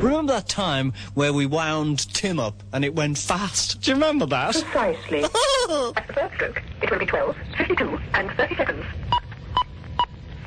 Remember 0.00 0.32
that 0.32 0.48
time 0.48 0.92
where 1.14 1.32
we 1.32 1.46
wound 1.46 2.12
Tim 2.14 2.38
up 2.38 2.62
and 2.72 2.84
it 2.84 2.94
went 2.94 3.18
fast? 3.18 3.80
Do 3.80 3.90
you 3.90 3.94
remember 3.94 4.26
that? 4.26 4.52
Precisely. 4.52 5.24
At 5.24 5.32
the 5.32 6.12
third 6.14 6.30
stroke, 6.34 6.62
it 6.82 6.90
will 6.90 6.98
be 6.98 7.06
12, 7.06 7.36
52, 7.56 7.98
and 8.14 8.30
30 8.32 8.56
seconds. 8.56 8.84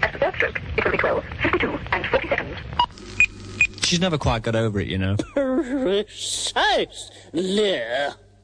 At 0.01 0.13
the 0.13 0.19
third 0.19 0.35
stroke, 0.35 0.61
it 0.77 0.83
will 0.83 0.91
be 0.91 0.97
12, 0.97 1.23
52, 1.43 1.79
and 1.91 2.05
30 2.05 2.27
seconds. 2.29 2.57
She's 3.85 3.99
never 3.99 4.17
quite 4.17 4.41
got 4.43 4.55
over 4.55 4.79
it, 4.79 4.87
you 4.87 4.97
know. 4.97 5.15
Precisely. 5.33 7.01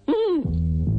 Hmm. 0.08 0.91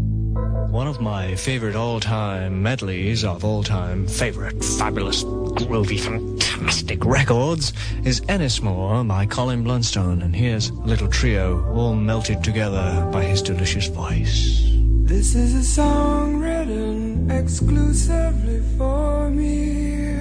One 0.73 0.87
of 0.87 1.03
my 1.03 1.35
favorite 1.35 1.77
all-time 1.77 2.63
medleys 2.63 3.25
of 3.25 3.45
all-time 3.45 4.07
favorite 4.07 4.65
fabulous, 4.65 5.23
groovy, 5.23 6.01
fantastic 6.01 7.05
records 7.05 7.75
is 8.05 8.23
Ennismore 8.23 9.07
by 9.07 9.27
Colin 9.27 9.63
Blunstone, 9.65 10.23
and 10.23 10.35
here's 10.35 10.71
a 10.71 10.73
little 10.73 11.09
trio 11.09 11.63
all 11.75 11.95
melted 11.95 12.43
together 12.43 13.07
by 13.13 13.23
his 13.23 13.43
delicious 13.43 13.89
voice. 13.89 14.63
This 15.03 15.35
is 15.35 15.55
a 15.55 15.63
song 15.63 16.37
written 16.37 17.31
exclusively 17.31 18.63
for 18.79 19.29
me. 19.29 20.15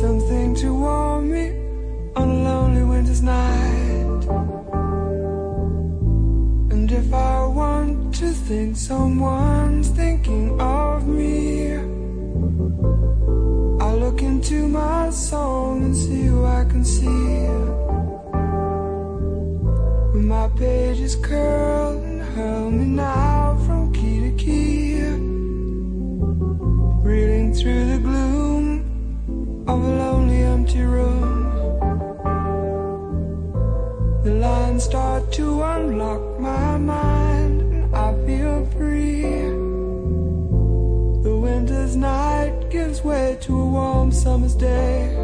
Something 0.00 0.54
to 0.62 0.72
warm 0.72 1.30
me 1.30 1.50
on 2.16 2.30
a 2.30 2.42
lonely 2.42 2.84
winter's 2.84 3.20
night. 3.20 4.77
And 6.88 7.04
if 7.04 7.12
I 7.12 7.44
want 7.44 8.14
to 8.14 8.30
think 8.30 8.74
someone's 8.74 9.90
thinking 9.90 10.58
of 10.58 11.06
me, 11.06 11.74
I 13.84 13.92
look 13.92 14.22
into 14.22 14.66
my 14.66 15.10
song 15.10 15.84
and 15.84 15.94
see 15.94 16.22
who 16.22 16.46
I 16.46 16.64
can 16.64 16.82
see. 16.86 17.44
When 20.14 20.28
my 20.28 20.48
pages 20.56 21.14
curl 21.14 21.98
and 21.98 22.22
hurl 22.22 22.70
me 22.70 22.86
now 22.86 23.58
from 23.66 23.92
key 23.92 24.20
to 24.20 24.32
key, 24.42 25.02
reeling 27.06 27.52
through 27.52 27.84
the 27.84 27.98
gloom 27.98 29.66
of 29.68 29.78
a 29.84 29.88
lonely 29.88 30.40
empty 30.40 30.80
room. 30.80 31.47
The 34.28 34.34
lines 34.34 34.84
start 34.84 35.32
to 35.32 35.62
unlock 35.62 36.38
my 36.38 36.76
mind 36.76 37.62
and 37.62 37.96
I 37.96 38.12
feel 38.26 38.66
free. 38.76 39.22
The 41.22 41.34
winter's 41.34 41.96
night 41.96 42.68
gives 42.68 43.02
way 43.02 43.38
to 43.40 43.58
a 43.58 43.64
warm 43.64 44.12
summer's 44.12 44.54
day. 44.54 45.16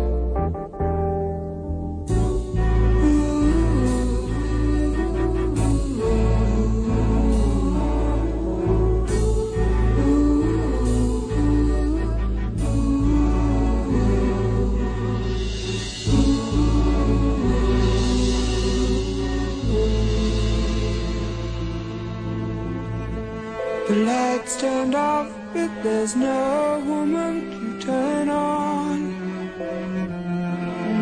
Lights 24.05 24.61
turned 24.61 24.95
off, 24.95 25.31
but 25.53 25.71
there's 25.83 26.15
no 26.15 26.83
woman 26.87 27.51
to 27.51 27.87
turn 27.87 28.29
on. 28.29 28.99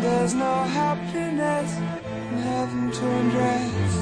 There's 0.01 0.35
no 0.35 0.55
happiness 0.81 1.71
in 2.31 2.39
having 2.53 2.91
to 2.93 3.05
undress. 3.21 3.95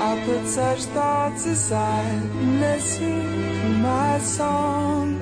I 0.00 0.22
put 0.24 0.46
such 0.46 0.80
thoughts 0.96 1.46
aside 1.46 2.22
and 2.40 2.60
listen 2.60 3.20
to 3.60 3.68
my 3.90 4.18
song. 4.18 5.18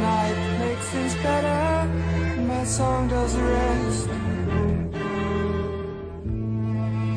Night 0.00 0.38
makes 0.60 0.86
things 0.88 1.14
better, 1.16 1.88
my 2.42 2.64
song 2.64 3.08
does 3.08 3.34
the 3.34 3.42
rest. 3.42 4.35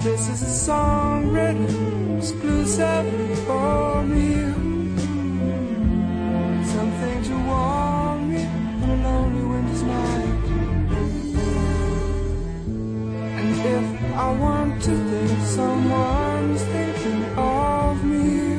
This 0.01 0.29
is 0.29 0.41
a 0.43 0.53
song 0.53 1.27
written 1.27 2.17
exclusively 2.17 3.35
for 3.43 4.01
me. 4.03 4.31
Something 6.63 7.23
to 7.23 7.35
warm 7.45 8.29
me 8.31 8.45
on 8.81 8.89
a 8.89 9.03
lonely 9.03 9.43
winter's 9.43 9.83
night. 9.83 10.43
And 13.39 13.51
if 13.75 14.15
I 14.15 14.31
want 14.39 14.81
to 14.83 14.95
think 15.09 15.39
someone's 15.41 16.63
thinking 16.63 17.23
of 17.37 18.01
me, 18.05 18.55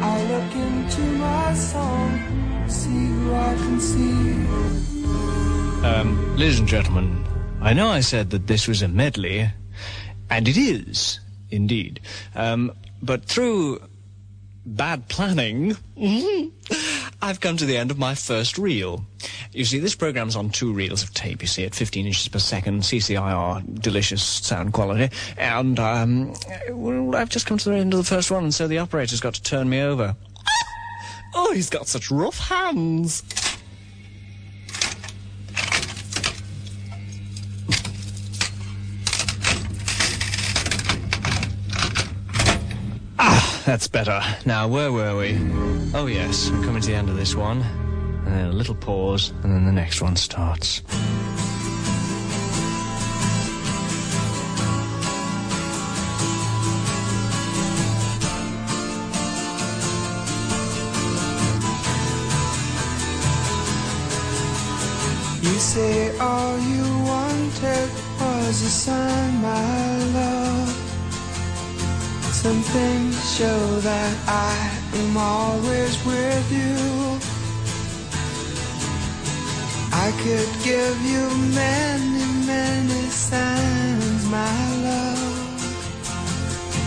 I 0.00 0.14
look 0.32 0.56
into 0.56 1.02
my 1.18 1.52
song, 1.52 2.66
see 2.66 3.08
who 3.08 3.34
I 3.34 3.54
can 3.56 3.78
see. 3.78 4.32
Um, 5.86 6.36
ladies 6.38 6.60
and 6.60 6.66
gentlemen, 6.66 7.26
I 7.60 7.74
know 7.74 7.88
I 7.88 8.00
said 8.00 8.30
that 8.30 8.46
this 8.46 8.66
was 8.66 8.80
a 8.80 8.88
medley, 8.88 9.50
and 10.30 10.48
it 10.48 10.56
is, 10.56 11.20
indeed. 11.50 12.00
Um, 12.34 12.72
but 13.02 13.24
through 13.24 13.80
bad 14.64 15.08
planning, 15.08 15.76
I've 17.22 17.40
come 17.40 17.56
to 17.56 17.64
the 17.64 17.76
end 17.76 17.90
of 17.90 17.98
my 17.98 18.14
first 18.14 18.58
reel. 18.58 19.04
You 19.52 19.64
see, 19.64 19.78
this 19.78 19.94
program's 19.94 20.36
on 20.36 20.50
two 20.50 20.72
reels 20.72 21.02
of 21.02 21.14
tape, 21.14 21.40
you 21.40 21.48
see, 21.48 21.64
at 21.64 21.74
15 21.74 22.06
inches 22.06 22.28
per 22.28 22.38
second, 22.38 22.82
CCIR, 22.82 23.80
delicious 23.80 24.22
sound 24.22 24.72
quality. 24.72 25.14
And, 25.38 25.78
um, 25.78 26.34
well, 26.70 27.16
I've 27.16 27.30
just 27.30 27.46
come 27.46 27.58
to 27.58 27.70
the 27.70 27.76
end 27.76 27.94
of 27.94 27.98
the 27.98 28.04
first 28.04 28.30
one, 28.30 28.44
and 28.44 28.54
so 28.54 28.68
the 28.68 28.78
operator's 28.78 29.20
got 29.20 29.34
to 29.34 29.42
turn 29.42 29.68
me 29.68 29.80
over. 29.82 30.14
Oh, 31.38 31.52
he's 31.52 31.68
got 31.68 31.86
such 31.86 32.10
rough 32.10 32.38
hands. 32.38 33.22
That's 43.66 43.88
better. 43.88 44.22
Now, 44.46 44.68
where 44.68 44.92
were 44.92 45.18
we? 45.18 45.36
Oh, 45.92 46.06
yes, 46.06 46.50
we're 46.50 46.64
coming 46.64 46.80
to 46.80 46.88
the 46.88 46.94
end 46.94 47.10
of 47.10 47.16
this 47.16 47.34
one. 47.34 47.62
And 48.24 48.34
then 48.34 48.46
a 48.46 48.52
little 48.52 48.76
pause, 48.76 49.32
and 49.42 49.52
then 49.52 49.66
the 49.66 49.72
next 49.72 50.00
one 50.00 50.14
starts. 50.14 50.82
You 65.42 65.58
say 65.58 66.16
all 66.18 66.58
you 66.60 66.84
wanted 67.04 67.90
was 68.20 68.62
a 68.62 68.70
sign, 68.70 69.42
my 69.42 70.04
love. 70.14 70.85
Some 72.46 72.62
things 72.62 73.36
show 73.36 73.80
that 73.80 74.14
I 74.28 74.54
am 75.00 75.16
always 75.16 75.94
with 76.06 76.46
you. 76.58 76.78
I 79.90 80.08
could 80.22 80.50
give 80.62 80.96
you 81.12 81.24
many, 81.58 82.24
many 82.46 83.02
signs, 83.10 84.30
my 84.30 84.58
love. 84.86 85.26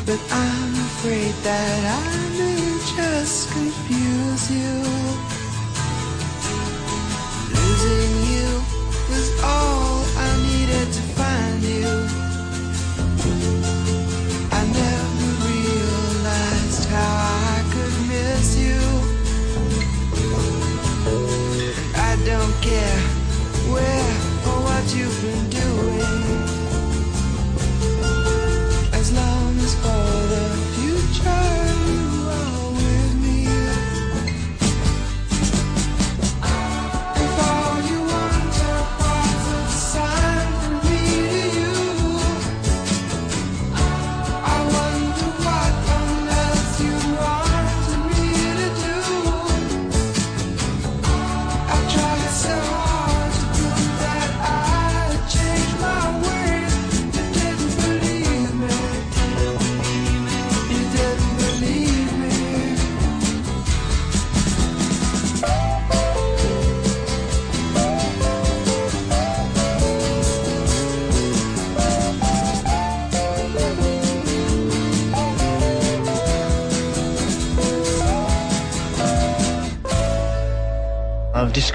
But 0.05 0.21
I'm 0.31 0.73
afraid 0.87 1.35
that 1.49 1.81
I 2.03 2.09
may 2.39 2.63
just 2.95 3.51
confuse 3.51 4.49
you. 4.49 4.75
Losing 7.53 8.18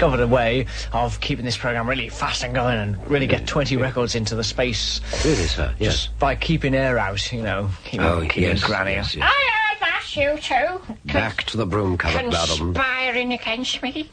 discovered 0.05 0.23
a 0.23 0.27
way 0.27 0.67
of 0.93 1.19
keeping 1.19 1.45
this 1.45 1.57
program 1.57 1.89
really 1.89 2.09
fast 2.09 2.43
and 2.43 2.53
going 2.53 2.77
and 2.77 3.07
really 3.09 3.25
get 3.25 3.47
20 3.47 3.75
records 3.77 4.13
into 4.13 4.35
the 4.35 4.43
space. 4.43 5.01
Really, 5.23 5.35
sir? 5.47 5.73
Yes. 5.79 5.93
Just 5.93 6.19
by 6.19 6.35
keeping 6.35 6.75
air 6.75 6.99
out, 6.99 7.31
you 7.33 7.41
know, 7.41 7.69
keeping, 7.83 8.05
Oh, 8.05 8.21
keeping 8.21 8.43
yes, 8.43 8.63
granny. 8.63 8.91
yes, 8.93 9.15
yes. 9.15 9.25
Hiya, 9.27 9.79
that's 9.79 10.15
you 10.15 10.37
two. 10.37 10.93
Back 11.11 11.43
to 11.45 11.57
the 11.57 11.65
broom-covered 11.65 12.31
madam. 12.31 12.73
Conspiring 12.73 13.33
against 13.33 13.81
me. 13.81 14.11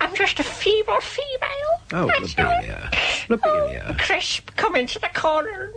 I'm 0.00 0.14
just 0.14 0.38
a 0.38 0.44
feeble 0.44 1.00
female. 1.00 1.80
Oh, 1.92 2.06
That's 2.06 2.38
all. 2.38 2.44
Lobelia. 2.44 2.90
Lobelia. 3.28 3.96
Crisp, 3.98 4.50
come 4.54 4.76
into 4.76 5.00
the 5.00 5.08
corner 5.14 5.72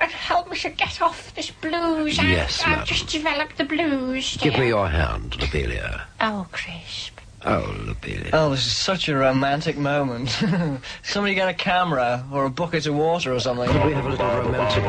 and 0.00 0.10
help 0.10 0.50
me 0.50 0.56
to 0.58 0.70
get 0.70 1.02
off 1.02 1.34
this 1.34 1.50
blues. 1.50 2.18
I've- 2.18 2.30
Yes, 2.30 2.62
I've, 2.64 2.86
just 2.86 3.08
developed 3.08 3.58
the 3.58 3.64
blues. 3.64 4.38
Give 4.38 4.58
me 4.58 4.68
your 4.68 4.88
hand, 4.88 5.32
Lobelia. 5.38 6.04
Oh, 6.22 6.46
Crisp. 6.52 7.15
Oh, 7.48 7.76
Lobelia. 7.86 8.30
Oh, 8.32 8.50
this 8.50 8.66
is 8.66 8.72
such 8.72 9.08
a 9.08 9.16
romantic 9.16 9.76
moment. 9.76 10.30
Somebody 11.04 11.36
get 11.36 11.48
a 11.48 11.54
camera 11.54 12.24
or 12.32 12.46
a 12.46 12.50
bucket 12.50 12.86
of 12.86 12.96
water 12.96 13.32
or 13.32 13.38
something. 13.38 13.70
Could 13.70 13.86
we 13.86 13.92
have 13.92 14.04
a 14.04 14.08
little 14.08 14.26
romantic... 14.26 14.82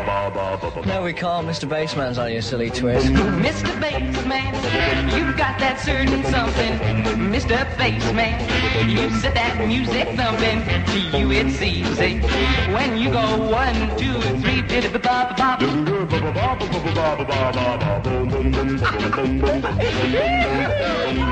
No, 0.88 1.04
we 1.04 1.14
can't. 1.14 1.46
Mr. 1.46 1.70
Bassman's 1.70 2.18
on 2.18 2.34
you, 2.34 2.42
silly 2.42 2.72
twist. 2.72 3.06
Mr. 3.08 3.80
Bassman, 3.80 5.16
you've 5.16 5.38
got 5.38 5.60
that 5.60 5.80
certain 5.80 6.24
something. 6.24 6.80
Mr. 7.30 7.64
Bassman, 7.76 8.90
you 8.90 9.08
set 9.20 9.36
that 9.36 9.68
music 9.68 10.08
thumping. 10.16 10.64
To 10.88 11.18
you 11.18 11.32
it's 11.32 11.62
easy. 11.62 12.22
When 12.74 12.98
you 12.98 13.12
go 13.12 13.52
one, 13.52 13.76
two, 14.00 14.20
three, 14.42 14.64
bit 14.64 14.86
of 14.86 15.00
bop 15.04 15.38
bop. 15.38 15.62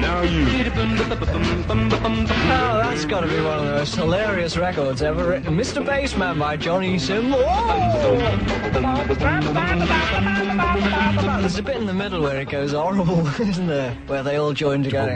Now 0.02 0.22
you. 0.22 0.46
Oh, 2.48 2.82
that's 2.84 3.06
got 3.06 3.22
to 3.22 3.28
be 3.28 3.42
one 3.42 3.60
of 3.60 3.66
the 3.66 3.72
most 3.72 3.96
hilarious 3.96 4.58
records 4.58 5.02
ever 5.02 5.28
written. 5.30 5.58
Mr. 5.58 5.84
Bassman 5.84 6.38
by 6.40 6.56
Johnny 6.58 7.00
Cymbal. 7.00 7.40
There's 11.40 11.58
a 11.58 11.64
bit 11.64 11.78
in 11.78 11.86
the 11.86 11.94
middle 11.94 12.22
where 12.22 12.42
it 12.42 12.50
goes 12.50 12.74
horrible, 12.74 13.28
isn't 13.40 13.68
there? 13.68 13.96
Where 14.08 14.24
they 14.24 14.38
all 14.38 14.54
join 14.54 14.84
together. 14.84 15.16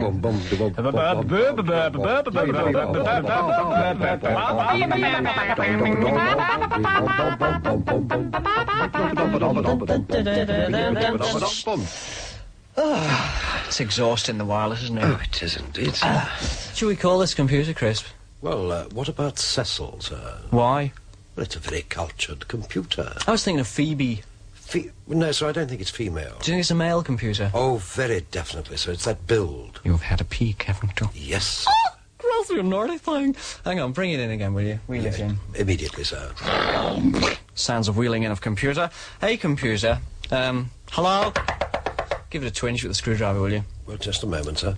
It's 13.67 13.79
exhausting 13.79 14.37
the 14.37 14.45
wireless, 14.45 14.83
isn't 14.83 14.97
it? 14.97 15.03
Oh, 15.03 15.19
it 15.23 15.43
is 15.43 15.57
indeed. 15.57 15.93
Ah, 16.01 16.37
should 16.73 16.87
we 16.87 16.95
call 16.95 17.19
this 17.19 17.33
computer 17.33 17.73
crisp? 17.73 18.05
Well, 18.41 18.71
uh, 18.71 18.85
what 18.85 19.09
about 19.09 19.37
Cecil, 19.37 19.97
sir? 20.01 20.37
Why? 20.49 20.93
Well, 21.35 21.45
it's 21.45 21.55
a 21.55 21.59
very 21.59 21.81
cultured 21.83 22.47
computer. 22.47 23.13
I 23.27 23.31
was 23.31 23.43
thinking 23.43 23.59
of 23.59 23.67
Phoebe. 23.67 24.21
Fe- 24.53 24.91
no, 25.07 25.31
sir, 25.31 25.49
I 25.49 25.51
don't 25.51 25.67
think 25.67 25.81
it's 25.81 25.89
female. 25.89 26.37
Do 26.41 26.51
you 26.51 26.55
think 26.55 26.59
it's 26.61 26.71
a 26.71 26.75
male 26.75 27.03
computer? 27.03 27.51
Oh, 27.53 27.77
very 27.77 28.21
definitely, 28.31 28.77
sir. 28.77 28.91
It's 28.91 29.05
that 29.05 29.27
build. 29.27 29.81
You've 29.83 30.03
had 30.03 30.21
a 30.21 30.25
peek, 30.25 30.63
haven't 30.63 30.99
you? 30.99 31.09
Yes. 31.13 31.67
Gross, 32.17 32.49
you 32.49 32.63
naughty 32.63 32.97
thing. 32.97 33.35
Hang 33.65 33.79
on, 33.79 33.91
bring 33.93 34.11
it 34.11 34.19
in 34.19 34.31
again, 34.31 34.53
will 34.53 34.63
you? 34.63 34.79
Wheel 34.87 35.05
it 35.05 35.19
in. 35.19 35.37
Immediately, 35.55 36.03
sir. 36.03 36.31
Sounds 37.59 37.89
of 37.89 37.97
wheeling 37.97 38.23
in 38.23 38.31
of 38.31 38.39
computer. 38.39 38.89
Hey, 39.19 39.35
computer. 39.35 39.99
Um, 40.31 40.71
hello? 40.91 41.33
Give 42.29 42.41
it 42.41 42.47
a 42.47 42.51
twinge 42.51 42.83
with 42.83 42.91
the 42.91 42.95
screwdriver, 42.95 43.41
will 43.41 43.51
you? 43.51 43.63
Well, 43.85 43.97
just 43.97 44.23
a 44.23 44.27
moment, 44.27 44.59
sir. 44.59 44.77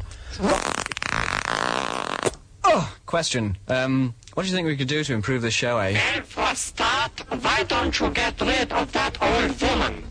Oh, 2.64 2.96
question. 3.06 3.58
Um, 3.68 4.16
what 4.34 4.44
do 4.44 4.50
you 4.50 4.56
think 4.56 4.66
we 4.66 4.76
could 4.76 4.88
do 4.88 5.04
to 5.04 5.14
improve 5.14 5.44
the 5.44 5.52
show, 5.52 5.78
eh? 5.78 5.94
Well, 5.94 6.24
for 6.24 6.42
a 6.42 6.56
start, 6.56 7.24
why 7.42 7.64
don't 7.68 8.00
you 8.00 8.10
get 8.10 8.42
rid 8.42 8.72
of 8.72 8.92
that 8.94 9.22
old 9.22 9.62
woman? 9.62 10.04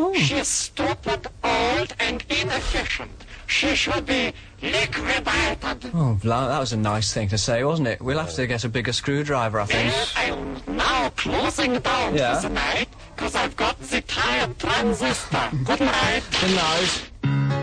Oh. 0.00 0.14
She's 0.14 0.46
stupid, 0.46 1.26
old, 1.42 1.92
and 1.98 2.24
inefficient. 2.30 3.10
She 3.48 3.74
should 3.74 4.06
be 4.06 4.32
liquidated. 4.62 5.90
Oh, 5.92 6.18
that 6.22 6.58
was 6.60 6.72
a 6.72 6.76
nice 6.76 7.12
thing 7.12 7.28
to 7.30 7.38
say, 7.38 7.64
wasn't 7.64 7.88
it? 7.88 8.00
We'll 8.00 8.18
have 8.18 8.32
to 8.34 8.46
get 8.46 8.64
a 8.64 8.68
bigger 8.68 8.92
screwdriver, 8.92 9.58
I 9.60 9.64
think. 9.66 9.94
I'm 10.16 10.76
now 10.76 11.10
closing 11.16 11.78
down 11.80 12.14
Yeah. 12.14 12.36
for 12.40 12.48
the 12.48 12.54
night, 12.54 12.88
because 13.16 13.34
I've 13.34 13.56
got 13.56 13.80
the 13.80 14.00
tired 14.02 14.56
transistor. 14.58 15.50
Good 15.64 15.80
night. 15.80 16.22
Good 16.40 16.54
night. 16.54 17.57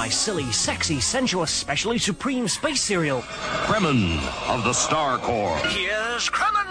My 0.00 0.08
silly, 0.08 0.50
sexy, 0.50 0.98
sensuous, 0.98 1.50
specially 1.50 1.98
supreme 1.98 2.48
space 2.48 2.80
cereal. 2.80 3.20
Kremmen 3.68 4.18
of 4.48 4.64
the 4.64 4.72
Star 4.72 5.18
Corps. 5.18 5.58
Here's 5.58 6.30
Kremmen! 6.30 6.64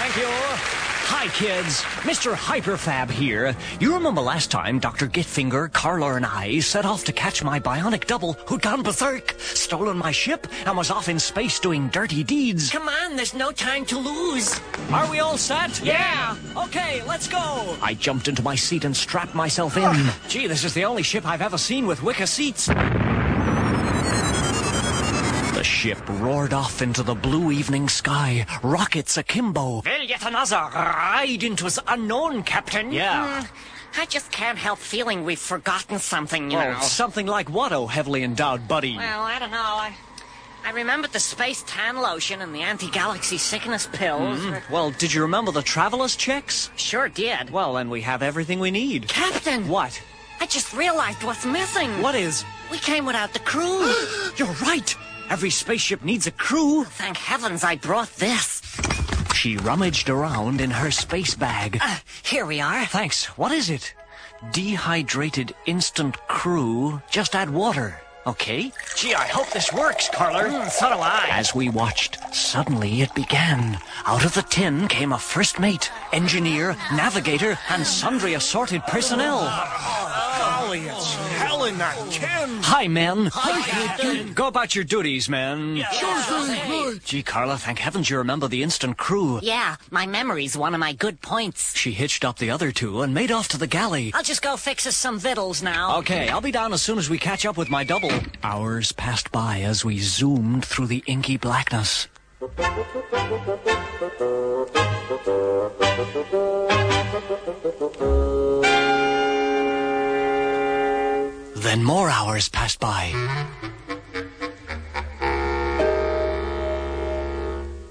Thank 0.00 0.16
you. 0.16 0.28
Hi, 1.26 1.32
kids. 1.32 1.82
Mr. 2.06 2.34
Hyperfab 2.36 3.10
here. 3.10 3.56
You 3.80 3.94
remember 3.94 4.20
last 4.20 4.48
time 4.48 4.78
Dr. 4.78 5.08
Gitfinger, 5.08 5.72
Carla, 5.72 6.14
and 6.14 6.24
I 6.24 6.60
set 6.60 6.84
off 6.84 7.02
to 7.02 7.12
catch 7.12 7.42
my 7.42 7.58
bionic 7.58 8.06
double 8.06 8.34
who'd 8.46 8.62
gone 8.62 8.84
berserk, 8.84 9.34
stolen 9.40 9.98
my 9.98 10.12
ship, 10.12 10.46
and 10.66 10.76
was 10.76 10.88
off 10.88 11.08
in 11.08 11.18
space 11.18 11.58
doing 11.58 11.88
dirty 11.88 12.22
deeds. 12.22 12.70
Come 12.70 12.88
on, 12.88 13.16
there's 13.16 13.34
no 13.34 13.50
time 13.50 13.84
to 13.86 13.98
lose. 13.98 14.60
Are 14.92 15.10
we 15.10 15.18
all 15.18 15.36
set? 15.36 15.82
Yeah. 15.82 16.36
Okay, 16.56 17.02
let's 17.08 17.26
go. 17.26 17.76
I 17.82 17.94
jumped 17.94 18.28
into 18.28 18.42
my 18.42 18.54
seat 18.54 18.84
and 18.84 18.96
strapped 18.96 19.34
myself 19.34 19.76
in. 19.76 20.06
Gee, 20.28 20.46
this 20.46 20.62
is 20.62 20.74
the 20.74 20.84
only 20.84 21.02
ship 21.02 21.26
I've 21.26 21.42
ever 21.42 21.58
seen 21.58 21.88
with 21.88 22.04
wicker 22.04 22.26
seats. 22.26 22.68
The 25.66 25.70
ship 25.72 25.98
roared 26.20 26.52
off 26.52 26.80
into 26.80 27.02
the 27.02 27.16
blue 27.16 27.50
evening 27.50 27.88
sky, 27.88 28.46
rockets 28.62 29.16
akimbo. 29.16 29.82
Well, 29.84 30.02
yet 30.04 30.24
another 30.24 30.54
ride 30.72 31.42
into 31.42 31.64
the 31.64 31.82
unknown, 31.88 32.44
Captain. 32.44 32.92
Yeah. 32.92 33.42
Hmm, 33.42 34.00
I 34.00 34.06
just 34.06 34.30
can't 34.30 34.56
help 34.58 34.78
feeling 34.78 35.24
we've 35.24 35.40
forgotten 35.40 35.98
something, 35.98 36.52
you 36.52 36.58
Oh, 36.58 36.74
know. 36.74 36.78
something 36.82 37.26
like 37.26 37.50
what, 37.50 37.72
oh 37.72 37.88
heavily 37.88 38.22
endowed 38.22 38.68
buddy? 38.68 38.96
Well, 38.96 39.22
I 39.22 39.40
don't 39.40 39.50
know. 39.50 39.56
I, 39.58 39.92
I 40.64 40.70
remembered 40.70 41.10
the 41.12 41.18
space 41.18 41.64
tan 41.66 41.96
lotion 41.96 42.42
and 42.42 42.54
the 42.54 42.62
anti-galaxy 42.62 43.36
sickness 43.36 43.88
pills. 43.92 44.38
Mhm. 44.38 44.70
Well, 44.70 44.92
did 44.92 45.12
you 45.12 45.22
remember 45.22 45.50
the 45.50 45.62
traveler's 45.62 46.14
checks? 46.14 46.70
Sure 46.76 47.08
did. 47.08 47.50
Well, 47.50 47.74
then 47.74 47.90
we 47.90 48.02
have 48.02 48.22
everything 48.22 48.60
we 48.60 48.70
need. 48.70 49.08
Captain! 49.08 49.66
What? 49.66 50.00
I 50.40 50.46
just 50.46 50.72
realized 50.74 51.24
what's 51.24 51.44
missing. 51.44 52.00
What 52.02 52.14
is? 52.14 52.44
We 52.70 52.78
came 52.78 53.04
without 53.04 53.32
the 53.32 53.40
crew. 53.40 53.92
You're 54.36 54.54
right. 54.62 54.94
Every 55.28 55.50
spaceship 55.50 56.04
needs 56.04 56.26
a 56.26 56.30
crew. 56.30 56.84
Thank 56.84 57.16
heavens 57.16 57.64
I 57.64 57.76
brought 57.76 58.10
this. 58.16 58.62
She 59.34 59.56
rummaged 59.56 60.08
around 60.08 60.60
in 60.60 60.70
her 60.70 60.90
space 60.90 61.34
bag. 61.34 61.78
Uh, 61.80 61.96
here 62.22 62.46
we 62.46 62.60
are. 62.60 62.86
Thanks. 62.86 63.24
What 63.36 63.52
is 63.52 63.68
it? 63.68 63.92
Dehydrated 64.52 65.54
instant 65.66 66.16
crew. 66.28 67.02
Just 67.10 67.34
add 67.34 67.50
water. 67.50 68.00
Okay? 68.26 68.72
Gee, 68.96 69.14
I 69.14 69.26
hope 69.26 69.50
this 69.50 69.72
works, 69.72 70.08
Carla. 70.12 70.44
Mm, 70.44 70.68
so 70.70 70.88
do 70.88 70.98
I. 70.98 71.28
As 71.30 71.54
we 71.54 71.68
watched, 71.68 72.18
suddenly 72.34 73.00
it 73.02 73.14
began. 73.14 73.78
Out 74.04 74.24
of 74.24 74.34
the 74.34 74.42
tin 74.42 74.88
came 74.88 75.12
a 75.12 75.18
first 75.18 75.60
mate, 75.60 75.92
engineer, 76.12 76.76
navigator, 76.92 77.56
and 77.68 77.86
sundry 77.86 78.34
assorted 78.34 78.82
personnel. 78.84 79.44
Golly, 80.38 80.80
it's 80.80 81.14
hell 81.66 81.72
in 81.72 81.78
that 81.78 82.10
tin. 82.10 82.62
Hi, 82.62 82.88
men. 82.88 83.26
Hi, 83.32 83.62
Captain. 83.62 84.32
Go 84.32 84.46
about 84.46 84.74
your 84.74 84.84
duties, 84.84 85.28
men. 85.28 85.84
Sure 85.92 86.22
thing. 86.22 87.00
Gee, 87.04 87.22
Carla, 87.22 87.58
thank 87.58 87.78
heavens 87.78 88.10
you 88.10 88.18
remember 88.18 88.48
the 88.48 88.62
instant 88.62 88.96
crew. 88.96 89.40
Yeah, 89.42 89.76
my 89.90 90.06
memory's 90.06 90.56
one 90.56 90.74
of 90.74 90.80
my 90.80 90.92
good 90.92 91.20
points. 91.20 91.76
She 91.76 91.92
hitched 91.92 92.24
up 92.24 92.38
the 92.38 92.50
other 92.50 92.72
two 92.72 93.02
and 93.02 93.14
made 93.14 93.30
off 93.30 93.48
to 93.48 93.58
the 93.58 93.66
galley. 93.66 94.12
I'll 94.14 94.22
just 94.22 94.42
go 94.42 94.56
fix 94.56 94.86
us 94.86 94.96
some 94.96 95.18
victuals 95.18 95.62
now. 95.62 95.98
Okay, 95.98 96.28
I'll 96.28 96.40
be 96.40 96.52
down 96.52 96.72
as 96.72 96.82
soon 96.82 96.98
as 96.98 97.10
we 97.10 97.18
catch 97.18 97.44
up 97.44 97.56
with 97.56 97.70
my 97.70 97.84
double. 97.84 98.12
Hours 98.42 98.92
passed 98.92 99.32
by 99.32 99.60
as 99.60 99.84
we 99.84 99.98
zoomed 99.98 100.64
through 100.64 100.86
the 100.86 101.02
inky 101.06 101.36
blackness. 101.36 102.08
Then 111.76 111.84
more 111.84 112.08
hours 112.08 112.48
passed 112.48 112.80
by. 112.80 113.12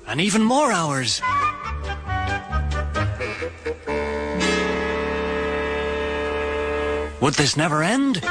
And 0.08 0.20
even 0.20 0.42
more 0.42 0.72
hours. 0.72 1.22
Would 7.22 7.36
this 7.36 7.56
never 7.56 7.84
end? 7.84 8.24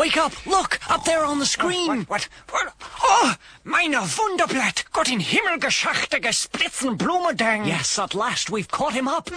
Wake 0.00 0.16
up! 0.16 0.32
Look, 0.46 0.80
up 0.90 1.04
there 1.04 1.26
on 1.26 1.38
the 1.38 1.46
screen! 1.46 1.90
Oh, 1.90 2.04
what? 2.08 2.26
what? 2.48 2.72
Oh, 3.02 3.34
meine 3.64 4.00
Wunderblatt! 4.00 4.90
Gott 4.92 5.10
in 5.10 5.20
Himmel 5.20 5.58
geschachte 5.58 6.18
Spitzenblumendang! 6.32 7.66
Yes, 7.66 7.98
at 7.98 8.14
last 8.14 8.50
we've 8.50 8.68
caught 8.68 8.94
him 8.94 9.08
up. 9.08 9.30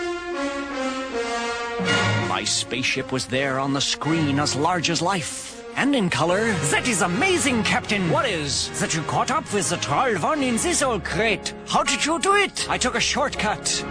My 2.30 2.46
spaceship 2.46 3.12
was 3.12 3.26
there 3.26 3.60
on 3.60 3.74
the 3.74 3.82
screen 3.82 4.40
as 4.40 4.56
large 4.56 4.90
as 4.90 5.02
life. 5.02 5.62
And 5.76 5.96
in 5.96 6.10
color. 6.10 6.54
That 6.72 6.88
is 6.88 7.02
amazing, 7.02 7.64
Captain. 7.64 8.10
What 8.10 8.30
is? 8.30 8.70
That 8.80 8.94
you 8.94 9.02
caught 9.02 9.32
up 9.32 9.52
with 9.54 9.70
the 9.70 9.78
troll 9.78 10.16
one 10.20 10.44
in 10.44 10.56
this 10.56 10.82
old 10.82 11.04
crate. 11.04 11.54
How 11.68 11.84
did 11.84 12.06
you 12.06 12.20
do 12.20 12.36
it? 12.36 12.70
I 12.70 12.78
took 12.78 12.96
a 12.96 13.02
shortcut. 13.02 13.84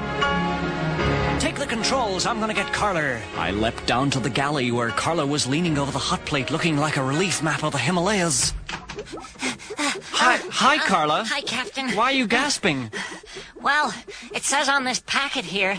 Take 1.42 1.56
the 1.56 1.66
controls, 1.66 2.24
I'm 2.24 2.38
gonna 2.38 2.54
get 2.54 2.72
Carla. 2.72 3.20
I 3.36 3.50
leapt 3.50 3.84
down 3.84 4.10
to 4.10 4.20
the 4.20 4.30
galley 4.30 4.70
where 4.70 4.90
Carla 4.90 5.26
was 5.26 5.44
leaning 5.44 5.76
over 5.76 5.90
the 5.90 5.98
hot 5.98 6.24
plate 6.24 6.52
looking 6.52 6.76
like 6.76 6.96
a 6.96 7.02
relief 7.02 7.42
map 7.42 7.64
of 7.64 7.72
the 7.72 7.78
Himalayas. 7.78 8.54
Hi, 10.12 10.36
hi, 10.52 10.76
uh, 10.76 10.86
Carla. 10.86 11.24
Hi, 11.26 11.40
Captain. 11.40 11.90
Why 11.96 12.04
are 12.04 12.12
you 12.12 12.28
gasping? 12.28 12.92
Well, 13.60 13.92
it 14.32 14.44
says 14.44 14.68
on 14.68 14.84
this 14.84 15.02
packet 15.04 15.44
here 15.44 15.76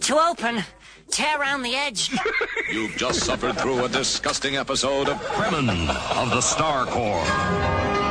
to 0.00 0.18
open, 0.18 0.64
tear 1.08 1.40
around 1.40 1.62
the 1.62 1.76
edge. 1.76 2.10
You've 2.72 2.96
just 2.96 3.20
suffered 3.20 3.56
through 3.58 3.84
a 3.84 3.88
disgusting 3.88 4.56
episode 4.56 5.08
of 5.08 5.18
Kremmen 5.18 5.70
of 5.70 6.30
the 6.30 6.40
Star 6.40 6.84
Corps. 6.84 8.05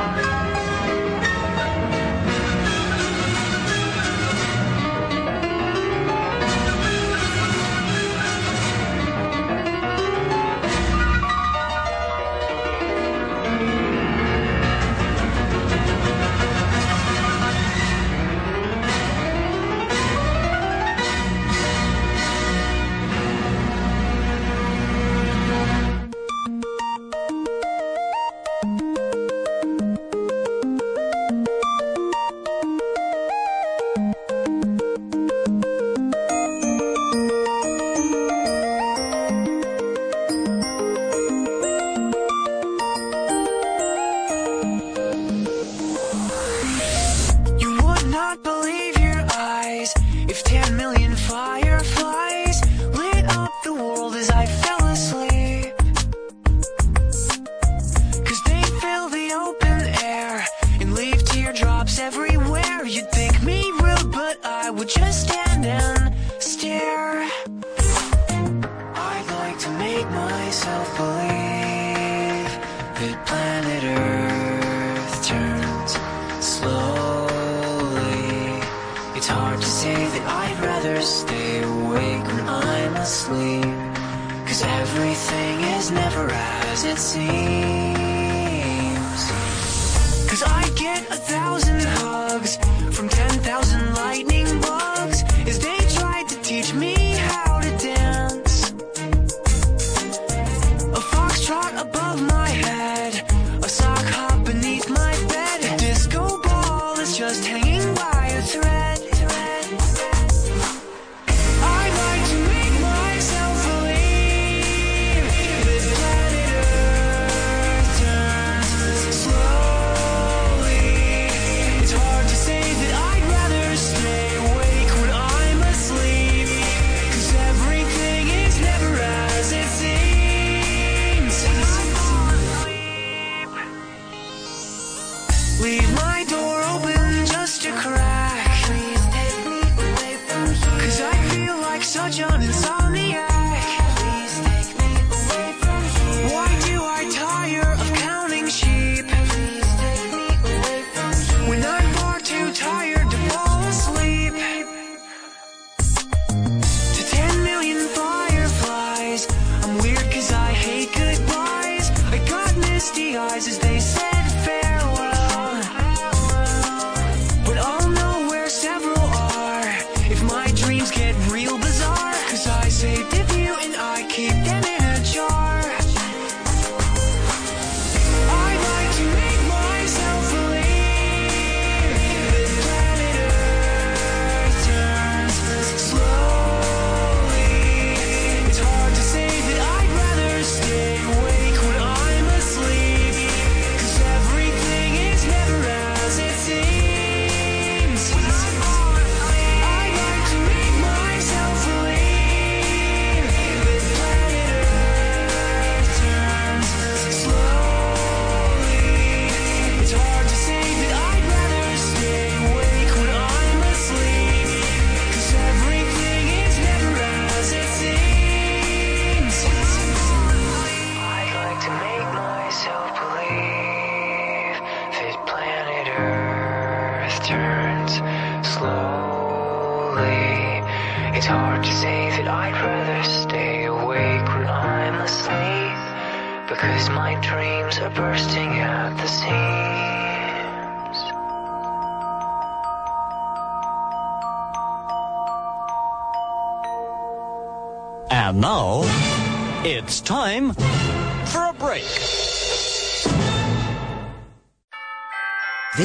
10 50.42 50.76
million 50.76 50.95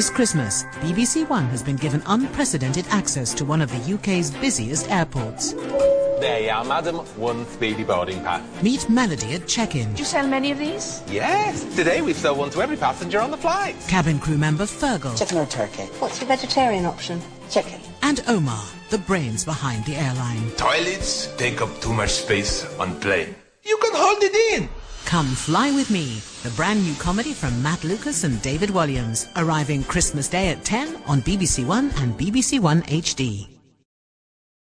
This 0.02 0.10
Christmas, 0.10 0.64
BBC 0.82 1.30
One 1.30 1.45
has 1.49 1.61
been 1.61 1.76
given 1.76 2.02
unprecedented 2.07 2.88
access 2.90 3.36
to 3.36 3.45
one 3.45 3.61
of 3.61 3.69
the 3.69 3.94
UK's 3.94 4.32
busiest 4.32 4.90
airports. 4.90 5.53
There 5.53 6.40
you 6.40 6.49
are, 6.49 6.65
madam. 6.65 6.95
One 7.18 7.45
speedy 7.45 7.84
boarding 7.84 8.19
pass. 8.23 8.41
Meet 8.64 8.90
Melody 8.90 9.36
at 9.36 9.48
check-in. 9.48 9.94
Do 9.94 9.99
you 9.99 10.06
sell 10.06 10.28
many 10.28 10.49
of 10.49 10.57
these? 10.57 11.03
Yes, 11.07 11.64
today 11.76 12.02
we've 12.02 12.18
sold 12.18 12.40
one 12.40 12.49
to 12.49 12.64
every 12.64 12.78
passenger 12.78 13.19
on 13.19 13.30
the 13.30 13.38
flight. 13.38 13.76
Cabin 13.88 14.18
crew 14.18 14.40
member 14.40 14.64
Fergal. 14.64 15.15
Chicken 15.15 15.38
or 15.38 15.45
turkey? 15.45 15.84
What's 15.99 16.19
your 16.19 16.28
vegetarian 16.28 16.88
option? 16.88 17.22
Chicken. 17.52 17.80
And 18.02 18.23
Omar, 18.28 18.65
the 18.90 18.98
brains 18.98 19.45
behind 19.45 19.86
the 19.86 19.98
airline. 19.98 20.49
Toilets 20.57 21.28
take 21.36 21.61
up 21.61 21.69
too 21.80 21.94
much 21.94 22.10
space 22.10 22.65
on 22.80 22.99
plane. 23.02 23.36
You 23.64 23.78
can 23.78 23.91
hold 23.94 24.23
it 24.23 24.36
in. 24.56 24.68
Come 25.11 25.35
Fly 25.35 25.71
With 25.71 25.91
Me, 25.91 26.21
the 26.41 26.51
brand 26.51 26.81
new 26.85 26.95
comedy 26.95 27.33
from 27.33 27.61
Matt 27.61 27.83
Lucas 27.83 28.23
and 28.23 28.41
David 28.41 28.69
Walliams, 28.69 29.27
arriving 29.35 29.83
Christmas 29.83 30.29
Day 30.29 30.47
at 30.47 30.63
10 30.63 31.03
on 31.05 31.21
BBC 31.21 31.65
One 31.67 31.91
and 31.97 32.17
BBC 32.17 32.61
One 32.61 32.81
HD. 32.83 33.49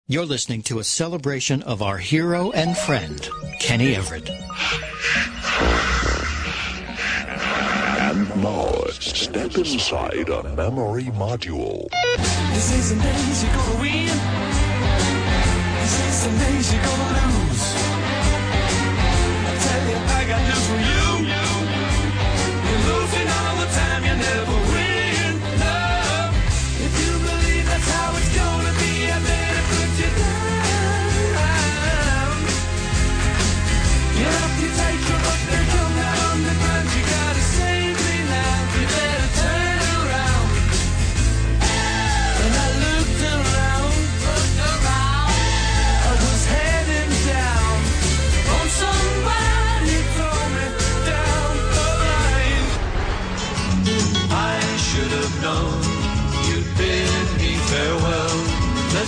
You're 0.08 0.24
listening 0.24 0.62
to 0.62 0.78
a 0.78 0.84
celebration 0.84 1.62
of 1.64 1.82
our 1.82 1.98
hero 1.98 2.52
and 2.52 2.74
friend, 2.74 3.28
Kenny 3.60 3.94
Everett. 3.94 4.30
And 8.00 8.42
now, 8.42 8.84
step 8.92 9.58
inside 9.58 10.30
a 10.30 10.42
memory 10.54 11.10
module. 11.20 11.86
This 12.54 12.72
is 12.72 12.96
the 12.96 13.02
days 13.02 13.44
you're 13.44 13.52
gonna 13.52 13.78
win. 13.78 14.06
This 15.82 16.00
is 16.08 16.24
the 16.24 16.30
days 16.38 16.72
you're 16.72 16.82
gonna 16.82 17.26
lose. 17.26 17.49
I 20.32 20.38
news 20.46 20.66
for 20.68 20.78
you. 20.78 20.99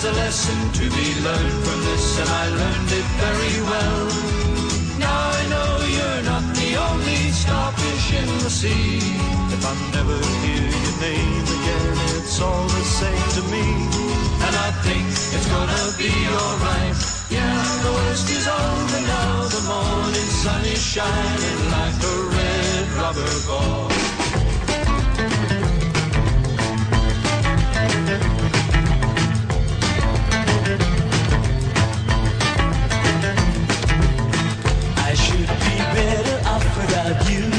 There's 0.02 0.16
a 0.16 0.18
lesson 0.18 0.58
to 0.72 0.90
be 0.98 1.08
learned 1.22 1.62
from 1.62 1.78
this, 1.86 2.18
and 2.18 2.28
I 2.28 2.48
learned 2.48 2.90
it 2.90 3.06
very 3.22 3.56
well. 3.70 4.02
Now 4.98 5.30
I 5.30 5.42
know 5.46 5.70
you're 5.94 6.22
not 6.26 6.42
the 6.58 6.74
only 6.74 7.30
starfish 7.30 8.10
in 8.10 8.26
the 8.42 8.50
sea. 8.50 8.98
If 9.54 9.62
I 9.62 9.74
never 9.94 10.18
hear 10.42 10.58
your 10.58 10.96
name 11.06 11.46
again, 11.54 11.94
it's 12.18 12.40
all 12.42 12.66
the 12.66 12.82
same 12.82 13.28
to 13.38 13.42
me. 13.46 13.62
And 14.42 14.54
I 14.66 14.70
think 14.82 15.06
it's 15.06 15.46
gonna 15.46 15.94
be 15.94 16.10
alright. 16.34 16.98
Yeah, 17.30 17.62
the 17.86 17.92
worst 17.94 18.28
is 18.28 18.48
over 18.48 19.00
now. 19.06 19.46
The 19.54 19.62
morning 19.70 20.30
sun 20.42 20.64
is 20.64 20.82
shining 20.82 21.60
like 21.78 21.98
a 22.02 22.16
red 22.34 22.86
rubber 22.98 23.34
ball. 23.46 23.92
about 37.04 37.30
you. 37.30 37.51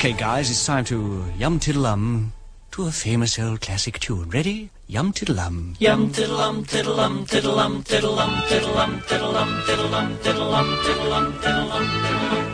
Okay, 0.00 0.14
guys, 0.14 0.48
it's 0.48 0.64
time 0.64 0.82
to 0.86 1.26
yum 1.36 1.60
tiddlum 1.60 2.30
to 2.70 2.86
a 2.86 2.90
famous 2.90 3.38
old 3.38 3.60
classic 3.60 4.00
tune. 4.00 4.30
Ready? 4.30 4.70
Yum 4.88 5.12
tiddlum. 5.12 5.76
Yum 5.78 6.08
tiddlum 6.08 6.64
tiddlum 6.64 7.26
tiddlum 7.28 7.84
tiddlum 7.84 8.32
tiddlum 8.48 9.02
tiddlum 9.02 9.02
tiddlum 9.04 9.60
tiddlum 9.66 10.16
tiddlum 10.24 10.68
tiddlum 10.80 11.26
tiddlum 11.42 12.49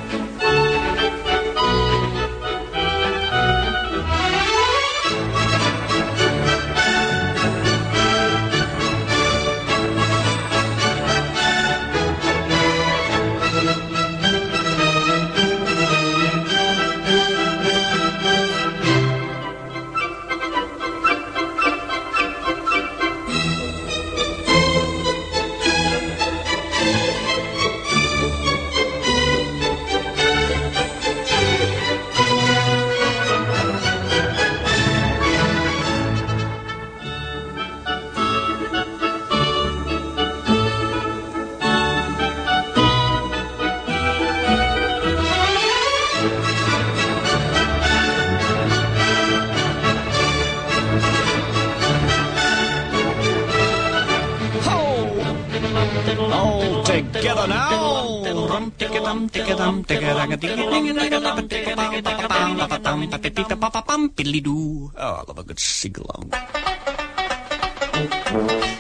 doo. 64.40 64.92
Oh, 64.96 65.14
I 65.14 65.24
love 65.26 65.38
a 65.38 65.42
good 65.42 65.58
sing 65.58 65.96
along. 65.96 66.30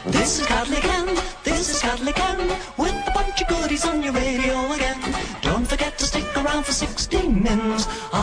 This 0.06 0.40
is 0.40 0.46
Ken, 0.46 1.06
this 1.44 1.70
is 1.70 1.82
with 2.76 3.08
a 3.08 3.12
bunch 3.14 3.40
of 3.42 3.48
goodies 3.48 3.84
on 3.86 4.02
your 4.02 4.12
radio 4.12 4.72
again. 4.72 5.00
Don't 5.42 5.66
forget 5.66 5.98
to 5.98 6.04
stick 6.04 6.36
around 6.36 6.64
for 6.64 6.72
16 6.72 7.42
mins 7.42 7.86
after 8.12 8.15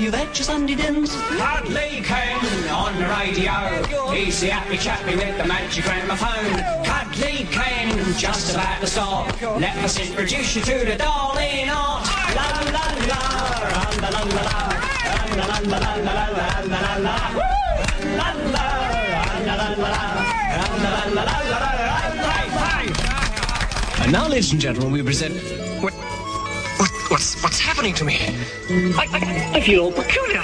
you've 0.00 0.14
had 0.14 0.28
your 0.28 0.44
Sunday 0.44 0.74
dinners. 0.74 1.14
Cuddly 1.36 2.00
Ken 2.02 2.40
on 2.70 2.96
the 2.96 3.06
radio. 3.20 4.12
He's 4.12 4.40
the 4.40 4.48
happy 4.48 4.78
chappy 4.78 5.14
with 5.14 5.36
the 5.36 5.44
magic 5.44 5.84
gramophone. 5.84 6.56
Cuddly 6.84 7.46
Ken, 7.50 8.14
just 8.16 8.54
about 8.54 8.80
to 8.80 8.86
stop. 8.86 9.40
Let 9.60 9.76
us 9.78 9.98
introduce 9.98 10.56
you 10.56 10.62
to 10.62 10.84
the 10.84 10.96
darling 10.96 11.68
art. 11.68 12.06
La 12.34 12.46
la 12.56 12.62
la 12.76 12.84
la, 13.10 13.20
la 13.70 13.90
la 14.00 14.10
la 14.10 14.22
la, 14.36 14.56
la 15.36 15.46
la 15.46 15.58
la 15.60 15.78
la 15.78 15.94
la 16.00 16.24
la 16.24 16.50
la 16.50 16.80
la 16.80 16.96
la. 16.96 17.16
La 18.16 18.28
la, 18.32 18.66
la 19.46 19.54
la 19.54 19.66
la 19.66 19.76
la, 19.76 19.96
la 20.50 20.66
la 20.80 21.04
la 21.04 21.14
la 21.14 21.14
la. 21.14 21.60
And 24.02 24.12
now, 24.12 24.26
ladies 24.28 24.50
and 24.52 24.60
gentlemen, 24.60 24.92
we 24.92 25.02
present. 25.02 25.69
What? 27.10 27.18
What? 27.18 27.20
What's 27.20 27.42
what's 27.42 27.58
happening 27.58 27.94
to 27.94 28.04
me? 28.04 28.18
I, 28.96 29.06
I, 29.10 29.58
I 29.58 29.60
feel 29.60 29.80
all 29.80 29.92
peculiar. 29.92 30.42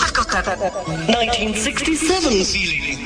I've 0.00 0.12
got 0.12 0.28
that, 0.32 0.44
that 0.44 0.72
1967 0.74 2.44
feeling. 2.44 2.98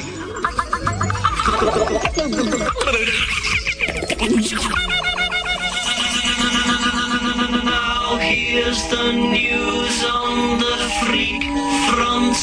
Now 7.64 8.16
here's 8.18 8.88
the 8.88 9.12
news 9.12 10.04
on 10.04 10.58
the 10.58 10.76
freak 11.04 11.42
front. 11.90 12.36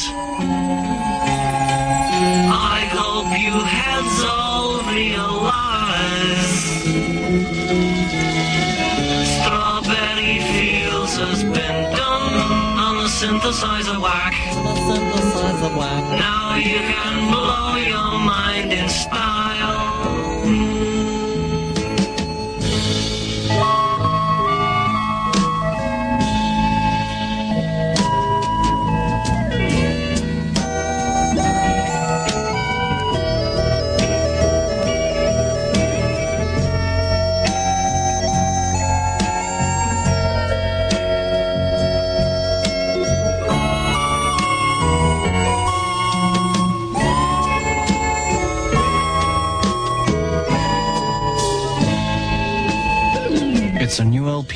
size 13.60 13.90
of 13.90 14.02
whack. 14.02 14.34
The 14.54 14.76
simple 14.88 15.24
size 15.34 15.62
of 15.64 15.76
whack. 15.76 16.04
Now 16.18 16.56
you 16.56 16.80
can 16.80 17.30
blow 17.30 17.76
your 17.76 18.18
mind 18.20 18.72
in 18.72 18.88
style. 18.88 19.19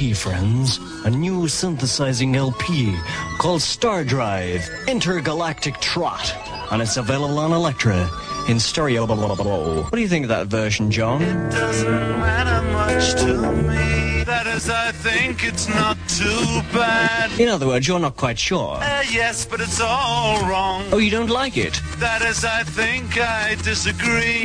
LP, 0.03 0.13
friends. 0.13 0.80
A 1.05 1.09
new 1.09 1.47
synthesizing 1.47 2.35
LP 2.35 2.93
called 3.39 3.61
Star 3.61 4.03
Drive 4.03 4.69
Intergalactic 4.88 5.80
Trot. 5.80 6.35
And 6.71 6.81
it's 6.81 6.97
available 6.97 7.39
on 7.39 7.53
Elektra 7.53 8.09
in 8.49 8.59
stereo. 8.59 9.05
Blah, 9.07 9.15
blah, 9.15 9.35
blah, 9.35 9.81
What 9.84 9.93
do 9.93 10.01
you 10.01 10.09
think 10.09 10.23
of 10.23 10.30
that 10.30 10.47
version, 10.47 10.91
John? 10.91 11.21
doesn't 11.49 11.89
matter 12.19 12.61
much 12.73 13.13
to 13.21 13.51
me. 13.63 14.23
That 14.25 14.45
is, 14.47 14.69
I 14.69 14.91
think 14.91 15.43
it's 15.45 15.69
not 15.69 15.97
too 16.09 16.61
bad. 16.73 17.39
In 17.39 17.47
other 17.47 17.67
words, 17.67 17.88
you're 17.88 17.99
not 17.99 18.17
quite 18.17 18.39
sure. 18.39 18.75
Uh, 18.81 19.03
yes, 19.09 19.45
but 19.45 19.61
it's 19.61 19.80
all 19.80 20.41
wrong. 20.49 20.84
Oh, 20.91 20.97
you 20.97 21.11
don't 21.11 21.30
like 21.30 21.55
it? 21.55 21.80
That 21.99 22.21
is, 22.23 22.43
I 22.43 22.63
think 22.63 23.17
I 23.17 23.55
disagree. 23.63 24.43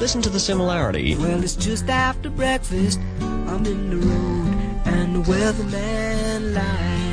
Listen 0.00 0.20
to 0.22 0.28
the 0.28 0.40
similarity. 0.40 1.16
Well, 1.16 1.42
it's 1.42 1.56
just 1.56 1.88
after 1.88 2.28
breakfast. 2.28 2.98
I'm 3.20 3.64
in 3.64 3.90
the 3.90 3.96
road, 3.96 4.86
and 4.86 5.14
the 5.14 5.20
weatherman 5.30 6.54
lied. 6.54 7.03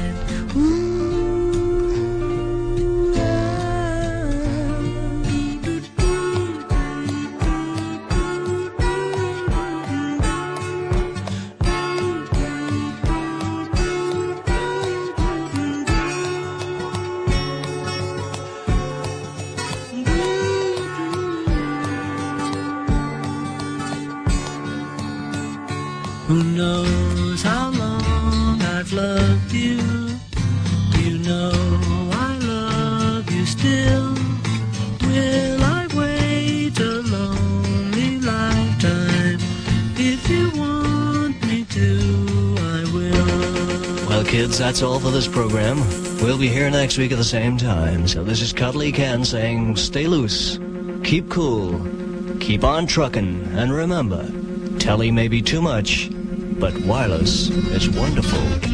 Program. 45.51 45.79
We'll 46.23 46.37
be 46.37 46.47
here 46.47 46.69
next 46.69 46.97
week 46.97 47.11
at 47.11 47.17
the 47.17 47.25
same 47.25 47.57
time. 47.57 48.07
So 48.07 48.23
this 48.23 48.41
is 48.41 48.53
Cuddly 48.53 48.89
Ken 48.93 49.25
saying, 49.25 49.75
stay 49.75 50.07
loose, 50.07 50.57
keep 51.03 51.29
cool, 51.29 51.85
keep 52.39 52.63
on 52.63 52.87
trucking, 52.87 53.49
and 53.51 53.73
remember, 53.73 54.25
telly 54.79 55.11
may 55.11 55.27
be 55.27 55.41
too 55.41 55.61
much, 55.61 56.09
but 56.57 56.73
wireless 56.83 57.49
is 57.49 57.89
wonderful. 57.89 58.70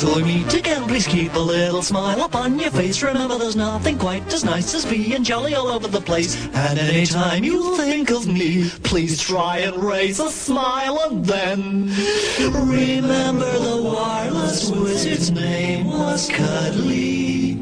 So 0.00 0.14
join 0.14 0.24
me 0.24 0.44
again, 0.44 0.88
please 0.88 1.06
keep 1.06 1.34
a 1.34 1.38
little 1.38 1.82
smile 1.82 2.24
upon 2.24 2.58
your 2.58 2.70
face. 2.70 3.02
Remember, 3.02 3.36
there's 3.36 3.54
nothing 3.54 3.98
quite 3.98 4.32
as 4.32 4.42
nice 4.42 4.72
as 4.72 4.86
being 4.86 5.22
jolly 5.22 5.54
all 5.54 5.66
over 5.66 5.88
the 5.88 6.00
place. 6.00 6.42
And 6.54 6.78
anytime 6.78 7.44
you 7.44 7.76
think 7.76 8.10
of 8.10 8.26
me, 8.26 8.70
please 8.82 9.20
try 9.20 9.58
and 9.58 9.76
raise 9.76 10.18
a 10.18 10.30
smile 10.30 10.98
and 11.04 11.22
then 11.22 11.90
remember 12.38 13.52
the 13.58 13.82
wireless 13.94 14.70
wizard's 14.70 15.30
name 15.32 15.84
was 15.84 16.30
Cuddly. 16.30 17.56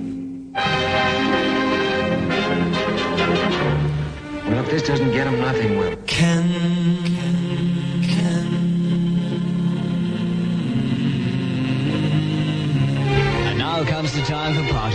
Well, 4.45 4.65
if 4.65 4.71
this 4.71 4.87
doesn't 4.87 5.11
get 5.11 5.27
him, 5.27 5.41
nothing 5.41 5.77
will. 5.77 5.97
Ken. 6.07 6.58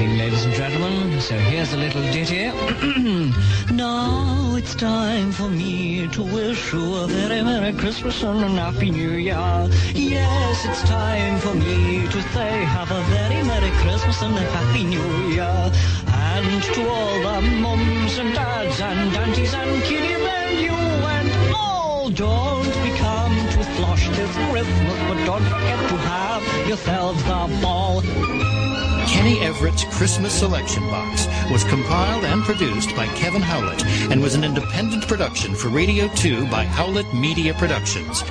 Ladies 0.07 0.45
and 0.45 0.53
gentlemen. 0.53 1.19
So 1.21 1.35
here's 1.35 1.73
a 1.73 1.77
little 1.77 2.01
ditty. 2.11 2.51
now 3.73 4.55
it's 4.55 4.75
time 4.75 5.31
for 5.31 5.49
me 5.49 6.07
to 6.09 6.21
wish 6.21 6.73
you 6.73 6.95
a 6.95 7.07
very 7.07 7.41
Merry 7.43 7.73
Christmas 7.73 8.23
and 8.23 8.43
a 8.43 8.49
Happy 8.49 8.91
New 8.91 9.11
Year. 9.11 9.69
Yes, 9.93 10.65
it's 10.65 10.83
time 10.83 11.39
for 11.39 11.53
me 11.53 12.07
to 12.07 12.21
say 12.33 12.51
have 12.77 12.91
a 12.91 13.01
very 13.15 13.43
Merry 13.43 13.71
Christmas 13.81 14.21
and 14.21 14.35
a 14.35 14.45
Happy 14.57 14.83
New 14.83 15.11
Year. 15.29 15.71
And 16.07 16.63
to 16.63 16.89
all 16.89 17.19
the 17.27 17.41
mums 17.65 18.17
and 18.17 18.33
dads 18.33 18.81
and 18.81 19.15
aunties 19.15 19.53
and 19.53 19.83
kiddie 19.83 20.13
and 20.13 20.59
you 20.59 20.79
and 21.17 21.55
all, 21.55 22.09
don't 22.09 22.73
become 22.83 23.35
too 23.53 23.63
flushed 23.75 24.11
this 24.11 24.35
Christmas, 24.51 24.99
but 25.07 25.25
don't 25.25 25.47
forget 25.53 25.79
to 25.89 25.97
have 26.11 26.67
yourselves 26.67 27.23
a 27.23 27.61
ball. 27.61 28.72
Kenny 29.13 29.39
Everett's 29.41 29.83
Christmas 29.95 30.33
Selection 30.33 30.81
Box 30.87 31.27
was 31.51 31.63
compiled 31.65 32.25
and 32.25 32.41
produced 32.43 32.95
by 32.95 33.05
Kevin 33.15 33.43
Howlett 33.43 33.85
and 34.11 34.19
was 34.19 34.33
an 34.33 34.43
independent 34.43 35.07
production 35.07 35.53
for 35.53 35.69
Radio 35.69 36.07
2 36.15 36.47
by 36.47 36.63
Howlett 36.65 37.13
Media 37.13 37.53
Productions. 37.53 38.23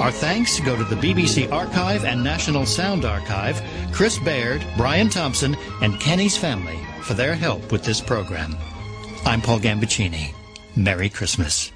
Our 0.00 0.10
thanks 0.10 0.58
go 0.60 0.76
to 0.76 0.82
the 0.82 0.96
BBC 0.96 1.50
Archive 1.52 2.04
and 2.04 2.24
National 2.24 2.66
Sound 2.66 3.04
Archive, 3.04 3.62
Chris 3.92 4.18
Baird, 4.18 4.66
Brian 4.76 5.08
Thompson, 5.08 5.56
and 5.80 6.00
Kenny's 6.00 6.36
family 6.36 6.78
for 7.02 7.14
their 7.14 7.36
help 7.36 7.70
with 7.70 7.84
this 7.84 8.00
program. 8.00 8.56
I'm 9.24 9.40
Paul 9.40 9.60
Gambaccini. 9.60 10.34
Merry 10.74 11.08
Christmas. 11.08 11.70